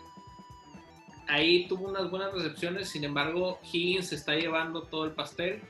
Ahí 1.28 1.68
tuvo 1.68 1.88
unas 1.88 2.10
buenas 2.10 2.34
recepciones, 2.34 2.90
sin 2.90 3.04
embargo, 3.04 3.60
Higgins 3.72 4.12
está 4.12 4.34
llevando 4.36 4.84
todo 4.84 5.06
el 5.06 5.12
pastel. 5.12 5.62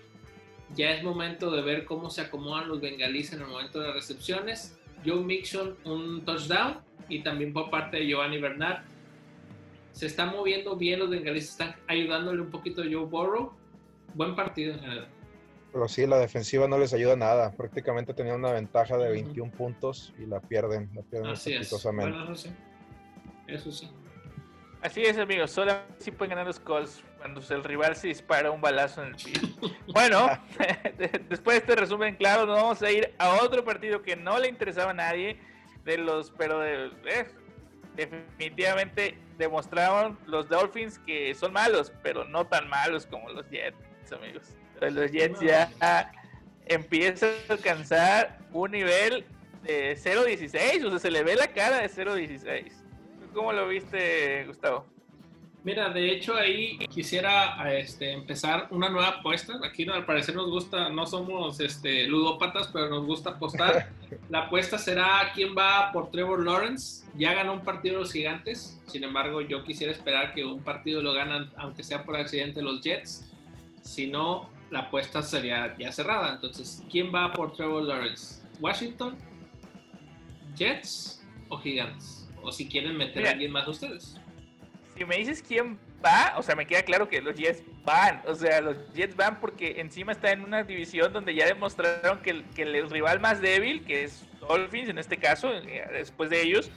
Ya 0.75 0.91
es 0.91 1.03
momento 1.03 1.51
de 1.51 1.61
ver 1.61 1.84
cómo 1.84 2.09
se 2.09 2.21
acomodan 2.21 2.69
los 2.69 2.79
bengalíes 2.79 3.34
en 3.34 3.41
el 3.41 3.47
momento 3.47 3.81
de 3.81 3.88
las 3.88 3.95
recepciones. 3.95 4.79
Joe 5.05 5.21
Mixon 5.21 5.75
un 5.84 6.23
touchdown 6.23 6.77
y 7.09 7.19
también 7.19 7.51
por 7.51 7.69
parte 7.69 7.97
de 7.97 8.07
Giovanni 8.07 8.38
Bernard. 8.38 8.86
Se 9.91 10.05
está 10.05 10.25
moviendo 10.25 10.77
bien 10.77 10.99
los 10.99 11.09
bengalíes, 11.09 11.49
están 11.49 11.75
ayudándole 11.88 12.41
un 12.41 12.49
poquito 12.49 12.81
a 12.81 12.86
Joe 12.86 13.05
Burrow 13.05 13.61
buen 14.14 14.36
partido 14.36 14.74
en 14.74 14.80
general. 14.80 15.07
Pero 15.74 15.88
sí, 15.88 16.05
la 16.05 16.20
defensiva 16.20 16.68
no 16.68 16.78
les 16.78 16.93
ayuda 16.93 17.16
nada. 17.16 17.51
Prácticamente 17.51 18.14
tenían 18.14 18.36
una 18.36 18.51
ventaja 18.51 18.95
de 18.95 19.09
21 19.09 19.51
puntos 19.51 20.14
y 20.20 20.28
la 20.28 20.39
pierden, 20.39 20.89
la 20.93 21.01
pierden 21.01 21.32
Así 21.32 21.53
es. 21.53 21.84
Bueno, 21.84 22.26
eso 22.26 22.36
sí. 22.36 22.49
Eso 23.47 23.72
sí. 23.72 23.89
Así 24.84 25.01
es, 25.01 25.18
amigos. 25.18 25.49
Solo 25.49 25.74
sí 25.97 26.11
pueden 26.11 26.32
ganar 26.32 26.45
los 26.45 26.59
calls 26.59 27.03
cuando 27.18 27.41
el 27.49 27.64
rival 27.64 27.95
se 27.95 28.09
dispara 28.09 28.51
un 28.51 28.61
balazo 28.61 29.01
en 29.01 29.09
el 29.09 29.16
pie. 29.16 29.34
bueno, 29.93 30.28
después 31.30 31.55
de 31.55 31.59
este 31.59 31.76
resumen 31.76 32.18
claro, 32.18 32.45
nos 32.45 32.55
vamos 32.55 32.82
a 32.84 32.91
ir 32.91 33.16
a 33.18 33.41
otro 33.41 33.64
partido 33.66 34.03
que 34.03 34.16
no 34.16 34.38
le 34.38 34.49
interesaba 34.49 34.91
a 34.91 34.93
nadie. 34.93 35.39
De 35.86 35.97
los, 35.97 36.32
pero 36.38 36.59
de, 36.59 36.91
eh, 37.05 37.26
definitivamente 37.95 39.18
demostraron 39.38 40.20
los 40.28 40.47
Dolphins 40.47 40.99
que 40.99 41.34
son 41.34 41.51
malos, 41.51 41.91
pero 42.03 42.26
no 42.26 42.45
tan 42.45 42.70
malos 42.70 43.05
como 43.05 43.30
los 43.30 43.49
Jets 43.49 43.76
amigos. 44.12 44.43
Los 44.82 45.12
Jets 45.12 45.39
ya 45.39 45.72
empiezan 46.66 47.30
a 47.49 47.54
alcanzar 47.54 48.39
un 48.51 48.72
nivel 48.72 49.26
de 49.64 49.97
0-16, 49.97 50.86
o 50.86 50.89
sea, 50.89 50.99
se 50.99 51.12
le 51.12 51.24
ve 51.24 51.36
la 51.36 51.47
cara 51.47 51.80
de 51.80 51.89
0-16. 51.89 52.72
¿Cómo 53.34 53.54
lo 53.54 53.68
viste, 53.68 54.45
Gustavo? 54.45 54.86
Mira, 55.64 55.89
de 55.89 56.12
hecho 56.12 56.36
ahí 56.36 56.78
quisiera 56.89 57.74
este, 57.74 58.12
empezar 58.12 58.68
una 58.70 58.89
nueva 58.89 59.08
apuesta. 59.08 59.54
Aquí 59.64 59.88
al 59.89 60.06
parecer 60.06 60.36
nos 60.36 60.49
gusta, 60.49 60.89
no 60.89 61.06
somos 61.06 61.62
este, 61.62 62.06
ludópatas, 62.06 62.68
pero 62.68 62.89
nos 62.89 63.06
gusta 63.06 63.32
apostar. 63.32 63.89
La 64.30 64.39
apuesta 64.39 64.78
será 64.78 65.32
quién 65.34 65.56
va 65.58 65.91
por 65.93 66.12
Trevor 66.12 66.43
Lawrence. 66.43 67.06
Ya 67.16 67.34
ganó 67.34 67.54
un 67.54 67.62
partido 67.62 67.99
los 67.99 68.12
gigantes, 68.12 68.82
sin 68.88 69.06
embargo 69.06 69.39
yo 69.39 69.64
quisiera 69.64 69.93
esperar 69.93 70.34
que 70.34 70.43
un 70.43 70.62
partido 70.62 71.01
lo 71.01 71.14
ganan, 71.14 71.49
aunque 71.56 71.84
sea 71.84 72.04
por 72.04 72.18
accidente, 72.18 72.62
los 72.62 72.82
Jets. 72.82 73.32
Si 73.84 74.07
no, 74.07 74.49
la 74.71 74.79
apuesta 74.79 75.21
sería 75.21 75.75
ya 75.77 75.91
cerrada. 75.91 76.34
Entonces, 76.34 76.81
¿quién 76.89 77.13
va 77.13 77.31
por 77.31 77.53
Trevor 77.53 77.84
Lawrence? 77.84 78.41
¿Washington? 78.59 79.17
¿Jets 80.55 81.23
o 81.49 81.57
Gigantes? 81.57 82.27
O 82.41 82.51
si 82.51 82.67
quieren 82.67 82.97
meter 82.97 83.27
a 83.27 83.31
alguien 83.31 83.51
más 83.51 83.67
ustedes. 83.67 84.17
Si 84.97 85.05
me 85.05 85.17
dices 85.17 85.43
quién 85.45 85.77
va, 86.03 86.34
o 86.38 86.43
sea, 86.43 86.55
me 86.55 86.65
queda 86.65 86.84
claro 86.84 87.07
que 87.07 87.21
los 87.21 87.36
Jets 87.36 87.63
van. 87.84 88.21
O 88.25 88.36
sea, 88.36 88.61
los 88.61 88.75
Jets 88.93 89.15
van 89.15 89.39
porque 89.39 89.79
encima 89.79 90.11
está 90.11 90.31
en 90.31 90.41
una 90.41 90.63
división 90.63 91.13
donde 91.13 91.36
ya 91.36 91.45
demostraron 91.45 92.21
que 92.21 92.31
el, 92.31 92.43
que 92.55 92.63
el 92.63 92.89
rival 92.89 93.19
más 93.19 93.41
débil, 93.41 93.84
que 93.86 94.03
es 94.03 94.25
Dolphins 94.39 94.89
en 94.89 94.97
este 94.97 95.17
caso, 95.17 95.53
eh, 95.53 95.88
después 95.91 96.29
de 96.29 96.41
ellos, 96.41 96.71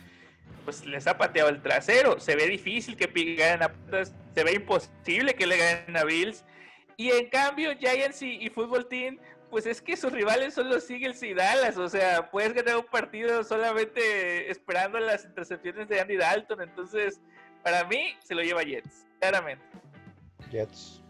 pues 0.64 0.84
les 0.84 1.06
ha 1.06 1.16
pateado 1.16 1.48
el 1.48 1.62
trasero. 1.62 2.20
Se 2.20 2.36
ve 2.36 2.46
difícil 2.46 2.96
que 2.96 3.06
ganen 3.34 3.62
a 3.62 3.72
se 4.34 4.44
ve 4.44 4.52
imposible 4.54 5.34
que 5.34 5.46
le 5.46 5.56
ganen 5.56 5.96
a 5.96 6.04
Bills. 6.04 6.44
Y 6.96 7.10
en 7.10 7.28
cambio, 7.28 7.76
Giants 7.76 8.22
y, 8.22 8.38
y 8.44 8.48
Football 8.48 8.88
Team, 8.88 9.18
pues 9.50 9.66
es 9.66 9.80
que 9.80 9.96
sus 9.96 10.12
rivales 10.12 10.54
son 10.54 10.68
los 10.68 10.88
Eagles 10.90 11.22
y 11.22 11.34
Dallas. 11.34 11.76
O 11.76 11.88
sea, 11.88 12.30
puedes 12.30 12.52
ganar 12.52 12.76
un 12.76 12.86
partido 12.86 13.44
solamente 13.44 14.50
esperando 14.50 14.98
las 14.98 15.24
intercepciones 15.24 15.88
de 15.88 16.00
Andy 16.00 16.16
Dalton. 16.16 16.62
Entonces, 16.62 17.20
para 17.62 17.84
mí, 17.84 18.14
se 18.22 18.34
lo 18.34 18.42
lleva 18.42 18.62
Jets, 18.62 19.06
claramente. 19.20 19.64
Jets. 20.50 21.02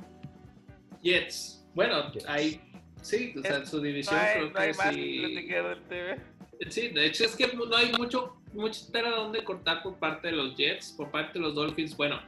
Jets. 1.03 1.64
Bueno, 1.74 2.11
hay. 2.26 2.61
Sí, 3.03 3.34
o 3.39 3.43
sea, 3.43 3.57
en 3.59 3.66
su 3.66 3.80
división 3.80 4.18
creo 4.18 4.53
que 4.53 4.74
sí. 4.74 5.22
Sí, 6.70 6.89
de 6.89 7.07
hecho 7.07 7.24
es 7.24 7.37
que 7.37 7.49
no 7.49 7.76
hay 7.76 7.93
mucho, 7.93 8.41
mucha 8.55 8.91
tela 8.91 9.11
donde 9.11 9.45
cortar 9.45 9.82
por 9.82 9.99
parte 9.99 10.28
de 10.28 10.32
los 10.32 10.57
Jets, 10.57 10.93
por 10.93 11.11
parte 11.11 11.34
de 11.34 11.41
los 11.41 11.55
Dolphins. 11.55 11.97
Bueno, 11.97 12.20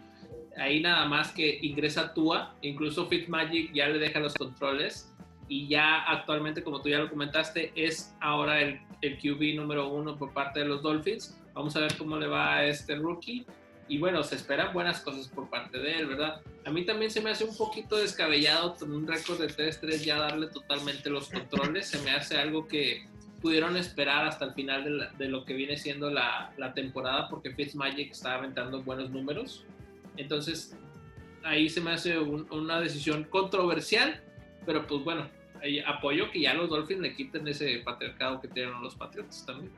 ahí 0.58 0.80
nada 0.80 1.06
más 1.06 1.32
que 1.32 1.58
ingresa 1.62 2.12
Tua, 2.14 2.54
incluso 2.62 3.06
Fitzmagic 3.06 3.72
ya 3.72 3.88
le 3.88 3.98
deja 3.98 4.20
los 4.20 4.34
controles 4.34 5.12
y 5.48 5.66
ya 5.66 6.02
actualmente, 6.02 6.62
como 6.62 6.82
tú 6.82 6.90
ya 6.90 6.98
lo 6.98 7.08
comentaste, 7.08 7.72
es 7.74 8.14
ahora 8.20 8.60
el, 8.60 8.80
QB 9.00 9.56
número 9.56 9.88
uno 9.88 10.16
por 10.16 10.32
parte 10.32 10.60
de 10.60 10.66
los 10.66 10.82
Dolphins. 10.82 11.38
Vamos 11.54 11.74
a 11.76 11.80
ver 11.80 11.96
cómo 11.96 12.16
le 12.18 12.26
va 12.26 12.56
a 12.56 12.66
este 12.66 12.96
rookie. 12.96 13.46
Y 13.88 13.98
bueno, 13.98 14.22
se 14.22 14.34
esperan 14.34 14.74
buenas 14.74 15.00
cosas 15.00 15.28
por 15.28 15.48
parte 15.48 15.78
de 15.78 15.98
él, 15.98 16.06
¿verdad? 16.06 16.42
A 16.66 16.70
mí 16.70 16.84
también 16.84 17.10
se 17.10 17.22
me 17.22 17.30
hace 17.30 17.44
un 17.44 17.56
poquito 17.56 17.96
descabellado 17.96 18.74
con 18.74 18.92
un 18.92 19.06
récord 19.06 19.40
de 19.40 19.48
3-3 19.48 20.04
ya 20.04 20.18
darle 20.18 20.48
totalmente 20.48 21.08
los 21.08 21.30
controles. 21.30 21.88
Se 21.88 22.02
me 22.02 22.10
hace 22.10 22.36
algo 22.36 22.68
que 22.68 23.06
pudieron 23.40 23.76
esperar 23.78 24.26
hasta 24.26 24.44
el 24.44 24.52
final 24.52 24.84
de, 24.84 25.06
de 25.16 25.30
lo 25.30 25.46
que 25.46 25.54
viene 25.54 25.78
siendo 25.78 26.10
la, 26.10 26.52
la 26.58 26.74
temporada 26.74 27.28
porque 27.30 27.54
Fitzmagic 27.54 28.10
está 28.10 28.34
aventando 28.34 28.82
buenos 28.82 29.08
números. 29.10 29.64
Entonces, 30.18 30.76
ahí 31.44 31.68
se 31.68 31.80
me 31.80 31.92
hace 31.92 32.18
una 32.18 32.80
decisión 32.80 33.24
controversial, 33.24 34.20
pero 34.66 34.86
pues 34.86 35.02
bueno, 35.04 35.28
apoyo 35.86 36.30
que 36.30 36.40
ya 36.40 36.54
los 36.54 36.68
Dolphins 36.68 37.00
le 37.00 37.14
quiten 37.14 37.46
ese 37.48 37.78
patriarcado 37.84 38.40
que 38.40 38.48
tienen 38.48 38.80
los 38.82 38.94
Patriots 38.94 39.46
también. 39.46 39.72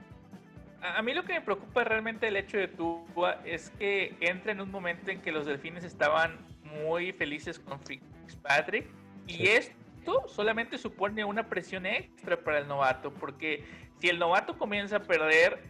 A 0.83 1.03
mí 1.03 1.13
lo 1.13 1.25
que 1.25 1.35
me 1.35 1.43
preocupa 1.43 1.85
realmente 1.85 2.29
el 2.29 2.37
hecho 2.37 2.57
de 2.57 2.69
Tua 2.69 3.41
es 3.45 3.71
que 3.79 4.17
entra 4.21 4.53
en 4.53 4.63
un 4.63 4.71
momento 4.71 5.11
en 5.11 5.21
que 5.21 5.31
los 5.31 5.45
delfines 5.45 5.85
estaban 5.85 6.39
muy 6.63 7.13
felices 7.13 7.59
con 7.59 7.79
Fitzpatrick 7.81 8.87
y 9.27 9.47
esto 9.47 10.25
solamente 10.27 10.79
supone 10.79 11.23
una 11.23 11.49
presión 11.49 11.85
extra 11.85 12.43
para 12.43 12.61
el 12.61 12.69
novato 12.69 13.13
porque 13.13 13.65
si 13.99 14.09
el 14.09 14.19
novato 14.19 14.57
comienza 14.57 14.97
a 14.97 15.03
perder 15.03 15.70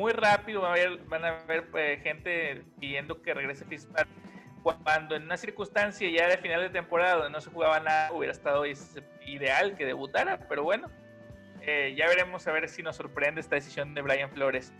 muy 0.00 0.12
rápido 0.12 0.64
a 0.64 0.74
van 1.08 1.24
a 1.26 1.28
haber 1.40 1.68
eh, 1.74 2.00
gente 2.02 2.64
pidiendo 2.80 3.20
que 3.20 3.34
regrese 3.34 3.66
Fitzpatrick. 3.66 4.08
Cuando 4.62 5.14
en 5.14 5.24
una 5.24 5.36
circunstancia 5.36 6.10
ya 6.10 6.28
de 6.28 6.38
final 6.38 6.60
de 6.62 6.70
temporada 6.70 7.16
donde 7.16 7.30
no 7.30 7.40
se 7.40 7.50
jugaba 7.50 7.80
nada, 7.80 8.12
hubiera 8.12 8.32
estado 8.32 8.64
ideal 9.26 9.76
que 9.76 9.86
debutara, 9.86 10.48
pero 10.48 10.64
bueno, 10.64 10.90
eh, 11.62 11.94
ya 11.96 12.06
veremos 12.08 12.46
a 12.46 12.52
ver 12.52 12.68
si 12.68 12.82
nos 12.82 12.96
sorprende 12.96 13.40
esta 13.40 13.54
decisión 13.54 13.94
de 13.94 14.02
Brian 14.02 14.30
Flores. 14.30 14.72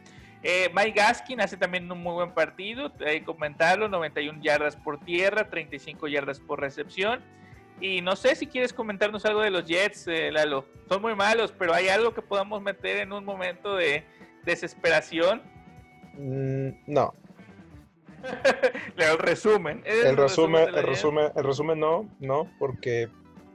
Eh, 0.43 0.71
Mike 0.75 0.93
Gaskin 0.93 1.41
hace 1.41 1.57
también 1.57 1.91
un 1.91 2.03
muy 2.03 2.13
buen 2.13 2.33
partido, 2.33 2.93
hay 3.07 3.21
que 3.21 3.27
comentarlo, 3.27 3.89
91 3.89 4.43
yardas 4.43 4.77
por 4.77 5.01
tierra, 5.01 5.49
35 5.49 6.09
yardas 6.09 6.41
por 6.41 6.61
recepción. 6.61 7.23
Y 7.81 8.03
no 8.03 8.17
sé 8.17 8.35
si 8.37 8.47
quieres 8.47 8.75
comentarnos 8.75 9.25
algo 9.25 9.41
de 9.41 9.51
los 9.51 9.65
Jets, 9.65 10.07
Lalo. 10.07 10.67
Son 10.89 11.01
muy 11.01 11.15
malos, 11.15 11.55
pero 11.59 11.73
hay 11.73 11.89
algo 11.89 12.13
que 12.13 12.21
podamos 12.21 12.61
meter 12.61 12.99
en 12.99 13.13
un 13.13 13.25
momento 13.25 13.75
de, 13.75 14.05
desesperación? 14.51 15.43
Mm, 16.17 16.71
no. 16.87 17.15
el 18.97 19.19
resumen. 19.19 19.83
El, 19.85 20.17
resumen, 20.17 20.69
el 20.75 20.83
resumen, 20.83 21.33
el 21.35 21.45
resumen 21.45 21.81
no, 21.81 22.09
no, 22.21 22.51
porque 22.59 23.09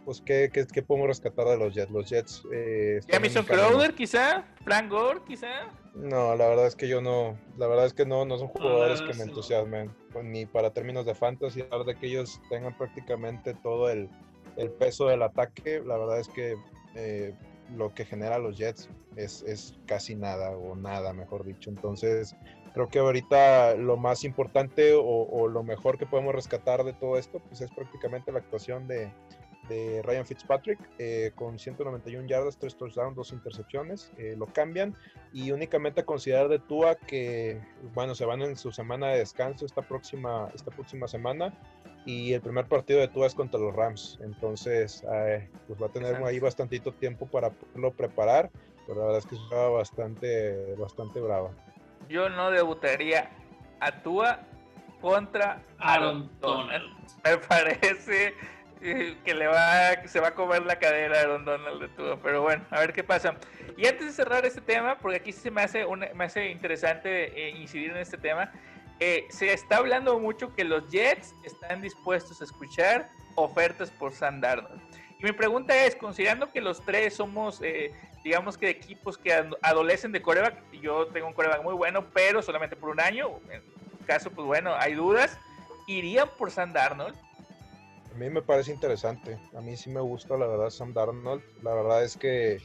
pues 0.05 0.21
¿qué, 0.21 0.51
qué, 0.51 0.83
podemos 0.83 1.07
rescatar 1.07 1.47
de 1.47 1.57
los 1.57 1.73
Jets? 1.73 1.91
Los 1.91 2.09
Jets 2.09 2.43
eh, 2.53 2.99
Jamison 3.09 3.43
Crowder 3.43 3.95
quizá, 3.95 4.45
Frank 4.63 4.89
Gore 4.89 5.21
quizá. 5.27 5.67
No, 5.95 6.35
la 6.35 6.47
verdad 6.47 6.67
es 6.67 6.75
que 6.75 6.87
yo 6.87 7.01
no, 7.01 7.37
la 7.57 7.67
verdad 7.67 7.87
es 7.87 7.93
que 7.93 8.05
no, 8.05 8.23
no 8.25 8.37
son 8.37 8.49
jugadores 8.49 9.01
que 9.01 9.13
me 9.15 9.23
entusiasmen, 9.23 9.91
pues, 10.11 10.23
ni 10.23 10.45
para 10.45 10.71
términos 10.71 11.05
de 11.05 11.15
fantasy, 11.15 11.65
a 11.71 11.77
de 11.83 11.95
que 11.95 12.07
ellos 12.07 12.39
tengan 12.49 12.77
prácticamente 12.77 13.55
todo 13.55 13.89
el, 13.89 14.09
el 14.57 14.69
peso 14.71 15.07
del 15.07 15.23
ataque, 15.23 15.81
la 15.83 15.97
verdad 15.97 16.19
es 16.19 16.27
que 16.27 16.55
eh, 16.95 17.33
lo 17.75 17.93
que 17.93 18.05
genera 18.05 18.37
los 18.37 18.57
Jets 18.57 18.89
es, 19.15 19.43
es, 19.43 19.77
casi 19.85 20.15
nada 20.15 20.51
o 20.51 20.75
nada, 20.75 21.13
mejor 21.13 21.43
dicho. 21.45 21.69
Entonces, 21.69 22.35
creo 22.73 22.89
que 22.89 22.99
ahorita 22.99 23.75
lo 23.75 23.97
más 23.97 24.23
importante 24.23 24.93
o, 24.95 25.47
lo 25.47 25.63
mejor 25.63 25.97
que 25.97 26.05
podemos 26.05 26.35
rescatar 26.35 26.83
de 26.83 26.93
todo 26.93 27.17
esto, 27.17 27.39
pues 27.39 27.61
es 27.61 27.71
prácticamente 27.71 28.31
la 28.31 28.39
actuación 28.39 28.87
de, 28.87 29.11
de 29.67 30.01
Ryan 30.03 30.25
Fitzpatrick 30.25 30.79
eh, 30.97 31.31
con 31.35 31.59
191 31.59 32.27
yardas, 32.27 32.57
3 32.57 32.75
touchdowns, 32.75 33.15
2 33.15 33.33
intercepciones. 33.33 34.11
Eh, 34.17 34.35
lo 34.37 34.47
cambian 34.47 34.95
y 35.33 35.51
únicamente 35.51 36.01
a 36.01 36.05
considerar 36.05 36.47
de 36.49 36.59
Tua 36.59 36.95
que, 36.95 37.61
bueno, 37.93 38.15
se 38.15 38.25
van 38.25 38.41
en 38.41 38.55
su 38.55 38.71
semana 38.71 39.07
de 39.09 39.19
descanso 39.19 39.65
esta 39.65 39.81
próxima, 39.81 40.49
esta 40.53 40.71
próxima 40.71 41.07
semana 41.07 41.53
y 42.05 42.33
el 42.33 42.41
primer 42.41 42.65
partido 42.67 42.99
de 42.99 43.07
Tua 43.07 43.27
es 43.27 43.35
contra 43.35 43.59
los 43.59 43.75
Rams. 43.75 44.19
Entonces, 44.21 45.03
pues 45.67 45.81
va 45.81 45.87
a 45.87 45.91
tener 45.91 46.15
ahí 46.23 46.39
bastantito 46.39 46.91
tiempo 46.93 47.25
para 47.25 47.49
poderlo 47.49 47.91
preparar. 47.91 48.51
pero 48.85 48.99
la 48.99 49.05
verdad 49.07 49.19
es 49.19 49.25
que 49.25 49.35
estaba 49.35 49.69
bastante, 49.69 50.75
bastante 50.75 51.19
brava. 51.19 51.51
Yo 52.07 52.29
no 52.29 52.51
debutaría 52.51 53.31
a 53.79 54.03
Tua 54.03 54.39
contra 55.01 55.61
Aaron 55.77 56.29
Donald. 56.41 56.85
Me 57.23 57.37
parece 57.37 58.27
eh, 58.27 58.33
que 59.25 59.33
le 59.33 59.47
va, 59.47 60.07
se 60.07 60.19
va 60.19 60.29
a 60.29 60.35
comer 60.35 60.63
la 60.63 60.77
cadera 60.77 61.17
a 61.17 61.21
Aaron 61.21 61.45
Donald 61.45 61.81
de 61.81 61.87
Tua, 61.89 62.19
pero 62.21 62.41
bueno, 62.41 62.63
a 62.69 62.79
ver 62.79 62.93
qué 62.93 63.03
pasa. 63.03 63.35
Y 63.77 63.87
antes 63.87 64.05
de 64.05 64.11
cerrar 64.11 64.45
este 64.45 64.61
tema, 64.61 64.97
porque 64.99 65.17
aquí 65.17 65.31
se 65.31 65.49
me 65.51 65.61
hace, 65.61 65.85
me 66.13 66.23
hace 66.23 66.49
interesante 66.49 67.47
eh, 67.47 67.49
incidir 67.51 67.91
en 67.91 67.97
este 67.97 68.17
tema, 68.17 68.51
eh, 68.99 69.25
se 69.29 69.51
está 69.51 69.77
hablando 69.77 70.19
mucho 70.19 70.53
que 70.55 70.63
los 70.63 70.89
Jets 70.89 71.35
están 71.43 71.81
dispuestos 71.81 72.41
a 72.41 72.45
escuchar 72.45 73.09
ofertas 73.35 73.91
por 73.91 74.13
Sam 74.13 74.39
Darnold. 74.39 74.81
Y 75.19 75.23
mi 75.23 75.31
pregunta 75.31 75.75
es, 75.85 75.95
considerando 75.95 76.51
que 76.51 76.61
los 76.61 76.83
tres 76.85 77.15
somos, 77.15 77.61
eh, 77.61 77.91
digamos 78.23 78.57
que 78.57 78.69
equipos 78.69 79.17
que 79.17 79.33
adolecen 79.61 80.11
de 80.11 80.21
coreback, 80.21 80.71
yo 80.71 81.07
tengo 81.07 81.27
un 81.27 81.33
coreback 81.33 81.63
muy 81.63 81.73
bueno, 81.73 82.05
pero 82.13 82.41
solamente 82.41 82.75
por 82.75 82.89
un 82.89 82.99
año, 82.99 83.39
en 83.49 83.61
caso, 84.05 84.29
pues 84.29 84.45
bueno, 84.45 84.75
hay 84.75 84.93
dudas, 84.93 85.37
¿irían 85.87 86.29
por 86.37 86.51
Sam 86.51 86.71
Darnold? 86.71 87.15
A 88.15 88.17
mí 88.17 88.29
me 88.29 88.41
parece 88.41 88.71
interesante, 88.71 89.37
a 89.53 89.59
mí 89.59 89.75
sí 89.75 89.89
me 89.89 89.99
gusta 89.99 90.37
la 90.37 90.47
verdad 90.47 90.69
Sam 90.69 90.93
Darnold, 90.93 91.43
la 91.61 91.73
verdad 91.73 92.01
es 92.01 92.15
que 92.15 92.61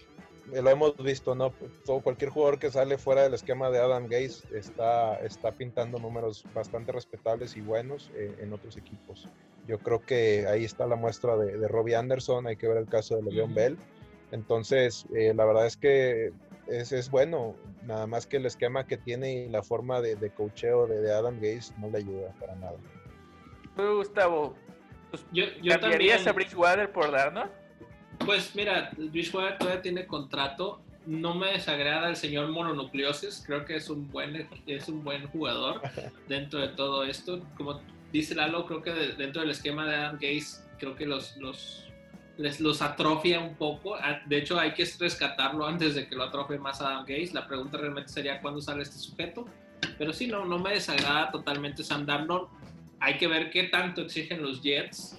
lo 0.46 0.70
hemos 0.70 0.96
visto, 0.96 1.34
¿no? 1.34 1.52
Todo, 1.84 2.02
cualquier 2.02 2.30
jugador 2.30 2.60
que 2.60 2.70
sale 2.70 2.98
fuera 2.98 3.24
del 3.24 3.34
esquema 3.34 3.68
de 3.68 3.80
Adam 3.80 4.04
Gates 4.04 4.44
está, 4.52 5.18
está 5.24 5.50
pintando 5.50 5.98
números 5.98 6.44
bastante 6.54 6.92
respetables 6.92 7.56
y 7.56 7.62
buenos 7.62 8.12
eh, 8.14 8.36
en 8.38 8.52
otros 8.52 8.76
equipos. 8.76 9.28
Yo 9.66 9.80
creo 9.80 10.00
que 10.00 10.46
ahí 10.46 10.64
está 10.64 10.86
la 10.86 10.94
muestra 10.94 11.36
de, 11.36 11.66
Robbie 11.66 11.96
Anderson, 11.96 12.46
hay 12.46 12.56
que 12.56 12.68
ver 12.68 12.76
el 12.76 12.86
caso 12.86 13.16
de 13.16 13.22
Le'Veon 13.24 13.52
Bell. 13.52 13.78
Entonces, 14.30 15.04
eh, 15.16 15.34
la 15.34 15.44
verdad 15.46 15.66
es 15.66 15.76
que 15.76 16.32
es, 16.68 16.92
es, 16.92 17.10
bueno, 17.10 17.56
nada 17.82 18.06
más 18.06 18.28
que 18.28 18.36
el 18.36 18.46
esquema 18.46 18.86
que 18.86 18.98
tiene 18.98 19.32
y 19.32 19.48
la 19.48 19.64
forma 19.64 20.00
de, 20.00 20.14
de 20.14 20.30
coacheo 20.30 20.86
de, 20.86 21.12
Adam 21.12 21.34
Gates 21.34 21.74
no 21.78 21.90
le 21.90 21.98
ayuda 21.98 22.32
para 22.38 22.54
nada. 22.54 22.76
Gustavo, 23.76 24.54
yo, 25.32 25.44
yo 25.62 25.72
¿cambiarías 25.72 26.26
a 26.26 26.32
Bridgewater 26.32 26.90
por 26.90 27.10
Darnold? 27.10 27.50
Pues 28.24 28.54
mira, 28.54 28.90
Bridgewater 28.96 29.58
todavía 29.58 29.82
tiene 29.82 30.06
contrato. 30.06 30.80
No 31.06 31.34
me 31.34 31.52
desagrada 31.52 32.08
el 32.08 32.16
señor 32.16 32.48
mononucleosis. 32.48 33.42
Creo 33.46 33.64
que 33.64 33.76
es 33.76 33.88
un 33.88 34.10
buen, 34.10 34.46
es 34.66 34.88
un 34.88 35.02
buen 35.02 35.26
jugador 35.28 35.80
dentro 36.28 36.60
de 36.60 36.68
todo 36.68 37.04
esto. 37.04 37.40
Como 37.56 37.80
dice 38.12 38.34
Lalo, 38.34 38.66
creo 38.66 38.82
que 38.82 38.92
dentro 38.92 39.40
del 39.40 39.50
esquema 39.50 39.86
de 39.86 39.96
Adam 39.96 40.18
Gaze, 40.20 40.62
creo 40.78 40.94
que 40.94 41.06
los, 41.06 41.36
los, 41.38 41.86
les, 42.36 42.60
los 42.60 42.82
atrofia 42.82 43.40
un 43.40 43.54
poco. 43.54 43.96
Ah, 43.96 44.20
de 44.26 44.38
hecho, 44.38 44.58
hay 44.58 44.74
que 44.74 44.86
rescatarlo 44.98 45.66
antes 45.66 45.94
de 45.94 46.06
que 46.06 46.14
lo 46.14 46.24
atrofie 46.24 46.58
más 46.58 46.80
Adam 46.82 47.04
Gaze. 47.06 47.30
La 47.32 47.46
pregunta 47.46 47.78
realmente 47.78 48.12
sería 48.12 48.40
cuándo 48.40 48.60
sale 48.60 48.82
este 48.82 48.98
sujeto. 48.98 49.46
Pero 49.96 50.12
sí, 50.12 50.26
no, 50.26 50.44
no 50.44 50.58
me 50.58 50.74
desagrada 50.74 51.30
totalmente 51.30 51.82
Sam 51.82 52.04
Darnold. 52.04 52.48
Hay 53.00 53.16
que 53.16 53.26
ver 53.26 53.50
qué 53.50 53.64
tanto 53.64 54.02
exigen 54.02 54.42
los 54.42 54.62
Jets 54.62 55.18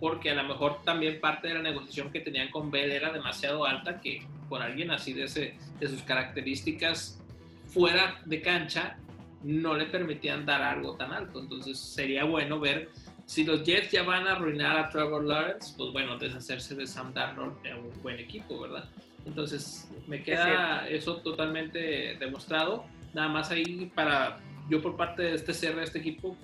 porque 0.00 0.30
a 0.30 0.34
lo 0.34 0.44
mejor 0.44 0.82
también 0.84 1.20
parte 1.20 1.48
de 1.48 1.54
la 1.54 1.62
negociación 1.62 2.10
que 2.12 2.20
tenían 2.20 2.50
con 2.50 2.70
Bell 2.70 2.92
era 2.92 3.12
demasiado 3.12 3.64
alta 3.64 4.00
que 4.00 4.26
por 4.48 4.62
alguien 4.62 4.90
así 4.90 5.12
de, 5.12 5.24
ese, 5.24 5.56
de 5.80 5.88
sus 5.88 6.02
características 6.02 7.20
fuera 7.66 8.20
de 8.24 8.40
cancha 8.40 8.96
no 9.42 9.74
le 9.74 9.86
permitían 9.86 10.46
dar 10.46 10.62
algo 10.62 10.96
tan 10.96 11.12
alto. 11.12 11.40
Entonces 11.40 11.78
sería 11.78 12.24
bueno 12.24 12.60
ver 12.60 12.90
si 13.26 13.44
los 13.44 13.64
Jets 13.64 13.90
ya 13.90 14.02
van 14.02 14.26
a 14.26 14.32
arruinar 14.32 14.76
a 14.76 14.90
Trevor 14.90 15.24
Lawrence, 15.24 15.74
pues 15.76 15.92
bueno, 15.92 16.18
deshacerse 16.18 16.74
de 16.74 16.86
Sam 16.86 17.12
Darnold 17.14 17.56
es 17.64 17.74
un 17.74 18.02
buen 18.02 18.18
equipo, 18.18 18.60
¿verdad? 18.60 18.88
Entonces 19.26 19.90
me 20.06 20.22
queda 20.22 20.86
eso 20.88 21.16
totalmente 21.16 22.16
demostrado. 22.18 22.84
Nada 23.14 23.28
más 23.28 23.50
ahí 23.50 23.90
para 23.94 24.38
yo 24.68 24.82
por 24.82 24.96
parte 24.96 25.22
de 25.22 25.34
este 25.34 25.54
cierre 25.54 25.76
de 25.76 25.84
este 25.84 25.98
equipo, 25.98 26.36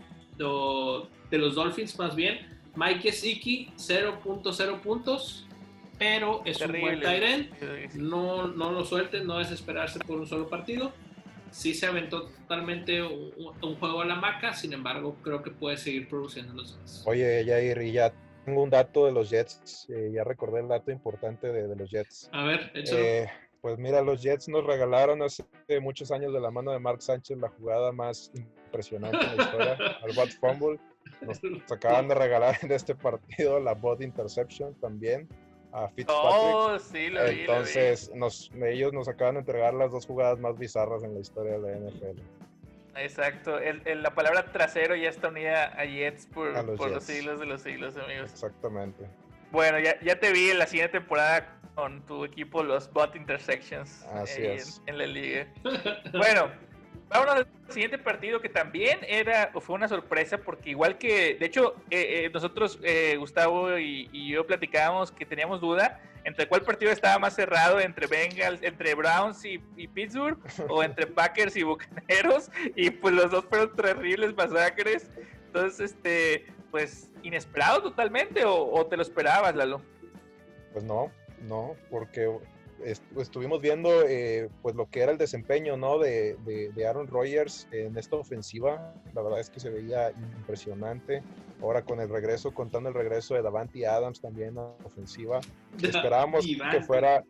de 1.30 1.38
los 1.38 1.54
Dolphins 1.54 1.98
más 1.98 2.16
bien, 2.16 2.38
Mike 2.76 3.00
Gesicki, 3.00 3.72
0.0 3.76 4.80
puntos, 4.80 5.46
pero 5.98 6.42
es 6.44 6.60
un 6.60 6.80
buen 6.80 7.00
tight 7.00 7.52
No, 7.94 8.48
no 8.48 8.72
lo 8.72 8.84
suelten, 8.84 9.26
no 9.26 9.38
desesperarse 9.38 9.98
por 10.00 10.18
un 10.18 10.26
solo 10.26 10.48
partido. 10.48 10.92
Sí 11.50 11.74
se 11.74 11.86
aventó 11.86 12.28
totalmente 12.28 13.02
un, 13.02 13.74
juego 13.76 14.00
a 14.00 14.04
la 14.04 14.14
maca, 14.14 14.54
sin 14.54 14.72
embargo, 14.72 15.16
creo 15.22 15.42
que 15.42 15.50
puede 15.50 15.76
seguir 15.76 16.08
produciendo 16.08 16.54
los 16.54 16.76
Jets. 16.78 17.02
Oye, 17.06 17.44
Jair, 17.44 17.82
y 17.82 17.92
ya 17.92 18.12
tengo 18.44 18.62
un 18.62 18.70
dato 18.70 19.06
de 19.06 19.12
los 19.12 19.30
Jets. 19.30 19.88
Eh, 19.90 20.12
ya 20.14 20.22
recordé 20.22 20.60
el 20.60 20.68
dato 20.68 20.92
importante 20.92 21.52
de, 21.52 21.74
los 21.74 21.90
Jets. 21.90 22.30
A 22.32 22.44
ver. 22.44 22.70
Eh, 22.74 23.26
pues 23.60 23.78
mira, 23.78 24.00
los 24.00 24.22
Jets 24.22 24.48
nos 24.48 24.64
regalaron 24.64 25.22
hace 25.22 25.44
muchos 25.82 26.12
años 26.12 26.32
de 26.32 26.40
la 26.40 26.52
mano 26.52 26.70
de 26.70 26.78
Mark 26.78 27.02
Sánchez 27.02 27.36
la 27.36 27.48
jugada 27.48 27.92
más 27.92 28.32
impresionante 28.70 29.18
en 29.18 29.36
la 29.36 29.42
historia, 29.42 29.76
al 30.02 30.12
Bot 30.14 30.30
Fumble. 30.38 30.78
Nos 31.22 31.40
acaban 31.72 32.08
de 32.08 32.14
regalar 32.14 32.56
en 32.62 32.72
este 32.72 32.94
partido 32.94 33.58
la 33.60 33.74
bot 33.74 34.00
interception 34.00 34.74
también 34.80 35.28
a 35.72 35.88
Fitzpatrick. 35.88 36.32
Oh, 36.32 36.78
sí, 36.78 37.08
lo 37.08 37.24
vi, 37.24 37.40
Entonces, 37.40 38.10
Nos, 38.14 38.50
ellos 38.62 38.92
nos 38.92 39.08
acaban 39.08 39.34
de 39.34 39.40
entregar 39.40 39.74
las 39.74 39.90
dos 39.90 40.06
jugadas 40.06 40.38
más 40.38 40.58
bizarras 40.58 41.02
en 41.02 41.14
la 41.14 41.20
historia 41.20 41.58
de 41.58 41.58
la 41.58 41.90
NFL. 41.90 42.20
Exacto, 42.96 43.58
el, 43.58 44.02
la 44.02 44.14
palabra 44.14 44.50
trasero 44.50 44.96
ya 44.96 45.08
está 45.08 45.28
unida 45.28 45.66
a 45.66 45.84
Jets 45.84 46.26
por, 46.26 46.48
los, 46.48 46.76
por 46.76 46.90
los 46.90 47.04
siglos 47.04 47.38
de 47.38 47.46
los 47.46 47.62
siglos, 47.62 47.96
amigos. 47.96 48.32
Exactamente. 48.32 49.06
Bueno, 49.52 49.78
ya, 49.78 49.98
ya 50.00 50.18
te 50.18 50.32
vi 50.32 50.50
en 50.50 50.58
la 50.58 50.66
siguiente 50.66 50.98
temporada 50.98 51.56
con 51.74 52.04
tu 52.04 52.24
equipo, 52.24 52.62
los 52.62 52.92
bot 52.92 53.14
intersections 53.14 54.04
Así 54.12 54.44
es. 54.44 54.82
en, 54.86 54.94
en 54.94 54.98
la 54.98 55.06
liga. 55.06 55.46
bueno, 56.12 56.50
Vámonos 57.10 57.34
al 57.34 57.46
siguiente 57.72 57.98
partido 57.98 58.40
que 58.40 58.48
también 58.48 59.00
era 59.02 59.50
fue 59.60 59.74
una 59.74 59.88
sorpresa 59.88 60.38
porque 60.38 60.70
igual 60.70 60.96
que, 60.96 61.34
de 61.34 61.44
hecho, 61.44 61.74
eh, 61.90 62.24
eh, 62.24 62.30
nosotros, 62.32 62.78
eh, 62.84 63.16
Gustavo 63.18 63.76
y, 63.78 64.30
yo 64.30 64.46
platicábamos 64.46 65.10
que 65.10 65.26
teníamos 65.26 65.60
duda 65.60 66.00
entre 66.22 66.46
cuál 66.46 66.62
partido 66.62 66.92
estaba 66.92 67.18
más 67.18 67.34
cerrado, 67.34 67.80
entre 67.80 68.06
Bengals, 68.06 68.62
entre 68.62 68.94
Browns 68.94 69.44
y, 69.44 69.58
Pittsburgh 69.88 70.38
o 70.68 70.82
entre 70.84 71.08
Packers 71.08 71.56
y 71.56 71.64
Bucaneros 71.64 72.48
y 72.76 72.90
pues 72.90 73.12
los 73.12 73.28
dos 73.32 73.44
fueron 73.46 73.74
terribles 73.74 74.32
masacres. 74.36 75.10
Entonces, 75.46 75.90
este, 75.90 76.46
pues 76.70 77.10
inesperado 77.24 77.82
totalmente 77.82 78.44
o, 78.44 78.70
o 78.70 78.86
te 78.86 78.96
lo 78.96 79.02
esperabas, 79.02 79.56
Lalo? 79.56 79.82
Pues 80.72 80.84
no, 80.84 81.10
no, 81.48 81.74
porque 81.90 82.30
estuvimos 82.84 83.60
viendo 83.60 84.02
eh, 84.06 84.48
pues 84.62 84.74
lo 84.74 84.88
que 84.88 85.00
era 85.00 85.12
el 85.12 85.18
desempeño 85.18 85.76
¿no? 85.76 85.98
de, 85.98 86.36
de, 86.44 86.86
Aaron 86.86 87.06
Rodgers 87.06 87.68
en 87.72 87.96
esta 87.96 88.16
ofensiva. 88.16 88.94
La 89.14 89.22
verdad 89.22 89.40
es 89.40 89.50
que 89.50 89.60
se 89.60 89.70
veía 89.70 90.10
impresionante. 90.38 91.22
Ahora 91.62 91.82
con 91.82 92.00
el 92.00 92.08
regreso, 92.08 92.52
contando 92.52 92.88
el 92.88 92.94
regreso 92.94 93.34
de 93.34 93.42
Davanti 93.42 93.84
Adams 93.84 94.20
también 94.20 94.56
a 94.58 94.62
la 94.62 94.86
ofensiva. 94.86 95.40
Esperábamos 95.82 96.46
que 96.46 96.80
fuera 96.82 97.24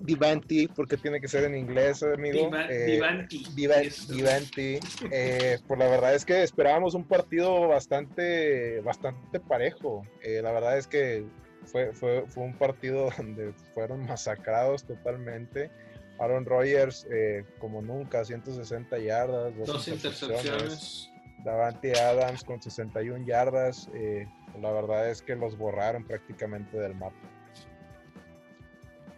Divanti, 0.00 0.68
porque 0.68 0.96
tiene 0.96 1.20
que 1.20 1.28
ser 1.28 1.44
en 1.44 1.54
inglés, 1.54 2.02
amigo. 2.02 2.50
Divanti. 2.86 3.44
Eh, 3.44 3.90
Divanti. 4.08 4.78
Eh, 5.10 5.58
pues 5.66 5.78
la 5.78 5.86
verdad 5.88 6.14
es 6.14 6.24
que 6.24 6.42
esperábamos 6.42 6.94
un 6.94 7.04
partido 7.04 7.68
bastante, 7.68 8.80
bastante 8.80 9.40
parejo. 9.40 10.02
la 10.22 10.52
verdad 10.52 10.78
es 10.78 10.86
que 10.86 11.24
fue, 11.64 11.92
fue, 11.92 12.24
fue 12.28 12.44
un 12.44 12.54
partido 12.54 13.10
donde 13.16 13.52
fueron 13.74 14.06
masacrados 14.06 14.84
totalmente. 14.84 15.70
Aaron 16.18 16.44
Rodgers, 16.44 17.06
eh, 17.10 17.44
como 17.58 17.82
nunca, 17.82 18.24
160 18.24 18.98
yardas, 18.98 19.52
dos, 19.66 19.88
intercepciones. 19.88 21.10
Davante 21.44 21.98
Adams 21.98 22.44
con 22.44 22.62
61 22.62 23.26
yardas. 23.26 23.88
Eh, 23.94 24.26
la 24.60 24.70
verdad 24.70 25.10
es 25.10 25.22
que 25.22 25.34
los 25.34 25.58
borraron 25.58 26.04
prácticamente 26.04 26.78
del 26.78 26.94
mapa. 26.94 27.16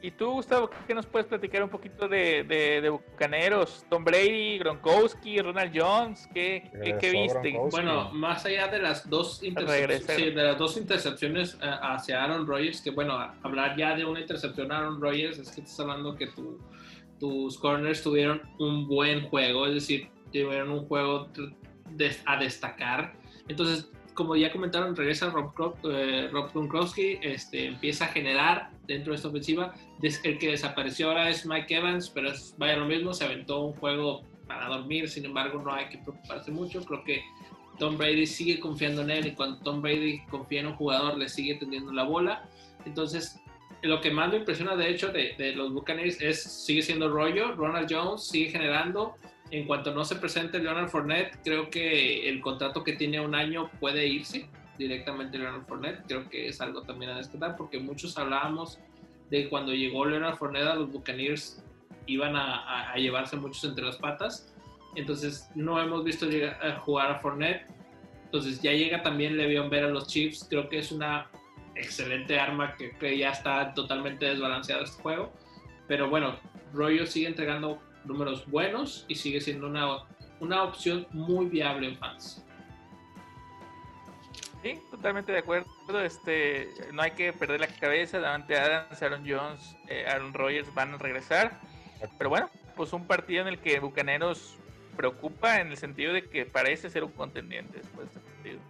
¿Y 0.02 0.10
tú, 0.10 0.30
Gustavo, 0.32 0.70
qué 0.86 0.94
nos 0.94 1.06
puedes 1.06 1.26
platicar 1.26 1.62
un 1.62 1.70
poquito 1.70 2.06
de, 2.06 2.44
de, 2.44 2.88
Bucaneros? 2.90 3.84
Tom 3.88 4.04
Brady, 4.04 4.58
Gronkowski, 4.58 5.40
Ronald 5.40 5.72
Jones, 5.74 6.28
¿qué, 6.32 6.70
qué, 7.00 7.10
viste? 7.10 7.58
Bueno, 7.70 8.10
más 8.12 8.44
allá 8.44 8.68
de 8.68 8.78
las 8.78 9.08
dos, 9.08 9.42
intercepciones, 9.42 10.34
de 10.34 10.42
las 10.42 10.58
dos 10.58 10.76
intercepciones 10.76 11.54
eh, 11.62 11.70
hacia 11.82 12.22
Aaron 12.22 12.46
Rodgers, 12.46 12.82
que 12.82 12.90
bueno, 12.90 13.14
hablar 13.42 13.76
ya 13.76 13.96
de 13.96 14.04
una 14.04 14.20
intercepción 14.20 14.70
a 14.70 14.78
Aaron 14.78 15.00
Rodgers 15.00 15.38
es 15.38 15.50
que 15.50 15.62
estás 15.62 15.80
hablando 15.80 16.14
que 16.14 16.26
tu, 16.28 16.60
tus 17.18 17.58
corners 17.58 18.02
tuvieron 18.02 18.42
un 18.58 18.86
buen 18.86 19.28
juego, 19.28 19.66
es 19.66 19.74
decir, 19.74 20.08
tuvieron 20.30 20.70
un 20.70 20.86
juego 20.86 21.28
a 22.26 22.36
destacar. 22.36 23.14
Entonces, 23.48 23.90
como 24.16 24.34
ya 24.34 24.50
comentaron, 24.50 24.96
regresa 24.96 25.30
Rob, 25.30 25.76
eh, 25.84 26.28
Gronkowski, 26.32 27.18
este, 27.22 27.66
empieza 27.66 28.06
a 28.06 28.08
generar 28.08 28.70
dentro 28.86 29.12
de 29.12 29.16
esta 29.16 29.28
ofensiva. 29.28 29.74
El 30.02 30.38
que 30.38 30.50
desapareció 30.50 31.08
ahora 31.08 31.30
es 31.30 31.46
Mike 31.46 31.76
Evans, 31.76 32.10
pero 32.10 32.30
es, 32.30 32.54
vaya 32.58 32.76
lo 32.76 32.86
mismo, 32.86 33.12
se 33.12 33.24
aventó 33.24 33.60
un 33.60 33.74
juego 33.74 34.22
para 34.48 34.68
dormir, 34.68 35.08
sin 35.08 35.26
embargo 35.26 35.62
no 35.62 35.72
hay 35.72 35.88
que 35.88 35.98
preocuparse 35.98 36.50
mucho. 36.50 36.84
Creo 36.84 37.04
que 37.04 37.22
Tom 37.78 37.96
Brady 37.96 38.26
sigue 38.26 38.58
confiando 38.58 39.02
en 39.02 39.10
él 39.10 39.26
y 39.28 39.32
cuando 39.32 39.58
Tom 39.58 39.82
Brady 39.82 40.24
confía 40.30 40.60
en 40.60 40.68
un 40.68 40.76
jugador 40.76 41.18
le 41.18 41.28
sigue 41.28 41.54
tendiendo 41.56 41.92
la 41.92 42.04
bola. 42.04 42.48
Entonces, 42.86 43.40
lo 43.82 44.00
que 44.00 44.10
más 44.10 44.30
me 44.30 44.38
impresiona 44.38 44.74
de 44.76 44.88
hecho 44.88 45.12
de, 45.12 45.34
de, 45.36 45.52
los 45.54 45.72
Buccaneers 45.72 46.20
es 46.20 46.42
sigue 46.42 46.82
siendo 46.82 47.08
rollo, 47.08 47.52
Ronald 47.54 47.88
Jones 47.90 48.26
sigue 48.26 48.50
generando. 48.50 49.16
En 49.50 49.66
cuanto 49.66 49.94
no 49.94 50.04
se 50.04 50.16
presente 50.16 50.58
Leonard 50.58 50.88
Fournette, 50.88 51.38
creo 51.44 51.70
que 51.70 52.28
el 52.28 52.40
contrato 52.40 52.82
que 52.82 52.94
tiene 52.94 53.20
un 53.20 53.34
año 53.34 53.70
puede 53.78 54.06
irse 54.06 54.48
directamente 54.76 55.38
Leonard 55.38 55.66
Fournette. 55.66 56.02
Creo 56.06 56.28
que 56.28 56.48
es 56.48 56.60
algo 56.60 56.82
también 56.82 57.12
a 57.12 57.18
destacar 57.18 57.56
porque 57.56 57.78
muchos 57.78 58.18
hablábamos 58.18 58.80
de 59.30 59.48
cuando 59.48 59.72
llegó 59.72 60.04
Leonard 60.04 60.36
Fournette 60.36 60.66
a 60.66 60.74
los 60.74 60.90
Buccaneers 60.90 61.62
iban 62.06 62.36
a, 62.36 62.94
llevarse 62.96 63.36
muchos 63.36 63.62
entre 63.64 63.84
las 63.84 63.96
patas. 63.96 64.52
Entonces 64.94 65.48
no 65.54 65.80
hemos 65.80 66.04
visto 66.04 66.26
llegar 66.26 66.58
a 66.64 66.78
jugar 66.80 67.10
a 67.10 67.18
Fournette. 67.20 67.66
Entonces 68.24 68.60
ya 68.60 68.72
llega 68.72 69.02
también 69.02 69.36
Le'Veon 69.36 69.70
ver 69.70 69.84
a 69.84 69.88
los 69.88 70.08
Chiefs. 70.08 70.46
Creo 70.48 70.68
que 70.68 70.78
es 70.78 70.90
una 70.90 71.28
excelente 71.74 72.38
arma 72.38 72.74
que, 72.76 72.96
que, 72.96 73.18
ya 73.18 73.30
está 73.30 73.74
totalmente 73.74 74.26
desbalanceado 74.26 74.84
este 74.84 75.02
juego. 75.02 75.32
Pero 75.86 76.08
bueno, 76.08 76.38
Royo 76.72 77.06
sigue 77.06 77.28
entregando 77.28 77.80
números 78.06 78.48
buenos 78.50 79.04
y 79.08 79.14
sigue 79.14 79.40
siendo 79.40 79.66
una, 79.66 80.04
una 80.40 80.62
opción 80.62 81.06
muy 81.12 81.46
viable 81.46 81.88
en 81.88 81.98
fans. 81.98 82.46
Sí, 84.62 84.80
totalmente 84.90 85.32
de 85.32 85.38
acuerdo. 85.38 85.66
Este, 86.02 86.68
no 86.92 87.02
hay 87.02 87.12
que 87.12 87.32
perder 87.32 87.60
la 87.60 87.68
cabeza. 87.68 88.18
Davante 88.18 88.56
Adams, 88.56 89.00
Aaron 89.00 89.24
Jones, 89.28 89.76
eh, 89.88 90.06
Aaron 90.08 90.34
Rodgers 90.34 90.72
van 90.74 90.94
a 90.94 90.98
regresar. 90.98 91.60
Pero 92.18 92.30
bueno, 92.30 92.50
pues 92.74 92.92
un 92.92 93.06
partido 93.06 93.42
en 93.42 93.48
el 93.48 93.58
que 93.58 93.78
Bucaneros 93.78 94.56
preocupa 94.96 95.60
en 95.60 95.68
el 95.68 95.76
sentido 95.76 96.12
de 96.12 96.28
que 96.28 96.46
parece 96.46 96.90
ser 96.90 97.04
un 97.04 97.12
contendiente 97.12 97.78
después 97.78 98.12
de 98.12 98.18
este 98.18 98.30
partido. 98.32 98.60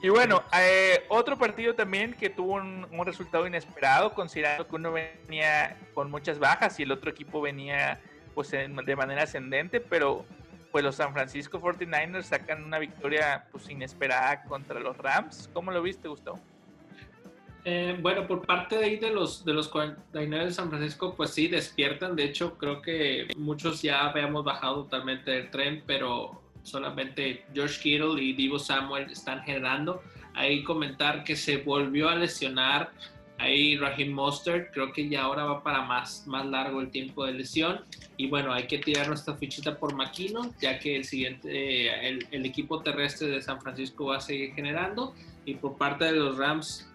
Y 0.00 0.08
bueno, 0.10 0.42
eh, 0.56 1.04
otro 1.08 1.36
partido 1.36 1.74
también 1.74 2.14
que 2.14 2.30
tuvo 2.30 2.54
un, 2.54 2.86
un, 2.90 3.04
resultado 3.04 3.46
inesperado, 3.46 4.14
considerando 4.14 4.68
que 4.68 4.76
uno 4.76 4.92
venía 4.92 5.76
con 5.92 6.08
muchas 6.08 6.38
bajas 6.38 6.78
y 6.78 6.84
el 6.84 6.92
otro 6.92 7.10
equipo 7.10 7.40
venía 7.40 8.00
pues 8.38 8.52
en, 8.52 8.76
de 8.76 8.94
manera 8.94 9.24
ascendente, 9.24 9.80
pero 9.80 10.24
pues 10.70 10.84
los 10.84 10.94
San 10.94 11.12
Francisco 11.12 11.60
49ers 11.60 12.22
sacan 12.22 12.62
una 12.62 12.78
victoria 12.78 13.46
pues 13.50 13.68
inesperada 13.68 14.44
contra 14.44 14.78
los 14.78 14.96
Rams. 14.96 15.50
¿Cómo 15.52 15.72
lo 15.72 15.82
viste, 15.82 16.06
Gustavo? 16.06 16.38
Eh, 17.64 17.98
bueno, 18.00 18.28
por 18.28 18.46
parte 18.46 18.78
de 18.78 18.84
ahí 18.84 18.96
de 18.96 19.10
los, 19.10 19.44
de 19.44 19.54
los 19.54 19.66
49 19.66 20.44
de 20.44 20.52
San 20.52 20.68
Francisco, 20.68 21.16
pues 21.16 21.30
sí, 21.30 21.48
despiertan. 21.48 22.14
De 22.14 22.26
hecho, 22.26 22.56
creo 22.56 22.80
que 22.80 23.26
muchos 23.36 23.82
ya 23.82 24.06
habíamos 24.06 24.44
bajado 24.44 24.84
totalmente 24.84 25.32
del 25.32 25.50
tren, 25.50 25.82
pero 25.84 26.40
solamente 26.62 27.44
George 27.52 27.80
Kittle 27.82 28.22
y 28.22 28.34
Divo 28.34 28.60
Samuel 28.60 29.10
están 29.10 29.42
generando. 29.42 30.00
Ahí 30.34 30.62
comentar 30.62 31.24
que 31.24 31.34
se 31.34 31.56
volvió 31.56 32.08
a 32.08 32.14
lesionar 32.14 32.92
ahí 33.38 33.76
Raheem 33.76 34.12
Mostert, 34.12 34.72
creo 34.72 34.92
que 34.92 35.08
ya 35.08 35.22
ahora 35.22 35.44
va 35.44 35.62
para 35.62 35.82
más, 35.82 36.26
más 36.26 36.44
largo 36.46 36.80
el 36.80 36.90
tiempo 36.90 37.24
de 37.24 37.32
lesión. 37.32 37.84
Y 38.16 38.28
bueno, 38.28 38.52
hay 38.52 38.66
que 38.66 38.78
tirar 38.78 39.08
nuestra 39.08 39.34
fichita 39.34 39.78
por 39.78 39.94
Maquino, 39.94 40.52
ya 40.60 40.78
que 40.78 40.96
el 40.96 41.04
siguiente, 41.04 42.08
el, 42.08 42.26
el, 42.30 42.46
equipo 42.46 42.80
terrestre 42.80 43.28
de 43.28 43.40
San 43.40 43.60
Francisco 43.60 44.06
va 44.06 44.16
a 44.16 44.20
seguir 44.20 44.54
generando. 44.54 45.14
Y 45.44 45.54
por 45.54 45.76
parte 45.76 46.06
de 46.06 46.12
los 46.12 46.36
Rams, 46.36 46.90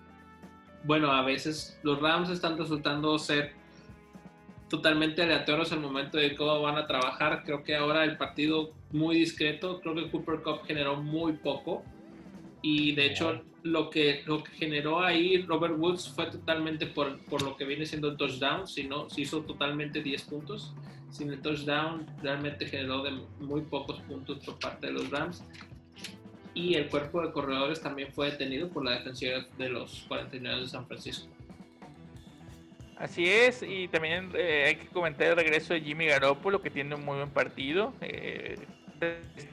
bueno, 0.83 1.11
a 1.11 1.23
veces 1.23 1.79
los 1.83 1.99
Rams 2.01 2.29
están 2.29 2.57
resultando 2.57 3.17
ser 3.17 3.53
totalmente 4.73 5.21
aleatorios 5.21 5.71
al 5.71 5.79
momento 5.79 6.17
de 6.17 6.35
cómo 6.35 6.61
van 6.61 6.77
a 6.77 6.87
trabajar. 6.87 7.43
Creo 7.45 7.63
que 7.63 7.75
ahora 7.75 8.03
el 8.03 8.17
partido 8.17 8.71
muy 8.91 9.15
discreto, 9.15 9.79
creo 9.81 9.95
que 9.95 10.09
Cooper 10.09 10.41
Cup 10.41 10.63
generó 10.65 10.95
muy 10.95 11.33
poco. 11.33 11.83
Y 12.63 12.93
de 12.93 13.07
hecho, 13.07 13.43
lo 13.63 13.89
que, 13.89 14.23
lo 14.25 14.41
que 14.41 14.51
generó 14.53 15.03
ahí 15.03 15.41
Robert 15.43 15.75
Woods 15.77 16.09
fue 16.15 16.27
totalmente 16.27 16.87
por, 16.87 17.19
por 17.25 17.41
lo 17.41 17.57
que 17.57 17.65
viene 17.65 17.85
siendo 17.85 18.07
el 18.07 18.17
touchdown, 18.17 18.65
sino 18.67 19.09
se 19.09 19.21
hizo 19.21 19.41
totalmente 19.41 20.01
10 20.01 20.23
puntos. 20.23 20.73
Sin 21.11 21.29
el 21.29 21.41
touchdown, 21.41 22.07
realmente 22.23 22.65
generó 22.65 23.03
de 23.03 23.11
muy 23.39 23.61
pocos 23.61 23.99
puntos 24.01 24.39
por 24.45 24.57
parte 24.59 24.87
de 24.87 24.93
los 24.93 25.09
Rams. 25.11 25.43
Y 26.53 26.75
el 26.75 26.87
cuerpo 26.87 27.21
de 27.21 27.33
corredores 27.33 27.81
también 27.81 28.13
fue 28.13 28.31
detenido 28.31 28.69
por 28.69 28.85
la 28.85 28.91
defensiva 28.91 29.45
de 29.57 29.69
los 29.69 30.05
49 30.07 30.61
de 30.61 30.67
San 30.67 30.87
Francisco. 30.87 31.27
Así 32.95 33.27
es, 33.27 33.61
y 33.61 33.89
también 33.89 34.31
eh, 34.35 34.65
hay 34.67 34.75
que 34.75 34.87
comentar 34.87 35.27
el 35.27 35.35
regreso 35.35 35.73
de 35.73 35.81
Jimmy 35.81 36.05
Garoppolo, 36.05 36.61
que 36.61 36.69
tiene 36.69 36.95
un 36.95 37.03
muy 37.03 37.17
buen 37.17 37.31
partido. 37.31 37.93
Eh, 37.99 38.57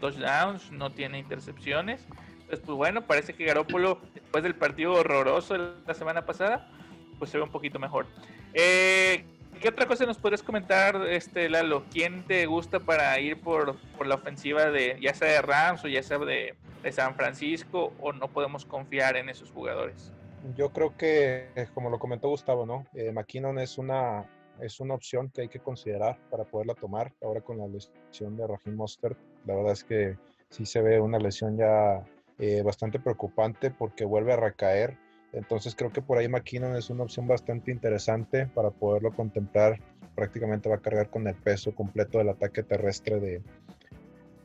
touchdowns, 0.01 0.71
no 0.71 0.93
tiene 0.93 1.19
intercepciones. 1.19 2.07
Entonces, 2.51 2.67
pues 2.67 2.77
bueno, 2.77 3.07
parece 3.07 3.33
que 3.33 3.45
Garoppolo, 3.45 4.01
después 4.13 4.43
del 4.43 4.57
partido 4.57 4.95
horroroso 4.95 5.55
de 5.55 5.71
la 5.87 5.95
semana 5.95 6.27
pasada, 6.27 6.69
pues 7.17 7.31
se 7.31 7.37
ve 7.39 7.45
un 7.45 7.51
poquito 7.53 7.79
mejor. 7.79 8.07
Eh, 8.55 9.25
¿Qué 9.61 9.69
otra 9.69 9.87
cosa 9.87 10.05
nos 10.05 10.19
podrías 10.19 10.43
comentar, 10.43 10.97
este 11.07 11.49
Lalo? 11.49 11.85
¿Quién 11.93 12.25
te 12.25 12.47
gusta 12.47 12.81
para 12.81 13.17
ir 13.21 13.41
por, 13.41 13.77
por 13.97 14.09
la 14.09 14.17
ofensiva 14.17 14.65
de 14.65 14.99
ya 15.01 15.15
sea 15.15 15.29
de 15.29 15.43
Rams 15.43 15.85
o 15.85 15.89
ya 15.89 16.03
sea 16.03 16.19
de, 16.19 16.57
de, 16.83 16.91
San 16.93 17.15
Francisco 17.15 17.93
o 18.01 18.13
no 18.13 18.27
podemos 18.27 18.65
confiar 18.65 19.17
en 19.17 19.29
esos 19.29 19.53
jugadores? 19.53 20.13
Yo 20.57 20.71
creo 20.73 20.97
que, 20.97 21.47
como 21.73 21.89
lo 21.89 22.01
comentó 22.01 22.31
Gustavo, 22.31 22.67
¿no? 22.67 22.85
Eh, 22.95 23.13
McKinnon 23.13 23.61
es 23.61 23.79
una, 23.79 24.29
es 24.61 24.81
una 24.81 24.95
opción 24.95 25.31
que 25.31 25.43
hay 25.43 25.49
que 25.49 25.61
considerar 25.61 26.19
para 26.33 26.43
poderla 26.43 26.75
tomar 26.75 27.13
ahora 27.23 27.43
con 27.43 27.59
la 27.59 27.69
lesión 27.69 28.37
de 28.37 28.45
Raheem 28.45 28.75
Mostert. 28.75 29.17
La 29.47 29.55
verdad 29.55 29.75
es 29.75 29.85
que 29.85 30.19
sí 30.49 30.67
se 30.67 30.83
ve 30.83 30.99
una 30.99 31.19
lesión 31.19 31.57
ya 31.57 32.05
eh, 32.41 32.63
bastante 32.63 32.99
preocupante 32.99 33.71
porque 33.71 34.07
vuelve 34.07 34.33
a 34.33 34.37
recaer. 34.37 34.97
Entonces 35.33 35.75
creo 35.75 35.93
que 35.93 36.01
por 36.01 36.17
ahí 36.17 36.27
McKinnon 36.27 36.75
es 36.75 36.89
una 36.89 37.05
opción 37.05 37.29
bastante 37.29 37.71
interesante 37.71 38.47
para 38.47 38.71
poderlo 38.71 39.13
contemplar. 39.13 39.79
Prácticamente 40.15 40.69
va 40.71 40.77
a 40.77 40.81
cargar 40.81 41.11
con 41.11 41.29
el 41.29 41.35
peso 41.35 41.75
completo 41.75 42.17
del 42.17 42.31
ataque 42.31 42.63
terrestre 42.63 43.21
de, 43.21 43.43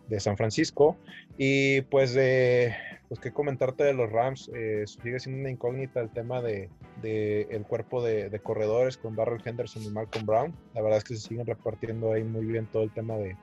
de 0.09 0.19
San 0.19 0.35
Francisco. 0.35 0.97
Y 1.37 1.81
pues, 1.83 2.13
de, 2.13 2.75
pues 3.07 3.21
qué 3.21 3.31
comentarte 3.31 3.85
de 3.85 3.93
los 3.93 4.11
Rams. 4.11 4.51
Eh, 4.53 4.83
sigue 4.85 5.19
siendo 5.21 5.39
una 5.39 5.49
incógnita 5.49 6.01
el 6.01 6.09
tema 6.09 6.41
de, 6.41 6.69
de 7.01 7.43
el 7.49 7.63
cuerpo 7.63 8.03
de, 8.03 8.29
de, 8.29 8.39
corredores 8.39 8.97
con 8.97 9.15
Darrell 9.15 9.41
Henderson 9.43 9.83
y 9.83 9.89
Malcolm 9.89 10.25
Brown. 10.25 10.53
La 10.73 10.81
verdad 10.81 10.97
es 10.97 11.05
que 11.05 11.15
se 11.15 11.27
siguen 11.29 11.47
repartiendo 11.47 12.11
ahí 12.11 12.25
muy 12.25 12.45
bien 12.45 12.67
todo 12.67 12.83
el 12.83 12.91
tema 12.91 13.15
de, 13.15 13.37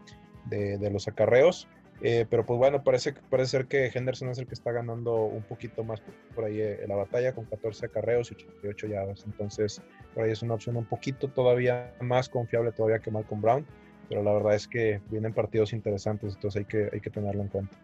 de 0.50 0.90
los 0.90 1.08
acarreos. 1.08 1.68
Eh, 2.00 2.26
pero 2.28 2.44
pues 2.44 2.58
bueno, 2.58 2.82
parece, 2.82 3.14
parece 3.30 3.50
ser 3.50 3.66
que 3.66 3.90
Henderson 3.94 4.30
es 4.30 4.38
el 4.38 4.46
que 4.46 4.54
está 4.54 4.72
ganando 4.72 5.14
un 5.14 5.42
poquito 5.42 5.84
más 5.84 6.02
por 6.34 6.44
ahí 6.44 6.60
en 6.60 6.88
la 6.88 6.96
batalla 6.96 7.32
con 7.32 7.44
14 7.44 7.86
acarreos 7.86 8.32
y 8.32 8.34
88 8.34 8.86
yardas. 8.88 9.24
Entonces, 9.24 9.80
por 10.14 10.24
ahí 10.24 10.32
es 10.32 10.42
una 10.42 10.54
opción 10.54 10.76
un 10.76 10.84
poquito 10.84 11.28
todavía 11.28 11.94
más 12.00 12.28
confiable 12.28 12.72
todavía 12.72 12.98
que 12.98 13.10
Malcolm 13.10 13.40
Brown. 13.40 13.66
Pero 14.08 14.22
la 14.22 14.32
verdad 14.32 14.54
es 14.54 14.66
que 14.66 15.00
vienen 15.10 15.32
partidos 15.32 15.72
interesantes, 15.72 16.34
entonces 16.34 16.60
hay 16.60 16.64
que, 16.64 16.90
hay 16.92 17.00
que 17.00 17.10
tenerlo 17.10 17.42
en 17.42 17.48
cuenta. 17.48 17.76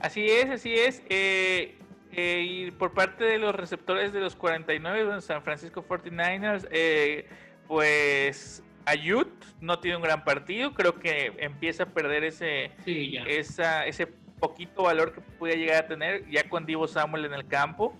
Así 0.00 0.26
es, 0.26 0.50
así 0.50 0.74
es. 0.74 1.02
Eh, 1.08 1.76
eh, 2.12 2.44
y 2.46 2.70
por 2.72 2.92
parte 2.92 3.24
de 3.24 3.38
los 3.38 3.54
receptores 3.54 4.12
de 4.12 4.20
los 4.20 4.34
49 4.34 5.14
de 5.14 5.20
San 5.20 5.42
Francisco 5.42 5.84
49ers, 5.86 6.66
eh, 6.70 7.26
pues 7.68 8.62
Ayud 8.84 9.26
no 9.60 9.78
tiene 9.78 9.96
un 9.96 10.02
gran 10.02 10.24
partido, 10.24 10.74
creo 10.74 10.98
que 10.98 11.32
empieza 11.38 11.84
a 11.84 11.86
perder 11.86 12.24
ese, 12.24 12.72
sí, 12.84 13.16
esa, 13.26 13.86
ese 13.86 14.06
poquito 14.06 14.84
valor 14.84 15.12
que 15.12 15.20
pudiera 15.20 15.60
llegar 15.60 15.84
a 15.84 15.86
tener 15.86 16.28
ya 16.28 16.48
con 16.48 16.66
Divo 16.66 16.88
Samuel 16.88 17.26
en 17.26 17.34
el 17.34 17.46
campo. 17.46 17.96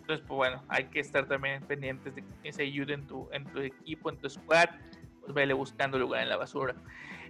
Entonces, 0.00 0.24
pues 0.26 0.36
bueno, 0.36 0.64
hay 0.68 0.84
que 0.84 1.00
estar 1.00 1.26
también 1.26 1.62
pendientes 1.62 2.14
de 2.14 2.24
ese 2.42 2.62
Ayud 2.62 2.90
en 2.90 3.06
tu, 3.06 3.28
en 3.32 3.44
tu 3.44 3.60
equipo, 3.60 4.10
en 4.10 4.16
tu 4.16 4.30
squad, 4.30 4.68
pues 5.20 5.34
vele 5.34 5.52
buscando 5.52 5.98
lugar 5.98 6.22
en 6.22 6.28
la 6.28 6.36
basura. 6.36 6.74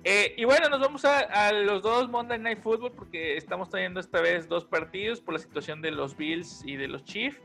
Eh, 0.05 0.35
y 0.39 0.45
bueno, 0.45 0.71
nos 0.71 0.81
vamos 0.81 1.05
a, 1.05 1.19
a, 1.19 1.53
los 1.53 1.83
dos 1.83 2.09
Monday 2.09 2.39
Night 2.39 2.63
Football 2.63 2.93
porque 2.93 3.37
estamos 3.37 3.69
teniendo 3.69 4.01
esta 4.01 4.23
vez 4.23 4.49
dos 4.49 4.65
partidos 4.65 5.21
por 5.21 5.35
la 5.35 5.41
situación 5.41 5.83
de 5.83 5.91
los 5.91 6.17
Bills 6.17 6.63
y 6.65 6.77
de 6.77 6.89
los 6.89 7.05
Chiefs. 7.05 7.39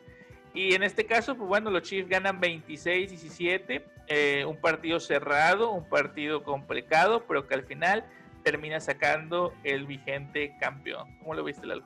Y 0.54 0.74
en 0.74 0.84
este 0.84 1.06
caso, 1.06 1.36
pues 1.36 1.50
bueno, 1.50 1.70
los 1.70 1.82
Chiefs 1.84 2.08
ganan 2.08 2.40
26-17, 2.40 3.84
eh, 4.08 4.46
un 4.46 4.58
partido 4.58 5.00
cerrado, 5.00 5.72
un 5.72 5.90
partido 5.90 6.44
complicado, 6.44 7.26
pero 7.28 7.48
que 7.48 7.56
al 7.56 7.64
final 7.64 8.06
termina 8.44 8.80
sacando 8.80 9.54
el 9.64 9.88
vigente 9.88 10.56
campeón. 10.60 11.18
¿Cómo 11.20 11.34
lo 11.34 11.44
viste, 11.44 11.66
Lalo? 11.66 11.84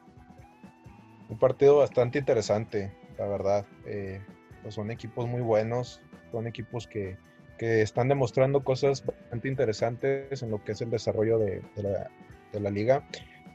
Un 1.30 1.40
partido 1.40 1.78
bastante 1.78 2.20
interesante, 2.20 2.92
la 3.18 3.28
verdad. 3.28 3.66
Eh, 3.86 4.22
pues 4.62 4.76
son 4.76 4.92
equipos 4.92 5.28
muy 5.28 5.42
buenos, 5.42 6.02
son 6.32 6.48
equipos 6.48 6.86
que, 6.86 7.18
que, 7.58 7.82
están 7.82 8.10
demostrando 8.10 8.64
cosas 8.64 9.06
bastante 9.06 9.48
interesantes 9.48 10.44
en 10.44 10.52
lo 10.52 10.64
que 10.64 10.74
es 10.74 10.82
el 10.82 10.90
desarrollo 10.90 11.40
de, 11.40 11.62
la, 12.52 12.70
liga. 12.70 13.08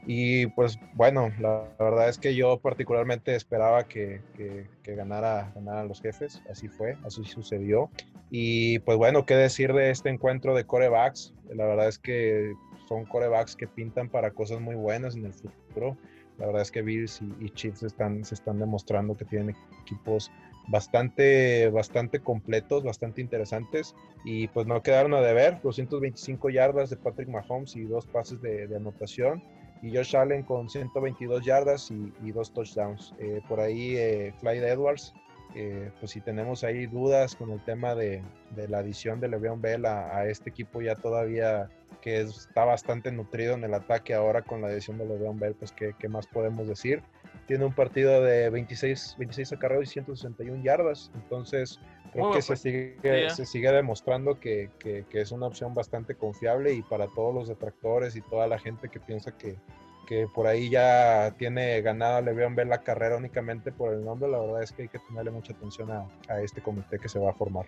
Y 0.07 0.47
pues 0.47 0.79
bueno, 0.93 1.31
la, 1.39 1.67
la, 1.77 1.85
verdad 1.85 2.09
es 2.09 2.17
que 2.17 2.33
yo 2.33 2.57
particularmente 2.59 3.35
esperaba 3.35 3.83
que, 3.87 4.21
que, 4.35 4.67
que 4.81 4.95
ganara, 4.95 5.51
ganara 5.53 5.83
los 5.83 6.01
jefes, 6.01 6.41
así 6.49 6.67
fue, 6.67 6.97
así 7.03 7.23
sucedió. 7.23 7.91
Y 8.29 8.79
pues 8.79 8.97
bueno, 8.97 9.25
qué 9.25 9.35
decir 9.35 9.73
de 9.73 9.91
este 9.91 10.09
encuentro 10.09 10.55
de 10.55 10.65
corebacks, 10.65 11.33
la 11.53 11.65
verdad 11.65 11.87
es 11.87 11.99
que 11.99 12.53
son 12.87 13.05
corebacks 13.05 13.55
que 13.55 13.67
pintan 13.67 14.09
para 14.09 14.31
cosas 14.31 14.59
muy 14.59 14.75
buenas 14.75 15.15
en 15.15 15.25
el 15.25 15.33
futuro. 15.33 15.97
La 16.37 16.47
verdad 16.47 16.63
es 16.63 16.71
que 16.71 16.81
Bills 16.81 17.21
y, 17.21 17.45
y 17.45 17.49
Chiefs 17.51 17.79
se 17.79 17.87
están 17.87 18.59
demostrando 18.59 19.15
que 19.15 19.25
tienen 19.25 19.55
equipos 19.81 20.31
bastante, 20.67 21.69
bastante 21.69 22.19
completos, 22.19 22.83
bastante 22.83 23.21
interesantes 23.21 23.95
y 24.23 24.47
pues 24.47 24.65
no 24.67 24.81
quedaron 24.81 25.13
a 25.13 25.21
deber, 25.21 25.59
225 25.61 26.49
yardas 26.49 26.89
de 26.89 26.97
Patrick 26.97 27.29
Mahomes 27.29 27.75
y 27.75 27.83
dos 27.83 28.05
pases 28.07 28.41
de, 28.41 28.69
anotación 28.75 29.43
y 29.81 29.95
Josh 29.95 30.15
Allen 30.15 30.43
con 30.43 30.69
122 30.69 31.45
yardas 31.45 31.91
y, 31.91 32.31
dos 32.31 32.51
touchdowns. 32.51 33.13
Eh, 33.19 33.41
por 33.47 33.59
ahí 33.59 33.95
eh, 33.97 34.33
Clyde 34.39 34.69
Edwards, 34.69 35.13
eh, 35.55 35.91
pues 35.99 36.11
si 36.11 36.21
tenemos 36.21 36.63
ahí 36.63 36.85
dudas 36.85 37.35
con 37.35 37.51
el 37.51 37.63
tema 37.63 37.95
de, 37.95 38.21
la 38.67 38.79
adición 38.79 39.19
de 39.19 39.29
Le'Veon 39.29 39.61
Bell 39.61 39.85
a, 39.85 40.25
este 40.25 40.49
equipo 40.49 40.81
ya 40.81 40.95
todavía 40.95 41.69
que 42.01 42.21
está 42.21 42.65
bastante 42.65 43.11
nutrido 43.11 43.55
en 43.55 43.63
el 43.63 43.73
ataque 43.73 44.13
ahora 44.13 44.41
con 44.41 44.61
la 44.61 44.67
adición 44.67 44.97
de 44.97 45.05
Le'Veon 45.05 45.39
Bell, 45.39 45.55
pues 45.55 45.71
qué, 45.71 45.93
qué 45.97 46.07
más 46.07 46.27
podemos 46.27 46.67
decir 46.67 47.01
tiene 47.47 47.65
un 47.65 47.73
partido 47.73 48.23
de 48.23 48.49
26, 48.49 49.15
26 49.19 49.53
acarreos 49.53 49.83
y 49.83 49.93
161 49.93 50.63
yardas. 50.63 51.11
Entonces, 51.13 51.79
creo 52.11 52.31
que 52.31 52.41
se, 52.41 52.47
pues, 52.47 52.61
sigue, 52.61 53.29
se 53.29 53.45
sigue 53.45 53.71
demostrando 53.71 54.39
que, 54.39 54.69
que, 54.79 55.05
es 55.11 55.31
una 55.31 55.47
opción 55.47 55.73
bastante 55.73 56.15
confiable 56.15 56.73
y 56.73 56.81
para 56.81 57.07
todos 57.07 57.33
los 57.33 57.47
detractores 57.47 58.15
y 58.15 58.21
toda 58.21 58.47
la 58.47 58.57
gente 58.57 58.89
que 58.89 58.99
piensa 58.99 59.37
que, 59.37 59.57
que 60.05 60.27
por 60.27 60.47
ahí 60.47 60.69
ya 60.69 61.33
tiene 61.37 61.81
ganada 61.81 62.21
Le'Veon 62.21 62.55
ver 62.55 62.67
la 62.67 62.83
carrera 62.83 63.17
únicamente 63.17 63.71
por 63.71 63.93
el 63.93 64.03
nombre, 64.03 64.29
la 64.29 64.39
verdad 64.39 64.63
es 64.63 64.71
que 64.71 64.83
hay 64.83 64.87
que 64.87 64.99
tenerle 64.99 65.31
mucha 65.31 65.53
atención 65.53 65.91
a, 65.91 66.07
a 66.29 66.41
este 66.41 66.61
comité 66.61 66.99
que 66.99 67.09
se 67.09 67.19
va 67.19 67.31
a 67.31 67.33
formar. 67.33 67.65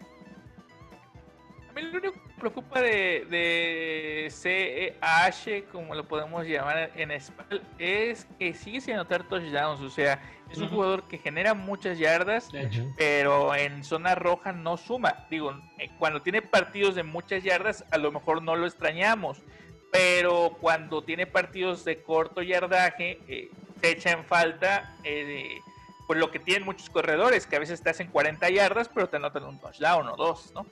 A 1.69 1.73
mí 1.73 1.81
lo 1.81 1.99
único 1.99 2.13
que 2.13 2.19
me 2.19 2.33
preocupa 2.39 2.81
de, 2.81 3.27
de 3.29 4.27
CEH, 4.31 5.65
como 5.71 5.93
lo 5.93 6.07
podemos 6.07 6.47
llamar 6.47 6.91
en 6.95 7.11
español, 7.11 7.61
es 7.77 8.25
que 8.39 8.53
sigue 8.55 8.81
sin 8.81 8.95
anotar 8.95 9.27
touchdowns. 9.27 9.81
O 9.81 9.89
sea, 9.89 10.19
es 10.49 10.57
un 10.57 10.69
jugador 10.69 11.07
que 11.07 11.19
genera 11.19 11.53
muchas 11.53 11.99
yardas, 11.99 12.49
pero 12.97 13.53
en 13.53 13.83
zona 13.83 14.15
roja 14.15 14.53
no 14.53 14.77
suma. 14.77 15.27
Digo, 15.29 15.51
eh, 15.77 15.89
cuando 15.99 16.21
tiene 16.23 16.41
partidos 16.41 16.95
de 16.95 17.03
muchas 17.03 17.43
yardas, 17.43 17.85
a 17.91 17.97
lo 17.99 18.11
mejor 18.11 18.41
no 18.41 18.55
lo 18.55 18.65
extrañamos. 18.65 19.43
Pero 19.91 20.57
cuando 20.59 21.03
tiene 21.03 21.25
partidos 21.25 21.85
de 21.85 22.01
corto 22.01 22.41
yardaje, 22.41 23.19
eh, 23.27 23.49
se 23.81 23.91
echa 23.91 24.11
en 24.11 24.25
falta. 24.25 24.95
Eh, 25.03 25.59
pues 26.07 26.19
lo 26.19 26.31
que 26.31 26.39
tienen 26.39 26.63
muchos 26.63 26.89
corredores, 26.89 27.45
que 27.45 27.57
a 27.57 27.59
veces 27.59 27.81
te 27.83 27.89
hacen 27.89 28.07
40 28.07 28.49
yardas, 28.49 28.89
pero 28.93 29.09
te 29.09 29.17
anotan 29.17 29.43
un 29.43 29.59
touchdown 29.59 30.07
o 30.07 30.15
dos, 30.15 30.53
¿no? 30.53 30.65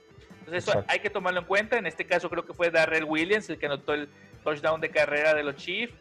Entonces 0.46 0.68
eso 0.68 0.84
hay 0.88 1.00
que 1.00 1.10
tomarlo 1.10 1.40
en 1.40 1.46
cuenta. 1.46 1.76
En 1.76 1.86
este 1.86 2.06
caso 2.06 2.30
creo 2.30 2.46
que 2.46 2.54
fue 2.54 2.70
Darrell 2.70 3.04
Williams 3.04 3.50
el 3.50 3.58
que 3.58 3.66
anotó 3.66 3.92
el 3.92 4.08
touchdown 4.44 4.80
de 4.80 4.90
carrera 4.90 5.34
de 5.34 5.42
los 5.42 5.56
Chiefs. 5.56 5.92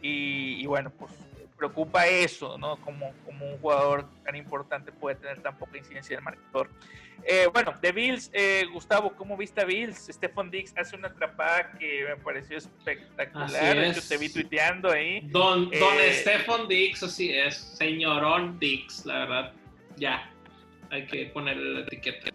Y, 0.00 0.64
bueno, 0.66 0.90
pues 0.96 1.10
preocupa 1.58 2.06
eso, 2.06 2.56
¿no? 2.56 2.80
Como, 2.80 3.12
como 3.24 3.44
un 3.46 3.58
jugador 3.58 4.08
tan 4.24 4.36
importante 4.36 4.92
puede 4.92 5.16
tener 5.16 5.42
tan 5.42 5.58
poca 5.58 5.76
incidencia 5.76 6.14
en 6.14 6.18
el 6.20 6.24
marcador. 6.24 6.70
Eh, 7.24 7.48
bueno, 7.52 7.74
de 7.82 7.92
Bills, 7.92 8.30
eh, 8.32 8.64
Gustavo, 8.72 9.12
¿cómo 9.16 9.36
viste 9.36 9.60
a 9.60 9.64
Bills? 9.64 10.08
Stephen 10.10 10.50
Dix 10.50 10.72
hace 10.76 10.96
una 10.96 11.08
atrapada 11.08 11.72
que 11.72 12.04
me 12.08 12.16
pareció 12.16 12.58
espectacular. 12.58 13.76
De 13.76 13.88
hecho, 13.88 14.00
te 14.08 14.16
vi 14.16 14.32
tuiteando 14.32 14.90
ahí. 14.90 15.20
Don, 15.24 15.68
don 15.68 15.94
eh, 15.98 16.12
Stephen 16.12 16.68
Dix, 16.68 17.02
así 17.02 17.32
es, 17.32 17.56
señorón 17.56 18.58
Dix, 18.60 19.04
la 19.04 19.18
verdad. 19.18 19.52
Ya, 19.96 20.30
hay 20.90 21.06
que 21.06 21.26
ponerle 21.26 21.74
la 21.74 21.80
etiqueta. 21.80 22.30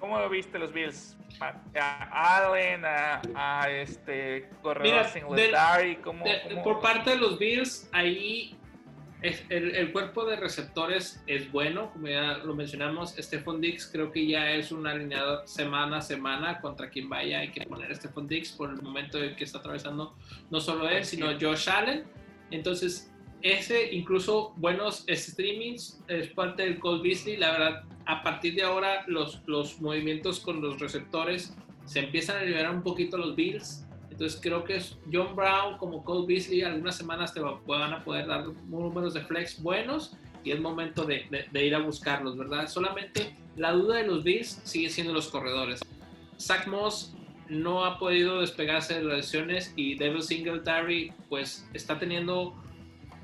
¿Cómo 0.00 0.18
lo 0.18 0.28
viste 0.30 0.58
los 0.58 0.72
Bills? 0.72 1.16
A 1.40 2.36
Allen, 2.38 2.82
a, 2.84 3.68
este 3.70 4.48
corredor 4.62 5.04
Singletary, 5.06 5.96
¿cómo, 5.96 6.24
Por 6.62 6.80
parte 6.80 7.10
de 7.10 7.16
los 7.16 7.38
Bills, 7.38 7.88
ahí 7.92 8.56
el, 9.22 9.92
cuerpo 9.92 10.24
de 10.24 10.36
receptores 10.36 11.22
es 11.26 11.50
bueno, 11.52 11.92
como 11.92 12.08
ya 12.08 12.38
lo 12.38 12.54
mencionamos. 12.54 13.14
Stephon 13.16 13.60
Dix 13.60 13.86
creo 13.86 14.10
que 14.10 14.26
ya 14.26 14.50
es 14.50 14.72
un 14.72 14.86
alineador 14.86 15.46
semana 15.46 15.98
a 15.98 16.02
semana 16.02 16.60
contra 16.60 16.90
quien 16.90 17.08
vaya. 17.08 17.38
Hay 17.38 17.52
que 17.52 17.64
poner 17.66 17.92
a 17.92 17.94
Stephon 17.94 18.26
Dix 18.26 18.52
por 18.52 18.70
el 18.70 18.82
momento 18.82 19.18
que 19.36 19.44
está 19.44 19.58
atravesando 19.58 20.16
no 20.50 20.60
solo 20.60 20.88
él, 20.88 21.04
sino 21.04 21.28
Josh 21.40 21.68
Allen. 21.68 22.04
Entonces, 22.50 23.11
ese, 23.42 23.92
incluso 23.92 24.52
buenos 24.56 25.04
streamings, 25.08 26.00
es 26.08 26.28
parte 26.28 26.62
del 26.62 26.78
Cole 26.78 27.02
Beasley. 27.02 27.36
La 27.36 27.52
verdad, 27.52 27.82
a 28.06 28.22
partir 28.22 28.54
de 28.54 28.62
ahora, 28.62 29.04
los, 29.06 29.40
los 29.46 29.80
movimientos 29.80 30.40
con 30.40 30.60
los 30.60 30.80
receptores 30.80 31.54
se 31.84 32.00
empiezan 32.00 32.38
a 32.38 32.44
liberar 32.44 32.74
un 32.74 32.82
poquito 32.82 33.16
los 33.16 33.34
Bills. 33.34 33.84
Entonces, 34.10 34.38
creo 34.40 34.62
que 34.62 34.76
es 34.76 34.96
John 35.12 35.34
Brown 35.34 35.78
como 35.78 36.04
Cole 36.04 36.26
Beasley, 36.26 36.62
algunas 36.62 36.96
semanas 36.96 37.34
te 37.34 37.40
van 37.40 37.92
a 37.92 38.04
poder 38.04 38.26
dar 38.26 38.46
números 38.68 39.14
de 39.14 39.22
flex 39.22 39.60
buenos 39.60 40.16
y 40.44 40.50
es 40.50 40.60
momento 40.60 41.04
de, 41.04 41.48
de, 41.50 41.66
ir 41.66 41.74
a 41.74 41.78
buscarlos, 41.78 42.36
¿verdad? 42.36 42.68
Solamente 42.68 43.34
la 43.56 43.72
duda 43.72 43.96
de 43.96 44.06
los 44.06 44.22
Bills 44.22 44.60
sigue 44.64 44.90
siendo 44.90 45.12
los 45.12 45.28
corredores. 45.28 45.80
Zach 46.38 46.66
Moss 46.66 47.14
no 47.48 47.84
ha 47.84 47.98
podido 47.98 48.40
despegarse 48.40 48.94
de 48.94 49.04
las 49.04 49.16
lesiones 49.16 49.72
y 49.76 49.94
Devil 49.96 50.22
Singletary 50.22 51.12
pues 51.28 51.68
está 51.72 51.98
teniendo 51.98 52.54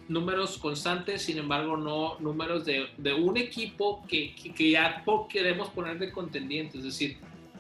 números 0.09 0.59
constantes, 0.59 1.22
sin 1.22 1.38
embargo, 1.38 1.76
no 1.76 2.18
números 2.18 2.64
de, 2.64 2.86
de 2.96 3.12
un 3.12 3.36
equipo 3.36 4.04
que, 4.09 4.34
que, 4.34 4.70
ya 4.70 5.04
queremos 5.28 5.68
poner 5.70 5.98
de 5.98 6.11
contendiente. 6.11 6.78
Es 6.78 6.84
decir, 6.84 7.18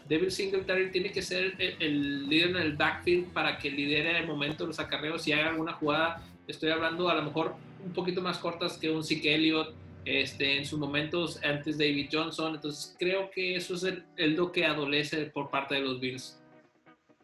Devil 0.08 0.30
Singletary 0.30 0.90
tiene 0.90 1.12
que 1.12 1.22
ser 1.22 1.54
el, 1.58 2.28
líder 2.28 2.50
en 2.50 2.56
el 2.56 2.76
backfield 2.76 3.32
para 3.32 3.58
que 3.58 3.70
lidere 3.70 4.18
el 4.18 4.26
momento 4.26 4.64
de 4.64 4.68
los 4.68 4.80
acarreos 4.80 5.28
y 5.28 5.32
haga 5.32 5.50
alguna 5.50 5.74
jugada. 5.74 6.22
Estoy 6.46 6.70
hablando 6.70 7.08
a 7.08 7.14
lo 7.14 7.22
mejor 7.22 7.54
un 7.84 7.92
poquito 7.92 8.22
más 8.22 8.38
cortas 8.38 8.78
que 8.78 8.90
un 8.90 9.04
Zeke 9.04 9.34
Elliott 9.34 9.74
este, 10.06 10.56
en 10.56 10.64
sus 10.64 10.78
momentos 10.78 11.38
antes 11.44 11.76
David 11.76 12.08
Johnson. 12.10 12.54
Entonces, 12.54 12.96
creo 12.98 13.30
que 13.30 13.56
eso 13.56 13.74
es 13.74 13.82
el, 13.82 14.04
el 14.16 14.34
lo 14.34 14.50
que 14.50 14.64
adolece 14.64 15.26
por 15.26 15.50
parte 15.50 15.74
de 15.74 15.82
los 15.82 16.00
Bills 16.00 16.37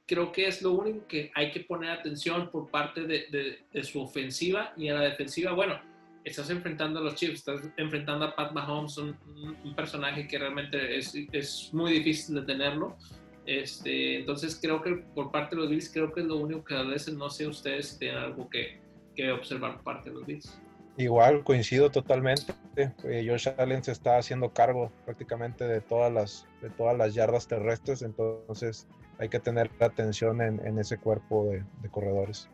creo 0.07 0.33
que 0.33 0.47
es 0.47 0.63
lo 0.63 0.73
único 0.73 1.07
que 1.07 1.31
hay 1.35 1.51
que 1.51 1.61
poner 1.61 1.91
atención 1.91 2.51
por 2.51 2.71
parte 2.71 3.03
de, 3.07 3.83
su 3.83 4.01
ofensiva 4.03 4.73
y 4.77 4.89
a 4.89 4.95
la 4.95 5.01
defensiva. 5.03 5.53
Bueno, 5.53 5.81
estás 6.25 6.51
enfrentando 6.51 7.01
a 7.01 7.03
los 7.03 7.15
Chiefs, 7.15 7.39
estás 7.39 7.63
enfrentando 7.77 8.27
a 8.27 8.37
Pat 8.37 8.53
Mahomes, 8.53 8.99
un, 8.99 9.17
personaje 9.75 10.27
que 10.29 10.39
realmente 10.39 10.97
es, 10.97 11.15
es, 11.33 11.71
muy 11.73 11.93
difícil 11.93 12.35
de 12.37 12.43
tenerlo. 12.43 12.97
Este, 13.47 14.21
entonces 14.21 14.59
creo 14.61 14.81
que 14.83 14.93
por 15.15 15.31
parte 15.31 15.55
de 15.55 15.63
los 15.63 15.71
Bills, 15.71 15.91
creo 15.93 16.13
que 16.13 16.21
es 16.21 16.27
lo 16.27 16.37
único 16.37 16.65
que 16.65 16.75
a 16.75 16.83
veces 16.83 17.15
no 17.15 17.29
sé 17.29 17.47
ustedes 17.47 17.91
si 17.91 17.99
tienen 17.99 18.19
algo 18.19 18.49
que, 18.49 18.81
que 19.15 19.31
observar 19.33 19.75
por 19.77 19.85
parte 19.85 20.11
de 20.11 20.17
los 20.17 20.27
Bills. 20.27 20.61
Igual, 20.97 21.43
coincido 21.43 21.91
totalmente. 21.91 22.55
Eh, 22.77 23.27
Josh 23.29 23.49
Allen 23.59 23.83
se 23.83 23.93
está 23.93 24.17
haciendo 24.17 24.53
cargo 24.53 24.93
prácticamente 25.05 25.65
de 25.65 25.81
todas 25.81 26.13
las, 26.13 26.47
de 26.63 26.71
todas 26.71 26.97
las 26.97 27.15
yardas 27.15 27.49
terrestres, 27.49 28.03
entonces 28.03 28.87
hay 29.19 29.29
que 29.29 29.41
tener 29.41 29.71
atención 29.81 30.41
en, 30.41 30.79
ese 30.79 30.99
cuerpo 30.99 31.51
de, 31.51 31.89
corredores. 31.91 32.49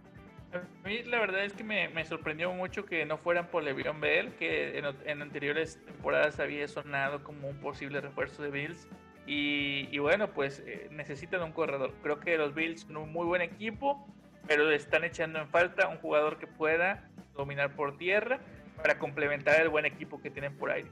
A 0.53 0.89
mí 0.89 1.03
la 1.05 1.21
verdad 1.21 1.45
es 1.45 1.53
que 1.53 1.65
me, 1.65 2.05
sorprendió 2.05 2.53
mucho 2.53 2.85
que 2.85 3.05
no 3.07 3.19
fueran 3.19 3.49
por 3.49 3.63
Le'Veon 3.63 4.01
Bell, 4.01 4.35
que 4.35 4.79
en, 4.79 5.23
anteriores 5.23 5.79
temporadas 5.85 6.41
había 6.41 6.67
sonado 6.69 7.23
como 7.23 7.49
un 7.49 7.57
posible 7.59 8.01
refuerzo 8.01 8.43
de 8.43 8.51
Bills. 8.51 8.89
Y, 9.27 9.97
bueno, 9.99 10.33
pues 10.33 10.61
eh, 10.67 10.89
necesitan 10.91 11.43
un 11.43 11.53
corredor. 11.53 11.95
Creo 12.03 12.19
que 12.19 12.37
los 12.37 12.53
Bills 12.53 12.81
son 12.81 12.97
un 12.97 13.13
muy 13.13 13.27
buen 13.27 13.43
equipo, 13.43 14.09
pero 14.49 14.69
están 14.73 15.05
echando 15.05 15.39
en 15.39 15.49
falta 15.49 15.87
un 15.87 15.99
jugador 15.99 16.39
que 16.39 16.49
pueda 16.49 17.09
dominar 17.37 17.77
por 17.77 17.97
tierra 17.97 18.41
para 18.77 18.99
complementar 18.99 19.61
el 19.61 19.69
buen 19.69 19.85
equipo 19.85 20.21
que 20.21 20.31
tienen 20.31 20.57
por 20.57 20.73
aire. 20.73 20.91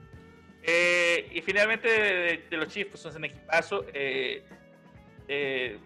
Eh, 0.62 1.30
y 1.32 1.40
finalmente 1.40 1.88
de, 2.48 2.56
los 2.56 2.68
Chiefs, 2.68 2.90
pues, 2.90 3.02
son 3.02 3.16
un 3.16 3.24
equipazo. 3.24 3.84
Eh, 3.92 4.44
eh, 5.28 5.78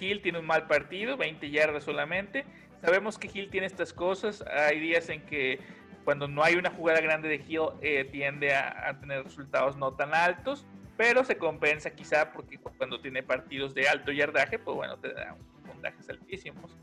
Hill 0.00 0.22
tiene 0.22 0.38
un 0.38 0.46
mal 0.46 0.66
partido, 0.66 1.16
20 1.16 1.50
yardas 1.50 1.84
solamente. 1.84 2.44
Sabemos 2.80 3.18
que 3.18 3.30
Hill 3.32 3.50
tiene 3.50 3.66
estas 3.66 3.92
cosas. 3.92 4.42
Hay 4.42 4.80
días 4.80 5.08
en 5.08 5.22
que 5.26 5.60
cuando 6.04 6.26
no 6.26 6.42
hay 6.42 6.56
una 6.56 6.70
jugada 6.70 7.00
grande 7.00 7.28
de 7.28 7.36
Hill 7.36 7.70
eh, 7.80 8.04
tiende 8.10 8.54
a, 8.54 8.98
tener 9.00 9.22
resultados 9.24 9.76
no 9.76 9.92
tan 9.92 10.14
altos, 10.14 10.66
pero 10.96 11.24
se 11.24 11.36
compensa 11.36 11.90
quizá 11.90 12.32
porque 12.32 12.58
cuando 12.58 13.00
tiene 13.00 13.22
partidos 13.22 13.74
de 13.74 13.88
alto 13.88 14.12
yardaje, 14.12 14.58
pues 14.58 14.76
bueno, 14.76 14.98
te 14.98 15.12
da 15.12 15.36
puntajes 15.66 16.08
altísimos. 16.08 16.76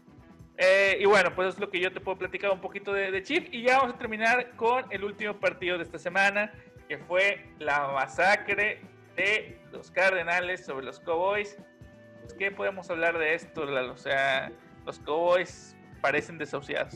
Eh, 0.58 0.98
y 1.00 1.06
bueno, 1.06 1.34
pues 1.36 1.56
es 1.56 1.60
lo 1.60 1.70
que 1.70 1.80
yo 1.80 1.92
te 1.92 2.02
puedo 2.02 2.18
platicar 2.18 2.52
un 2.52 2.60
poquito 2.60 2.92
de, 2.92 3.12
de 3.12 3.24
Chief. 3.24 3.48
Y 3.52 3.64
ya 3.64 3.78
vamos 3.78 3.96
a 3.96 3.98
terminar 3.98 4.52
con 4.56 4.86
el 4.90 5.04
último 5.04 5.40
partido 5.40 5.78
de 5.78 5.84
esta 5.84 5.98
semana, 5.98 6.52
que 6.88 6.98
fue 6.98 7.46
la 7.60 7.88
masacre 7.88 8.82
los 9.72 9.92
Cardenales 9.92 10.66
sobre 10.66 10.86
los 10.86 11.00
Cowboys. 11.00 11.58
Pues, 12.22 12.34
¿Qué 12.34 12.52
podemos 12.52 12.90
hablar 12.90 13.18
de 13.18 13.34
esto, 13.34 13.64
O 13.64 13.98
sea, 13.98 14.52
los 14.86 15.00
Cowboys 15.00 15.76
parecen 16.02 16.38
desahuciados. 16.38 16.96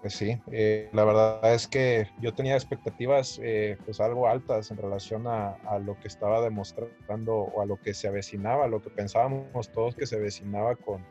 Pues 0.00 0.14
sí, 0.14 0.40
eh, 0.50 0.88
la 0.92 1.04
verdad 1.04 1.52
es 1.52 1.68
que 1.68 2.08
yo 2.20 2.32
tenía 2.32 2.54
expectativas 2.54 3.38
eh, 3.42 3.76
pues 3.84 4.00
algo 4.00 4.28
altas 4.28 4.70
en 4.70 4.78
relación 4.78 5.26
a, 5.26 5.56
lo 5.84 5.98
que 6.00 6.08
estaba 6.08 6.40
demostrando 6.40 7.34
o 7.34 7.60
a 7.60 7.66
lo 7.66 7.76
que 7.76 7.92
se 7.92 8.08
avecinaba, 8.08 8.64
a 8.64 8.68
lo 8.68 8.80
que 8.80 8.88
pensábamos 8.88 9.70
todos 9.72 9.94
que 9.94 10.06
se 10.06 10.16
avecinaba 10.16 10.74
con, 10.76 11.04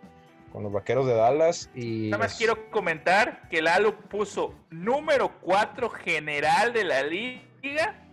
con 0.52 0.64
los 0.64 0.72
vaqueros 0.72 1.06
de 1.06 1.14
Dallas. 1.14 1.70
Y 1.76 2.10
Nada 2.10 2.24
más 2.24 2.36
quiero 2.36 2.72
comentar 2.72 3.48
que 3.50 3.62
Lalo 3.62 3.96
puso 3.96 4.56
número 4.72 5.40
4 5.42 5.90
general 5.92 6.74
de 6.74 6.84
la 6.84 7.04
liga 7.04 8.09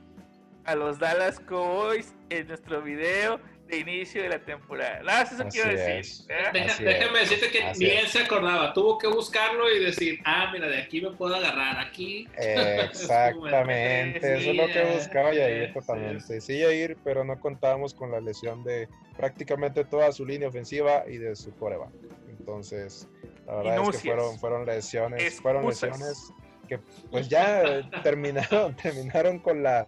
a 0.66 0.74
los 0.74 0.98
Dallas 0.98 1.40
Cowboys 1.40 2.14
en 2.30 2.48
nuestro 2.48 2.82
video 2.82 3.40
de 3.68 3.78
inicio 3.78 4.22
de 4.22 4.28
la 4.28 4.38
temporada. 4.38 5.00
Nada 5.02 5.22
más 5.24 5.32
eso 5.32 5.42
Así 5.44 5.58
quiero 5.58 5.76
es. 5.76 5.86
decir. 5.86 6.26
¿eh? 6.30 6.50
Deja- 6.52 6.82
déjame 6.84 7.22
es, 7.22 7.30
decirte 7.30 7.50
que 7.58 7.64
así 7.64 7.84
ni 7.84 7.90
es. 7.90 8.02
él 8.04 8.06
se 8.08 8.18
acordaba. 8.20 8.72
Tuvo 8.72 8.96
que 8.98 9.08
buscarlo 9.08 9.68
y 9.74 9.84
decir, 9.84 10.20
ah, 10.24 10.50
mira, 10.52 10.68
de 10.68 10.82
aquí 10.82 11.00
me 11.00 11.10
puedo 11.12 11.34
agarrar. 11.34 11.78
Aquí. 11.80 12.28
Exactamente, 12.36 14.18
eso 14.38 14.50
es 14.50 14.56
lo 14.56 14.66
que 14.66 14.72
Sí, 14.86 14.92
buscaba 14.98 15.34
Yair 15.34 15.68
sí, 15.68 15.74
totalmente. 15.74 16.40
Sí, 16.40 16.58
Yair, 16.58 16.96
pero 17.02 17.24
no 17.24 17.40
contábamos 17.40 17.92
con 17.94 18.10
la 18.12 18.20
lesión 18.20 18.62
de 18.64 18.88
prácticamente 19.16 19.84
toda 19.84 20.12
su 20.12 20.24
línea 20.24 20.48
ofensiva 20.48 21.04
y 21.08 21.16
de 21.18 21.34
su 21.36 21.52
coreback. 21.56 21.90
Entonces, 22.38 23.08
la 23.46 23.56
verdad 23.56 23.78
es 23.90 24.00
que 24.02 24.08
fueron, 24.08 24.38
fueron 24.38 24.66
lesiones, 24.66 25.40
fueron 25.40 25.64
Excusas. 25.64 25.90
lesiones 25.98 26.32
que 26.68 26.78
pues 27.10 27.28
ya 27.28 27.88
terminaron, 28.04 28.76
terminaron 28.76 29.38
con 29.40 29.62
la 29.62 29.86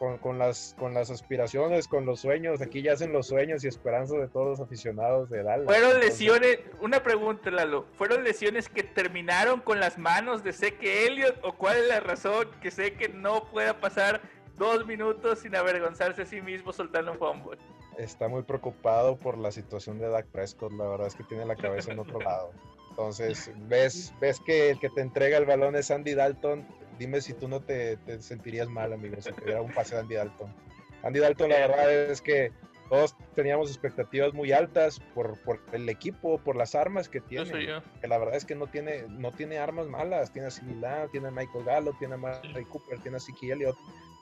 con, 0.00 0.16
con 0.16 0.38
las 0.38 0.74
con 0.78 0.94
las 0.94 1.10
aspiraciones, 1.10 1.86
con 1.86 2.06
los 2.06 2.20
sueños. 2.20 2.62
Aquí 2.62 2.80
ya 2.80 2.94
hacen 2.94 3.12
los 3.12 3.26
sueños 3.26 3.62
y 3.64 3.68
esperanzas 3.68 4.18
de 4.18 4.28
todos 4.28 4.48
los 4.48 4.60
aficionados 4.60 5.28
de 5.28 5.42
Dallas. 5.42 5.66
Fueron 5.66 5.90
Entonces, 5.90 6.10
lesiones, 6.12 6.58
una 6.80 7.02
pregunta, 7.02 7.50
Lalo. 7.50 7.84
¿Fueron 7.92 8.24
lesiones 8.24 8.70
que 8.70 8.82
terminaron 8.82 9.60
con 9.60 9.78
las 9.78 9.98
manos 9.98 10.42
de 10.42 10.54
Seque 10.54 11.06
Elliott? 11.06 11.38
¿O 11.42 11.52
cuál 11.52 11.76
es 11.76 11.88
la 11.88 12.00
razón 12.00 12.48
que 12.62 12.70
sé 12.70 12.94
que 12.94 13.10
no 13.10 13.44
pueda 13.50 13.78
pasar 13.78 14.22
dos 14.56 14.86
minutos 14.86 15.40
sin 15.40 15.54
avergonzarse 15.54 16.22
a 16.22 16.26
sí 16.26 16.40
mismo 16.40 16.72
soltando 16.72 17.12
un 17.12 17.18
fumble? 17.18 17.58
está 17.98 18.28
muy 18.28 18.42
preocupado 18.42 19.18
por 19.18 19.36
la 19.36 19.52
situación 19.52 19.98
de 19.98 20.08
Dak 20.08 20.26
Prescott. 20.28 20.72
La 20.72 20.86
verdad 20.86 21.08
es 21.08 21.14
que 21.14 21.24
tiene 21.24 21.44
la 21.44 21.56
cabeza 21.56 21.92
en 21.92 21.98
otro 21.98 22.18
lado. 22.20 22.52
Entonces, 22.88 23.52
ves, 23.68 24.14
ves 24.18 24.40
que 24.40 24.70
el 24.70 24.80
que 24.80 24.88
te 24.88 25.02
entrega 25.02 25.36
el 25.36 25.44
balón 25.44 25.76
es 25.76 25.90
Andy 25.90 26.14
Dalton. 26.14 26.66
Dime 27.00 27.20
si 27.22 27.32
tú 27.32 27.48
no 27.48 27.60
te, 27.60 27.96
te 27.96 28.20
sentirías 28.20 28.68
mal, 28.68 28.92
amigo, 28.92 29.16
si 29.22 29.32
te 29.32 29.44
diera 29.46 29.62
un 29.62 29.72
pase 29.72 29.94
de 29.94 30.02
Andy 30.02 30.14
Dalton. 30.16 30.54
Andy 31.02 31.18
Dalton, 31.18 31.48
la 31.48 31.56
verdad 31.66 31.90
es 32.10 32.20
que 32.20 32.52
todos 32.90 33.16
teníamos 33.34 33.70
expectativas 33.70 34.34
muy 34.34 34.52
altas 34.52 35.00
por, 35.14 35.38
por 35.44 35.60
el 35.72 35.88
equipo, 35.88 36.38
por 36.38 36.56
las 36.56 36.74
armas 36.74 37.08
que 37.08 37.20
tiene. 37.22 37.44
yo. 37.66 37.82
Que 38.02 38.06
la 38.08 38.18
verdad 38.18 38.36
es 38.36 38.44
que 38.44 38.54
no 38.54 38.66
tiene, 38.66 39.04
no 39.08 39.32
tiene 39.32 39.56
armas 39.58 39.86
malas. 39.86 40.30
Tiene 40.30 40.48
a 40.48 40.74
Lamb, 40.78 41.10
tiene 41.10 41.28
a 41.28 41.30
Michael 41.30 41.64
Gallup, 41.64 41.98
tiene 41.98 42.14
a 42.14 42.18
Murray 42.18 42.64
Cooper, 42.66 42.98
tiene 42.98 43.16
a 43.16 43.20
Zeke 43.20 43.50
Elliott. 43.50 43.78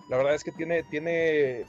La 0.08 0.16
verdad 0.18 0.34
es 0.34 0.44
que 0.44 0.52
tiene, 0.52 0.84
tiene, 0.84 1.66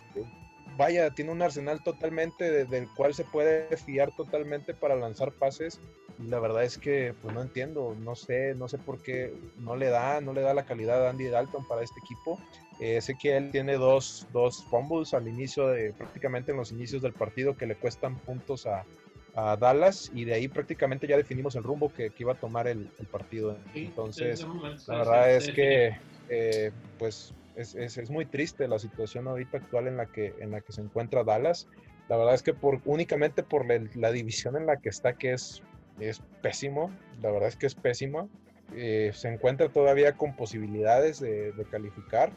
vaya, 0.77 1.09
tiene 1.09 1.31
un 1.31 1.41
arsenal 1.41 1.81
totalmente 1.81 2.51
de- 2.51 2.65
del 2.65 2.87
cual 2.95 3.15
se 3.15 3.23
puede 3.23 3.75
fiar 3.77 4.15
totalmente 4.15 4.75
para 4.75 4.95
lanzar 4.95 5.31
pases. 5.33 5.81
La 6.27 6.39
verdad 6.39 6.63
es 6.65 6.77
que, 6.77 7.13
pues 7.21 7.33
no 7.33 7.41
entiendo, 7.41 7.95
no 7.97 8.13
sé, 8.15 8.53
no 8.55 8.67
sé 8.67 8.77
por 8.77 9.01
qué 9.01 9.31
no 9.57 9.75
le 9.77 9.87
da, 9.89 10.19
no 10.19 10.33
le 10.33 10.41
da 10.41 10.53
la 10.53 10.65
calidad 10.65 11.05
a 11.07 11.11
Andy 11.11 11.27
Dalton 11.27 11.65
para 11.65 11.81
este 11.83 11.99
equipo. 12.01 12.37
Eh, 12.77 12.99
sé 13.01 13.15
que 13.17 13.37
él 13.37 13.51
tiene 13.51 13.75
dos, 13.77 14.25
dos 14.29 14.65
fumbles 14.69 15.13
al 15.13 15.27
inicio 15.29 15.67
de, 15.67 15.93
prácticamente 15.93 16.51
en 16.51 16.57
los 16.57 16.71
inicios 16.71 17.01
del 17.01 17.13
partido 17.13 17.55
que 17.55 17.67
le 17.67 17.77
cuestan 17.77 18.19
puntos 18.19 18.65
a, 18.65 18.85
a 19.33 19.55
Dallas 19.57 20.09
y 20.13 20.25
de 20.25 20.33
ahí 20.33 20.47
prácticamente 20.49 21.07
ya 21.07 21.15
definimos 21.17 21.55
el 21.55 21.63
rumbo 21.63 21.93
que, 21.93 22.11
que 22.11 22.23
iba 22.23 22.33
a 22.33 22.37
tomar 22.39 22.67
el, 22.67 22.89
el 22.97 23.07
partido. 23.07 23.61
Sí, 23.73 23.85
Entonces, 23.87 24.45
la 24.87 24.95
verdad 24.97 25.31
es 25.35 25.49
que, 25.49 25.91
eh, 26.27 26.71
pues, 26.97 27.33
es, 27.55 27.75
es- 27.75 27.97
es 27.97 28.09
muy 28.09 28.25
triste 28.25 28.67
la 28.67 28.79
situación 28.79 29.27
ahorita 29.27 29.57
actual 29.57 29.87
en 29.87 29.97
la 29.97 30.05
que, 30.07 30.33
en 30.39 30.51
la 30.51 30.61
que 30.61 30.73
se 30.73 30.81
encuentra 30.81 31.23
Dallas. 31.23 31.67
La 32.07 32.17
verdad 32.17 32.33
es 32.33 32.43
que 32.43 32.53
por, 32.53 32.81
únicamente 32.85 33.43
por 33.43 33.65
la, 33.67 33.79
la 33.95 34.11
división 34.11 34.57
en 34.57 34.65
la 34.65 34.77
que 34.77 34.89
está, 34.89 35.13
que 35.13 35.33
es, 35.33 35.61
es 36.01 36.21
pésimo, 36.41 36.91
la 37.21 37.31
verdad 37.31 37.49
es 37.49 37.55
que 37.55 37.65
es 37.67 37.75
pésimo, 37.75 38.29
eh, 38.75 39.11
se 39.13 39.27
encuentra 39.29 39.69
todavía 39.69 40.13
con 40.13 40.35
posibilidades 40.35 41.19
de, 41.19 41.51
de 41.53 41.65
calificar. 41.65 42.31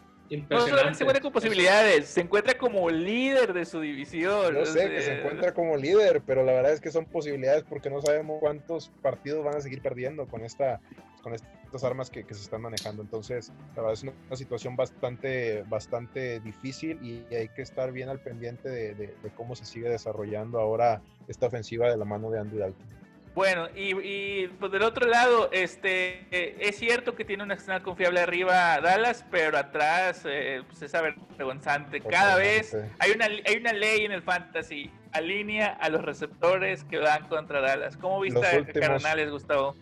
No 0.48 0.60
solamente 0.70 0.94
se 0.98 1.02
encuentra 1.02 1.20
con 1.22 1.32
posibilidades, 1.32 2.06
se 2.06 2.20
encuentra 2.22 2.54
como 2.56 2.88
líder 2.88 3.52
de 3.52 3.64
su 3.66 3.80
división. 3.80 4.54
Yo 4.54 4.62
o 4.62 4.66
sé 4.66 4.88
que 4.88 5.02
se 5.02 5.12
encuentra 5.18 5.52
como 5.52 5.76
líder, 5.76 6.22
pero 6.24 6.42
la 6.42 6.52
verdad 6.52 6.72
es 6.72 6.80
que 6.80 6.90
son 6.90 7.04
posibilidades 7.04 7.64
porque 7.64 7.90
no 7.90 8.00
sabemos 8.00 8.38
cuántos 8.40 8.88
partidos 9.02 9.44
van 9.44 9.56
a 9.56 9.60
seguir 9.60 9.82
perdiendo 9.82 10.26
con 10.26 10.44
esta 10.44 10.80
con 11.22 11.34
estas 11.34 11.84
armas 11.84 12.10
que, 12.10 12.24
que 12.24 12.34
se 12.34 12.40
están 12.42 12.62
manejando. 12.62 13.00
Entonces, 13.02 13.52
la 13.76 13.82
verdad 13.82 13.92
es 13.92 14.02
una, 14.02 14.12
una 14.26 14.36
situación 14.36 14.74
bastante, 14.74 15.62
bastante 15.68 16.40
difícil 16.40 16.98
y 17.00 17.32
hay 17.32 17.48
que 17.48 17.62
estar 17.62 17.92
bien 17.92 18.08
al 18.08 18.18
pendiente 18.18 18.68
de, 18.68 18.94
de- 18.94 19.14
de 19.22 19.30
cómo 19.36 19.54
se 19.54 19.64
sigue 19.64 19.88
desarrollando 19.88 20.58
ahora 20.58 21.00
esta 21.28 21.46
ofensiva 21.46 21.88
de 21.90 21.96
la 21.96 22.04
mano 22.04 22.28
de 22.30 22.40
Andy 22.40 22.58
Dalton. 22.58 22.86
Bueno, 23.35 23.66
y, 23.74 23.95
y, 24.07 24.49
pues 24.61 24.70
del 24.72 24.83
otro 24.83 25.07
lado, 25.09 25.51
este 25.53 26.26
eh, 26.30 26.57
es 26.61 26.76
cierto 26.76 27.14
que 27.14 27.24
tiene 27.24 27.43
un 27.43 27.51
arsenal 27.51 27.83
confiable 27.83 28.20
arriba 28.20 28.78
Dallas, 28.80 29.24
pero 29.30 29.57
atrás 29.57 30.22
eh, 30.26 30.62
pues 30.68 30.83
es 30.83 30.95
avergonzante. 30.95 32.01
Cada 32.03 32.37
vez 32.37 32.76
hay 32.99 33.11
una, 33.12 33.24
hay 33.24 33.57
una 33.59 33.72
ley 33.72 34.05
en 34.05 34.12
el 34.12 34.22
fantasy, 34.22 34.91
alinea 35.12 35.68
a 35.68 35.89
los 35.89 36.03
receptores 36.03 36.85
que 36.85 36.99
van 36.99 37.26
contra 37.28 37.62
Dallas. 37.62 37.97
¿Cómo 37.97 38.20
viste 38.20 38.39
Los 38.41 38.53
a 38.53 38.57
últimos- 38.59 38.80
Cardenales, 38.89 39.30
Gustavo? 39.30 39.76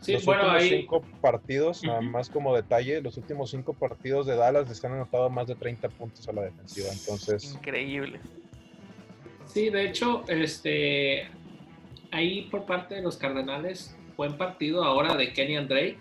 Sí, 0.00 0.12
los 0.14 0.24
bueno, 0.24 0.42
últimos 0.42 0.62
ahí. 0.62 0.68
cinco 0.80 1.02
partidos, 1.20 1.82
nada 1.84 2.00
más 2.00 2.28
como 2.28 2.54
detalle, 2.54 3.00
los 3.00 3.16
últimos 3.16 3.50
cinco 3.50 3.72
partidos 3.72 4.26
de 4.26 4.34
Dallas 4.36 4.68
les 4.68 4.84
han 4.84 4.92
anotado 4.92 5.28
más 5.30 5.46
de 5.48 5.54
30 5.56 5.88
puntos 5.88 6.28
a 6.28 6.32
la 6.32 6.42
defensiva. 6.42 6.88
Entonces, 6.92 7.52
Increíble. 7.54 8.20
Sí, 9.46 9.70
de 9.70 9.84
hecho, 9.86 10.24
este, 10.28 11.28
ahí 12.12 12.42
por 12.50 12.66
parte 12.66 12.94
de 12.94 13.02
los 13.02 13.16
Cardenales, 13.16 13.96
buen 14.16 14.36
partido 14.36 14.84
ahora 14.84 15.16
de 15.16 15.32
Kenyan 15.32 15.66
Drake. 15.66 15.98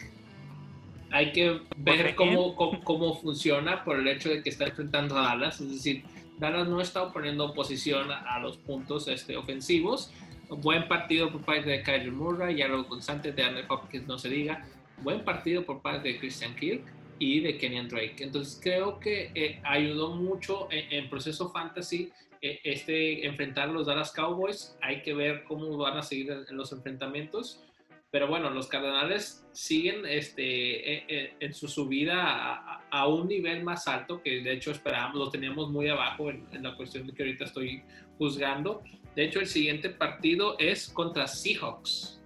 Hay 1.10 1.32
que 1.32 1.60
ver 1.78 2.16
cómo, 2.16 2.56
cómo, 2.56 2.84
cómo 2.84 3.16
funciona 3.20 3.84
por 3.84 3.98
el 3.98 4.08
hecho 4.08 4.30
de 4.30 4.44
que 4.44 4.50
está 4.50 4.66
enfrentando 4.66 5.18
a 5.18 5.24
Dallas. 5.24 5.60
Es 5.60 5.72
decir, 5.72 6.04
Dallas 6.38 6.68
no 6.68 6.80
está 6.80 7.12
poniendo 7.12 7.46
oposición 7.46 8.12
a, 8.12 8.40
los 8.40 8.58
puntos 8.58 9.08
este, 9.08 9.36
ofensivos. 9.36 10.12
Buen 10.50 10.88
partido 10.88 11.32
por 11.32 11.42
parte 11.42 11.70
de 11.70 11.82
Kyler 11.82 12.12
Murray, 12.12 12.58
ya 12.58 12.68
lo 12.68 12.88
constante 12.88 13.32
de 13.32 13.44
Andrew 13.44 13.66
Hopkins 13.70 14.08
no 14.08 14.18
se 14.18 14.30
diga. 14.30 14.66
Buen 15.02 15.24
partido 15.24 15.66
por 15.66 15.82
parte 15.82 16.10
de 16.10 16.20
Christian 16.20 16.56
Kirk 16.56 16.84
y 17.20 17.40
de 17.40 17.58
Kenyan 17.58 17.88
Drake. 17.88 18.18
Entonces 18.20 18.60
creo 18.62 19.00
que 19.00 19.32
eh, 19.34 19.62
ayudó 19.64 20.16
mucho 20.16 20.68
en, 20.72 20.92
en 20.92 21.10
proceso 21.10 21.50
fantasy 21.52 22.12
este 22.42 23.26
enfrentar 23.26 23.70
a 23.70 23.72
los 23.72 23.88
Dallas 23.88 24.12
Cowboys. 24.12 24.76
Hay 24.82 25.02
que 25.02 25.14
ver 25.14 25.44
cómo 25.44 25.78
van 25.78 25.98
a 25.98 26.02
seguir 26.04 26.32
en, 26.32 26.58
los 26.58 26.72
enfrentamientos. 26.72 27.64
Pero 28.10 28.28
bueno, 28.28 28.50
los 28.50 28.68
Cardenales 28.68 29.46
siguen 29.54 30.06
este, 30.06 30.94
eh, 30.96 31.06
eh, 31.08 31.34
en 31.40 31.54
su 31.54 31.70
subida 31.70 32.16
a, 32.22 32.82
a- 32.92 33.08
un 33.08 33.28
nivel 33.30 33.64
más 33.64 33.88
alto 33.88 34.22
que 34.22 34.42
de 34.42 34.52
hecho 34.52 34.72
esperábamos, 34.72 35.16
lo 35.18 35.30
teníamos 35.30 35.70
muy 35.70 35.88
abajo 35.88 36.30
en, 36.30 36.46
en 36.52 36.64
la 36.64 36.76
cuestión 36.76 37.10
que 37.12 37.24
ahorita 37.24 37.46
estoy 37.46 37.84
juzgando. 38.18 38.84
De 39.16 39.24
hecho, 39.24 39.40
el 39.40 39.48
siguiente 39.48 39.90
partido 39.90 40.58
es 40.60 40.90
contra 40.90 41.26
Seahawks. 41.26 42.22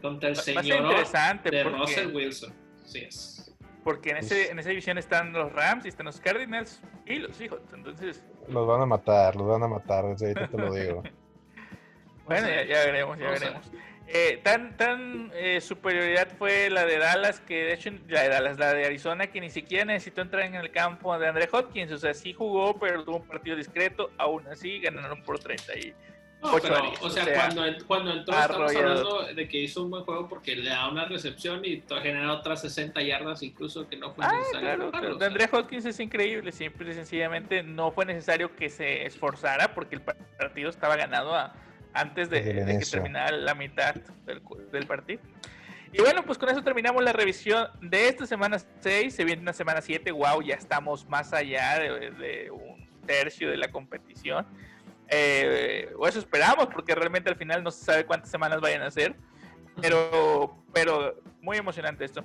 Contra 0.00 0.30
el 0.30 0.36
señor 0.36 0.62
de 1.50 1.64
Russell 1.80 2.14
Wilson. 2.14 2.54
Sí 2.86 2.98
es. 3.00 3.37
Porque 3.88 4.10
en, 4.10 4.18
Pues- 4.18 4.30
ese, 4.30 4.50
en 4.50 4.58
esa 4.58 4.68
división 4.68 4.98
están 4.98 5.32
los 5.32 5.50
Rams 5.50 5.86
y 5.86 5.88
están 5.88 6.04
los 6.04 6.20
Cardinals 6.20 6.82
y 7.06 7.20
los 7.20 7.40
hijos. 7.40 7.62
Entonces, 7.72 8.22
los 8.46 8.66
van 8.66 8.82
a 8.82 8.84
matar, 8.84 9.34
los 9.34 9.48
van 9.48 9.62
a 9.62 9.66
matar, 9.66 10.04
desde 10.04 10.26
ahorita 10.26 10.46
te 10.46 10.58
lo 10.58 10.74
digo. 10.74 11.02
bueno, 12.26 12.48
ya, 12.48 12.64
ya 12.66 12.84
veremos, 12.84 13.18
ya 13.18 13.30
veremos. 13.30 13.72
Eh, 14.06 14.40
tan 14.44 14.76
tan 14.76 15.30
eh, 15.34 15.62
superioridad 15.62 16.28
fue 16.36 16.68
la 16.68 16.84
de 16.84 16.98
Dallas 16.98 17.40
que 17.40 17.64
de 17.64 17.72
hecho 17.72 17.90
la 18.08 18.24
de 18.24 18.28
Dallas, 18.28 18.58
la 18.58 18.74
de 18.74 18.84
Arizona 18.84 19.28
que 19.28 19.40
ni 19.40 19.48
siquiera 19.48 19.86
necesitó 19.86 20.20
entrar 20.20 20.44
en 20.44 20.54
el 20.54 20.70
campo 20.70 21.18
de 21.18 21.26
André 21.26 21.48
Hopkins, 21.50 21.90
o 21.90 21.96
sea, 21.96 22.12
sí 22.12 22.34
jugó, 22.34 22.78
pero 22.78 23.04
tuvo 23.04 23.16
un 23.16 23.26
partido 23.26 23.56
discreto, 23.56 24.10
aún 24.18 24.46
así 24.48 24.80
ganaron 24.80 25.22
por 25.22 25.38
30 25.38 25.78
y 25.78 25.94
No, 26.40 26.52
pero, 26.62 26.92
o 27.02 27.10
sea, 27.10 27.22
o 27.22 27.26
sea, 27.26 27.34
cuando, 27.34 27.62
cuando 27.86 28.12
entró 28.12 28.38
estamos 28.38 28.76
hablando 28.76 29.26
de 29.34 29.48
que 29.48 29.58
hizo 29.58 29.82
un 29.82 29.90
buen 29.90 30.04
juego 30.04 30.28
porque 30.28 30.54
le 30.54 30.70
da 30.70 30.88
una 30.88 31.04
recepción 31.06 31.64
y 31.64 31.82
genera 32.00 32.32
otras 32.32 32.60
60 32.60 33.02
yardas 33.02 33.42
incluso 33.42 33.88
que 33.88 33.96
no 33.96 34.12
fue 34.12 34.24
Ah, 34.24 34.32
necesario. 34.38 34.60
claro, 34.60 34.84
tocarlo, 34.86 35.00
claro. 35.00 35.16
o 35.16 35.18
sea. 35.18 35.28
De 35.28 35.34
André 35.34 35.48
Hopkins 35.58 35.84
es 35.86 35.98
increíble, 35.98 36.52
simple 36.52 36.90
y 36.92 36.94
sencillamente 36.94 37.64
no 37.64 37.90
fue 37.90 38.06
necesario 38.06 38.54
que 38.54 38.70
se 38.70 39.04
esforzara 39.04 39.74
porque 39.74 39.96
el 39.96 40.02
partido 40.02 40.70
estaba 40.70 40.94
ganado 40.94 41.34
a- 41.34 41.54
antes 41.92 42.30
de, 42.30 42.42
que 42.42 42.86
terminara 42.88 43.36
la 43.36 43.54
mitad 43.56 43.96
del, 44.24 44.86
partido. 44.86 45.20
Y 45.92 46.00
bueno, 46.00 46.22
pues 46.24 46.38
con 46.38 46.48
eso 46.50 46.62
terminamos 46.62 47.02
la 47.02 47.12
revisión 47.12 47.66
de 47.80 48.08
esta 48.08 48.26
semana 48.26 48.58
6. 48.80 49.12
Se 49.12 49.24
viene 49.24 49.42
una 49.42 49.54
semana 49.54 49.80
7. 49.80 50.12
Wow, 50.12 50.42
ya 50.42 50.54
estamos 50.54 51.08
más 51.08 51.32
allá 51.32 51.80
de, 51.80 52.10
de 52.12 52.50
un 52.52 52.86
tercio 53.06 53.50
de 53.50 53.56
la 53.56 53.72
competición. 53.72 54.46
Eh, 55.08 55.92
o 55.98 56.06
eso 56.06 56.18
esperamos, 56.18 56.66
porque 56.66 56.94
realmente 56.94 57.30
al 57.30 57.36
final 57.36 57.62
no 57.62 57.70
se 57.70 57.84
sabe 57.84 58.06
cuántas 58.06 58.30
semanas 58.30 58.60
vayan 58.60 58.82
a 58.82 58.90
ser. 58.90 59.14
Pero, 59.80 60.56
pero 60.72 61.20
muy 61.40 61.56
emocionante 61.56 62.04
esto. 62.04 62.24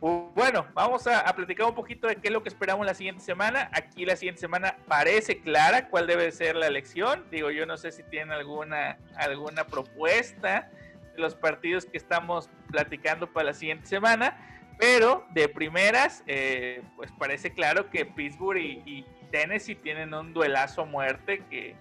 Bueno, 0.00 0.66
vamos 0.74 1.06
a, 1.06 1.20
a 1.20 1.34
platicar 1.34 1.66
un 1.66 1.74
poquito 1.74 2.06
de 2.06 2.16
qué 2.16 2.28
es 2.28 2.32
lo 2.32 2.42
que 2.42 2.48
esperamos 2.48 2.84
la 2.84 2.94
siguiente 2.94 3.22
semana. 3.22 3.70
Aquí 3.72 4.04
la 4.04 4.16
siguiente 4.16 4.40
semana 4.40 4.76
parece 4.86 5.40
clara 5.40 5.88
cuál 5.88 6.06
debe 6.06 6.30
ser 6.32 6.56
la 6.56 6.66
elección. 6.66 7.24
Digo, 7.30 7.50
yo 7.50 7.64
no 7.64 7.76
sé 7.76 7.90
si 7.92 8.02
tienen 8.02 8.32
alguna, 8.32 8.98
alguna 9.16 9.66
propuesta 9.66 10.70
de 11.14 11.22
los 11.22 11.34
partidos 11.34 11.86
que 11.86 11.96
estamos 11.96 12.50
platicando 12.70 13.32
para 13.32 13.46
la 13.46 13.54
siguiente 13.54 13.86
semana. 13.86 14.36
Pero 14.78 15.24
de 15.30 15.48
primeras, 15.48 16.22
eh, 16.26 16.82
pues 16.96 17.10
parece 17.18 17.52
claro 17.52 17.90
que 17.90 18.04
Pittsburgh 18.04 18.58
y, 18.58 18.82
y, 18.84 19.06
Tennessee 19.30 19.74
tienen 19.74 20.14
un 20.14 20.32
duelazo 20.32 20.82
a 20.82 20.84
muerte 20.84 21.42
que, 21.50 21.74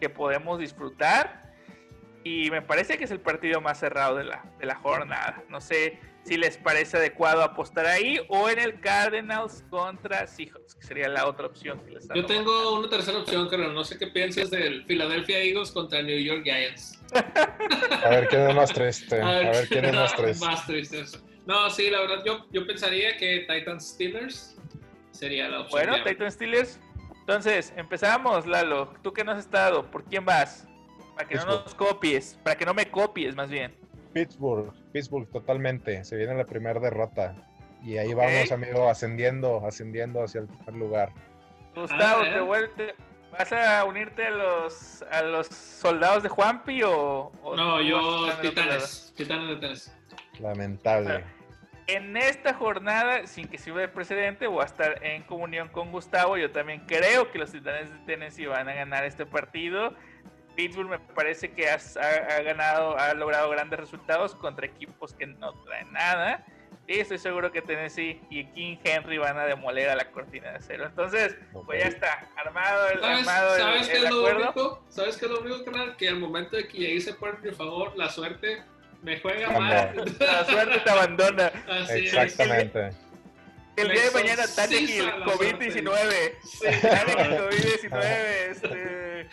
que, 0.00 0.08
podemos 0.08 0.58
disfrutar. 0.58 1.48
Y 2.24 2.50
me 2.50 2.62
parece 2.62 2.98
que 2.98 3.04
es 3.04 3.10
el 3.10 3.20
partido 3.20 3.60
más 3.60 3.78
cerrado 3.78 4.16
de 4.16 4.24
la, 4.24 4.44
de 4.58 4.66
la 4.66 4.74
jornada. 4.74 5.42
No 5.48 5.60
sé 5.60 5.98
si 6.24 6.36
les 6.36 6.58
parece 6.58 6.98
adecuado 6.98 7.42
apostar 7.42 7.86
ahí 7.86 8.20
o 8.28 8.50
en 8.50 8.58
el 8.58 8.80
Cardinals 8.80 9.64
contra 9.70 10.26
Seahawks, 10.26 10.74
que 10.74 10.86
sería 10.86 11.08
la 11.08 11.26
otra 11.26 11.46
opción 11.46 11.80
que 11.84 11.92
les 11.92 12.08
Yo 12.14 12.26
tengo 12.26 12.78
una 12.78 12.88
tercera 12.90 13.18
opción, 13.18 13.48
Carlos. 13.48 13.72
No 13.72 13.82
sé 13.84 13.98
qué 13.98 14.08
piensas 14.08 14.50
del 14.50 14.84
Philadelphia 14.84 15.38
Eagles 15.38 15.70
contra 15.70 16.02
New 16.02 16.18
York 16.18 16.42
Giants. 16.44 17.00
A 18.04 18.08
ver 18.10 18.28
quién 18.28 18.50
es 18.50 18.54
más 18.54 18.72
triste. 18.72 19.20
A 19.22 19.32
ver, 19.50 19.68
quién 19.68 19.84
es 19.86 19.94
más 19.94 20.14
triste. 20.14 20.44
Más 20.44 20.66
triste. 20.66 21.04
No, 21.46 21.70
sí, 21.70 21.88
la 21.88 22.00
verdad, 22.00 22.22
yo, 22.26 22.46
yo 22.52 22.66
pensaría 22.66 23.16
que 23.16 23.46
Titans 23.48 23.88
Steelers 23.88 24.56
sería 25.12 25.48
la 25.48 25.60
opción. 25.60 25.86
Bueno, 25.86 26.04
Titans 26.04 26.34
Steelers. 26.34 26.80
Entonces, 27.28 27.74
empezamos, 27.76 28.46
Lalo. 28.46 28.94
¿Tú 29.02 29.12
qué 29.12 29.22
no 29.22 29.32
has 29.32 29.38
estado? 29.40 29.84
¿Por 29.90 30.02
quién 30.02 30.24
vas? 30.24 30.66
Para 31.14 31.28
que 31.28 31.34
no 31.34 31.44
nos 31.44 31.74
copies, 31.74 32.38
para 32.42 32.56
que 32.56 32.64
no 32.64 32.72
me 32.72 32.90
copies, 32.90 33.36
más 33.36 33.50
bien. 33.50 33.76
Pittsburgh, 34.14 34.72
Pittsburgh 34.92 35.30
totalmente. 35.30 36.02
Se 36.04 36.16
viene 36.16 36.34
la 36.34 36.46
primera 36.46 36.80
derrota. 36.80 37.36
Y 37.84 37.98
ahí 37.98 38.14
vamos, 38.14 38.50
amigo, 38.50 38.88
ascendiendo, 38.88 39.62
ascendiendo 39.66 40.24
hacia 40.24 40.40
el 40.40 40.46
primer 40.46 40.74
lugar. 40.76 41.12
Gustavo, 41.76 42.22
ah, 42.24 42.32
¿te, 42.32 42.40
vuelve, 42.40 42.94
¿vas 43.30 43.52
a 43.52 43.84
unirte 43.84 44.24
a 44.24 44.30
los, 44.30 45.02
a 45.10 45.20
los 45.20 45.48
soldados 45.48 46.22
de 46.22 46.30
Juanpi 46.30 46.82
o, 46.82 47.30
No, 47.44 47.82
yo 47.82 48.32
titanes, 48.40 49.12
titanes 49.14 49.48
de 49.50 49.56
Tennessee. 49.56 49.92
Lamentable. 50.40 51.24
En 51.88 52.18
esta 52.18 52.52
jornada, 52.52 53.26
sin 53.26 53.48
que 53.48 53.56
sirva 53.56 53.80
de 53.80 53.88
precedente, 53.88 54.46
voy 54.46 54.60
a 54.60 54.66
estar 54.66 55.02
en 55.02 55.22
comunión 55.22 55.68
con 55.68 55.90
Gustavo. 55.90 56.36
Yo 56.36 56.50
también 56.50 56.82
creo 56.86 57.32
que 57.32 57.38
los 57.38 57.50
titanes 57.50 57.90
de 57.90 57.98
Tennessee 58.04 58.44
van 58.44 58.68
a 58.68 58.74
ganar 58.74 59.06
este 59.06 59.24
partido. 59.24 59.94
Pittsburgh 60.54 60.90
me 60.90 60.98
parece 60.98 61.50
que 61.50 61.66
ha, 61.70 61.78
ganado, 62.42 62.98
ha 62.98 63.14
logrado 63.14 63.48
grandes 63.48 63.80
resultados 63.80 64.34
contra 64.34 64.66
equipos 64.66 65.14
que 65.14 65.26
no 65.28 65.54
traen 65.64 65.90
nada. 65.90 66.44
Y 66.86 66.98
estoy 66.98 67.16
seguro 67.16 67.50
que 67.52 67.62
Tennessee 67.62 68.20
y 68.28 68.44
King 68.48 68.76
Henry 68.84 69.16
van 69.16 69.38
a 69.38 69.46
demoler 69.46 69.88
a 69.88 69.96
la 69.96 70.10
cortina 70.10 70.50
de 70.50 70.56
acero. 70.56 70.84
Entonces, 70.84 71.38
pues 71.64 71.82
ya 71.82 71.88
está, 71.88 72.28
armado 72.36 72.90
el, 72.90 73.00
¿Sabes, 73.00 73.18
armado 73.20 73.56
¿sabes 73.56 73.88
qué 73.88 73.96
es 73.96 74.10
lo 74.10 74.36
único? 74.36 74.84
¿Sabes 74.90 75.16
qué 75.16 75.24
es 75.24 75.30
lo 75.30 75.40
único, 75.40 75.64
canal? 75.64 75.96
Que 75.96 76.08
al 76.10 76.18
momento 76.18 76.54
de 76.54 76.68
que 76.68 76.76
llegue 76.76 76.96
ese 76.98 77.14
por 77.14 77.54
favor, 77.54 77.96
la 77.96 78.10
suerte 78.10 78.62
me 79.02 79.20
juega 79.20 79.50
mal. 79.58 80.16
La 80.18 80.44
suerte 80.44 80.78
te 80.80 80.90
abandona. 80.90 81.52
Exactamente. 81.90 82.90
El 83.76 83.90
día 83.90 84.04
de 84.04 84.10
mañana, 84.10 84.44
Tannehill, 84.56 85.04
COVID-19. 85.24 86.34
Sí. 86.42 86.66
COVID-19, 86.66 88.02
este 88.50 89.28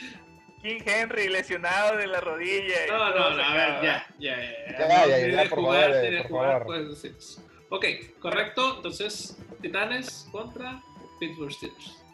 King 0.61 0.82
Henry 0.86 1.30
lesionado 1.30 1.97
de 1.97 2.07
la 2.07 2.22
rodilla. 2.22 2.76
No, 2.88 3.09
no, 3.09 3.30
no, 3.32 3.43
a 3.43 3.53
ver, 3.53 3.82
ya, 3.82 4.07
ya, 4.20 4.38
ya. 4.38 4.88
Ya, 4.88 5.43
ya, 5.43 5.49
por 5.49 5.61
favor, 5.61 5.91
por 6.22 6.30
favor. 6.30 6.63
Pues, 6.66 7.41
ok, 7.70 7.86
correcto. 8.20 8.76
Entonces, 8.78 9.38
Titanes 9.61 10.28
contra 10.32 10.82
Pittsburgh 11.20 11.51
Steelers. 11.51 12.05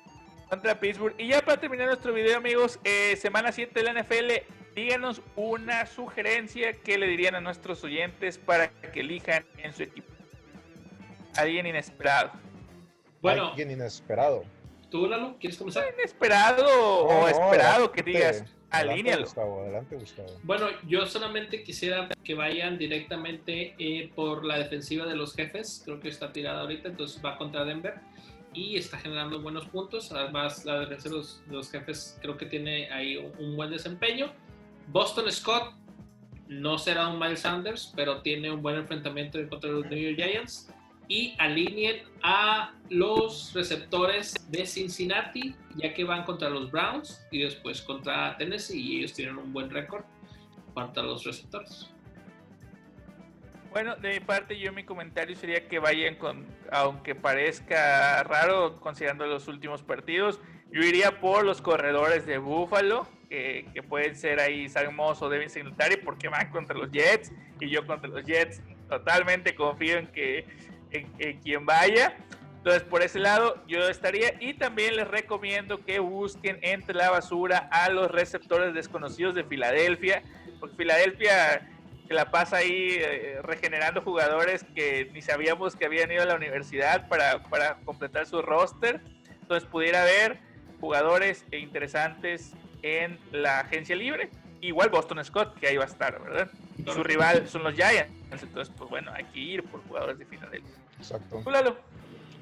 Contra 0.51 0.77
Pittsburgh. 0.77 1.15
Y 1.17 1.29
ya 1.29 1.41
para 1.41 1.61
terminar 1.61 1.87
nuestro 1.87 2.11
video, 2.11 2.35
amigos, 2.35 2.77
eh, 2.83 3.15
semana 3.15 3.53
7 3.53 3.71
de 3.73 3.83
la 3.85 3.91
NFL, 3.91 4.43
díganos 4.75 5.21
una 5.37 5.85
sugerencia 5.85 6.73
que 6.73 6.97
le 6.97 7.07
dirían 7.07 7.35
a 7.35 7.39
nuestros 7.39 7.81
oyentes 7.85 8.37
para 8.37 8.69
que 8.69 8.99
elijan 8.99 9.45
en 9.59 9.73
su 9.73 9.83
equipo. 9.83 10.11
Alguien 11.37 11.67
inesperado. 11.67 12.31
Bueno, 13.21 13.47
alguien 13.47 13.71
inesperado. 13.71 14.43
¿Tú, 14.89 15.07
Lalo, 15.07 15.37
quieres 15.39 15.57
comenzar? 15.57 15.85
Inesperado 15.97 16.67
o 17.05 17.29
esperado 17.29 17.89
que 17.93 18.03
digas, 18.03 18.43
alínealo. 18.71 19.27
adelante, 19.61 19.95
Gustavo. 19.95 20.37
Bueno, 20.43 20.67
yo 20.85 21.05
solamente 21.05 21.63
quisiera 21.63 22.09
que 22.25 22.35
vayan 22.35 22.77
directamente 22.77 23.73
eh, 23.79 24.11
por 24.13 24.43
la 24.43 24.57
defensiva 24.57 25.05
de 25.05 25.15
los 25.15 25.33
jefes. 25.33 25.81
Creo 25.85 26.01
que 26.01 26.09
está 26.09 26.33
tirada 26.33 26.59
ahorita, 26.59 26.89
entonces 26.89 27.23
va 27.23 27.37
contra 27.37 27.63
Denver 27.63 28.01
y 28.53 28.75
está 28.77 28.97
generando 28.97 29.41
buenos 29.41 29.65
puntos. 29.65 30.11
Además, 30.11 30.65
la 30.65 30.79
defensa 30.79 31.09
de 31.09 31.15
los, 31.15 31.71
jefes 31.71 32.17
creo 32.21 32.37
que 32.37 32.45
tiene 32.45 32.89
ahí 32.91 33.17
un, 33.39 33.55
buen 33.55 33.71
desempeño. 33.71 34.31
Boston 34.87 35.31
Scott 35.31 35.73
no 36.47 36.77
será 36.77 37.07
un 37.07 37.19
Miles 37.19 37.41
Sanders, 37.41 37.93
pero 37.95 38.21
tiene 38.21 38.51
un 38.51 38.61
buen 38.61 38.75
enfrentamiento 38.75 39.39
contra 39.49 39.69
los 39.69 39.85
New 39.85 39.97
York 39.97 40.15
Giants 40.17 40.69
y 41.07 41.35
alineen 41.39 42.03
a 42.23 42.73
los 42.89 43.53
receptores 43.53 44.33
de 44.49 44.65
Cincinnati, 44.65 45.55
ya 45.75 45.93
que 45.93 46.03
van 46.03 46.23
contra 46.23 46.49
los 46.49 46.71
Browns 46.71 47.21
y 47.31 47.39
después 47.39 47.81
contra 47.81 48.37
Tennessee 48.37 48.79
y 48.79 48.99
ellos 48.99 49.13
tienen 49.13 49.37
un 49.37 49.51
buen 49.51 49.69
récord 49.69 50.03
contra 50.73 51.03
los 51.03 51.23
receptores. 51.23 51.89
Bueno, 53.71 53.95
de 53.95 54.09
mi 54.09 54.19
parte 54.19 54.59
yo 54.59 54.73
mi 54.73 54.83
comentario 54.83 55.33
sería 55.35 55.67
que 55.69 55.79
vayan 55.79 56.15
con, 56.15 56.45
aunque 56.71 57.15
parezca 57.15 58.21
raro 58.23 58.81
considerando 58.81 59.25
los 59.25 59.47
últimos 59.47 59.81
partidos, 59.81 60.41
yo 60.71 60.81
iría 60.83 61.21
por 61.21 61.45
los 61.45 61.61
corredores 61.61 62.25
de 62.25 62.37
Buffalo, 62.37 63.07
que, 63.29 63.83
pueden 63.87 64.17
ser 64.17 64.41
ahí 64.41 64.67
Sam 64.67 64.99
o 64.99 65.29
Devin 65.29 65.49
Singletary, 65.49 65.97
porque 65.97 66.27
van 66.27 66.49
contra 66.49 66.77
los 66.77 66.91
Jets, 66.91 67.31
y 67.61 67.69
yo 67.69 67.87
contra 67.87 68.09
los 68.09 68.25
Jets 68.25 68.61
totalmente 68.89 69.55
confío 69.55 69.97
en 69.99 70.07
que 70.07 70.45
en, 70.91 71.39
quien 71.39 71.65
vaya. 71.65 72.17
Entonces, 72.57 72.83
por 72.83 73.01
ese 73.01 73.19
lado, 73.19 73.63
yo 73.67 73.87
estaría. 73.87 74.35
Y 74.39 74.53
también 74.53 74.97
les 74.97 75.07
recomiendo 75.07 75.83
que 75.83 75.99
busquen 75.99 76.59
entre 76.61 76.93
la 76.93 77.09
basura 77.09 77.69
a 77.71 77.89
los 77.89 78.11
receptores 78.11 78.73
desconocidos 78.73 79.33
de 79.33 79.43
Filadelfia. 79.45 80.21
Porque 80.59 80.75
Filadelfia 80.75 81.67
se 82.11 82.15
la 82.15 82.29
pasa 82.29 82.57
ahí 82.57 82.97
eh, 82.99 83.39
regenerando 83.41 84.01
jugadores 84.01 84.65
que 84.75 85.09
ni 85.13 85.21
sabíamos 85.21 85.77
que 85.77 85.85
habían 85.85 86.11
ido 86.11 86.23
a 86.23 86.25
la 86.25 86.35
universidad 86.35 87.07
para, 87.07 87.41
para 87.43 87.77
completar 87.85 88.25
su 88.25 88.41
roster. 88.41 88.99
Entonces, 89.41 89.69
pudiera 89.69 90.01
haber 90.01 90.37
jugadores 90.81 91.45
interesantes 91.53 92.51
en 92.81 93.17
la 93.31 93.61
agencia 93.61 93.95
libre. 93.95 94.29
Igual 94.59 94.89
Boston 94.89 95.23
Scott, 95.23 95.57
que 95.57 95.67
ahí 95.67 95.77
va 95.77 95.85
a 95.85 95.87
estar, 95.87 96.21
¿verdad? 96.21 96.51
Y 96.77 96.91
su 96.91 97.01
rival 97.01 97.47
son 97.47 97.63
los 97.63 97.75
Giants. 97.75 98.11
Entonces, 98.29 98.73
pues 98.77 98.89
bueno, 98.89 99.13
hay 99.13 99.23
que 99.23 99.39
ir 99.39 99.63
por 99.63 99.81
jugadores 99.87 100.19
de 100.19 100.25
Filadelfia. 100.25 100.75
Exacto. 100.97 101.41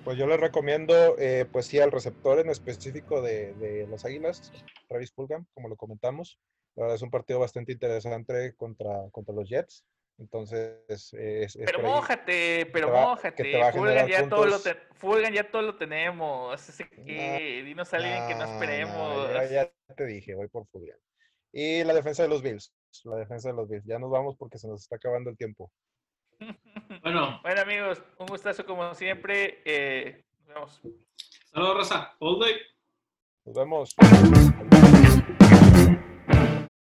Pues 0.04 0.18
yo 0.18 0.26
les 0.26 0.40
recomiendo, 0.40 1.16
eh, 1.20 1.46
pues 1.52 1.68
sí, 1.68 1.80
al 1.80 1.92
receptor 1.92 2.40
en 2.40 2.50
específico 2.50 3.22
de, 3.22 3.54
de 3.54 3.86
las 3.86 4.04
Águilas, 4.04 4.52
Travis 4.88 5.12
Fulgham, 5.12 5.46
como 5.54 5.70
lo 5.70 5.76
comentamos. 5.76 6.40
La 6.80 6.84
verdad 6.84 6.96
es 6.96 7.02
un 7.02 7.12
partido 7.12 7.42
bastante 7.42 7.74
interesante 7.74 8.56
contra, 8.56 9.10
contra 9.12 9.36
los 9.36 9.50
Jets. 9.50 9.84
Entonces, 10.18 11.14
es, 11.14 11.58
pero 11.66 11.82
mójate, 11.82 12.68
pero 12.72 12.90
mójate. 12.90 13.62
Fulgan 13.74 14.08
ya, 14.08 14.30
todo 14.30 14.46
lo 14.46 14.58
Fulgan 14.94 15.34
ya 15.34 15.52
todo 15.52 15.62
lo 15.62 15.76
tenemos. 15.76 16.54
Así 16.54 16.86
que 16.86 17.64
dinos 17.66 17.94
a 17.94 17.98
alguien 17.98 18.28
que 18.30 18.36
no 18.36 18.46
esperemos. 18.46 19.52
ya, 19.52 19.70
te 19.94 20.06
dije, 20.06 20.36
voy 20.36 20.48
por 20.48 20.68
Fulgan. 20.68 20.98
Y 21.52 21.84
la 21.84 21.94
defensa 21.94 22.24
de 22.24 22.30
los 22.30 22.42
Bills. 22.42 22.74
La 23.04 23.18
defensa 23.18 23.50
de 23.50 23.56
los 23.56 23.68
Bills. 23.68 23.86
Ya 23.86 24.00
nos 24.00 24.10
vamos 24.10 24.38
porque 24.38 24.58
se 24.58 24.70
nos 24.70 24.82
está 24.82 24.96
acabando 24.96 25.30
el 25.30 25.38
tiempo. 25.38 25.70
Bueno. 27.02 27.40
Bueno, 27.44 27.62
amigos, 27.62 28.02
un 28.18 28.26
gustazo 28.28 28.66
como 28.66 28.94
siempre. 28.96 29.62
Eh, 29.64 30.26
nos 30.40 30.48
vemos. 30.48 30.82
Saludos, 31.46 31.76
Rosa. 31.76 32.16
All 32.20 32.40
day. 32.40 32.56
Nos 33.46 33.56
vemos. 33.56 33.96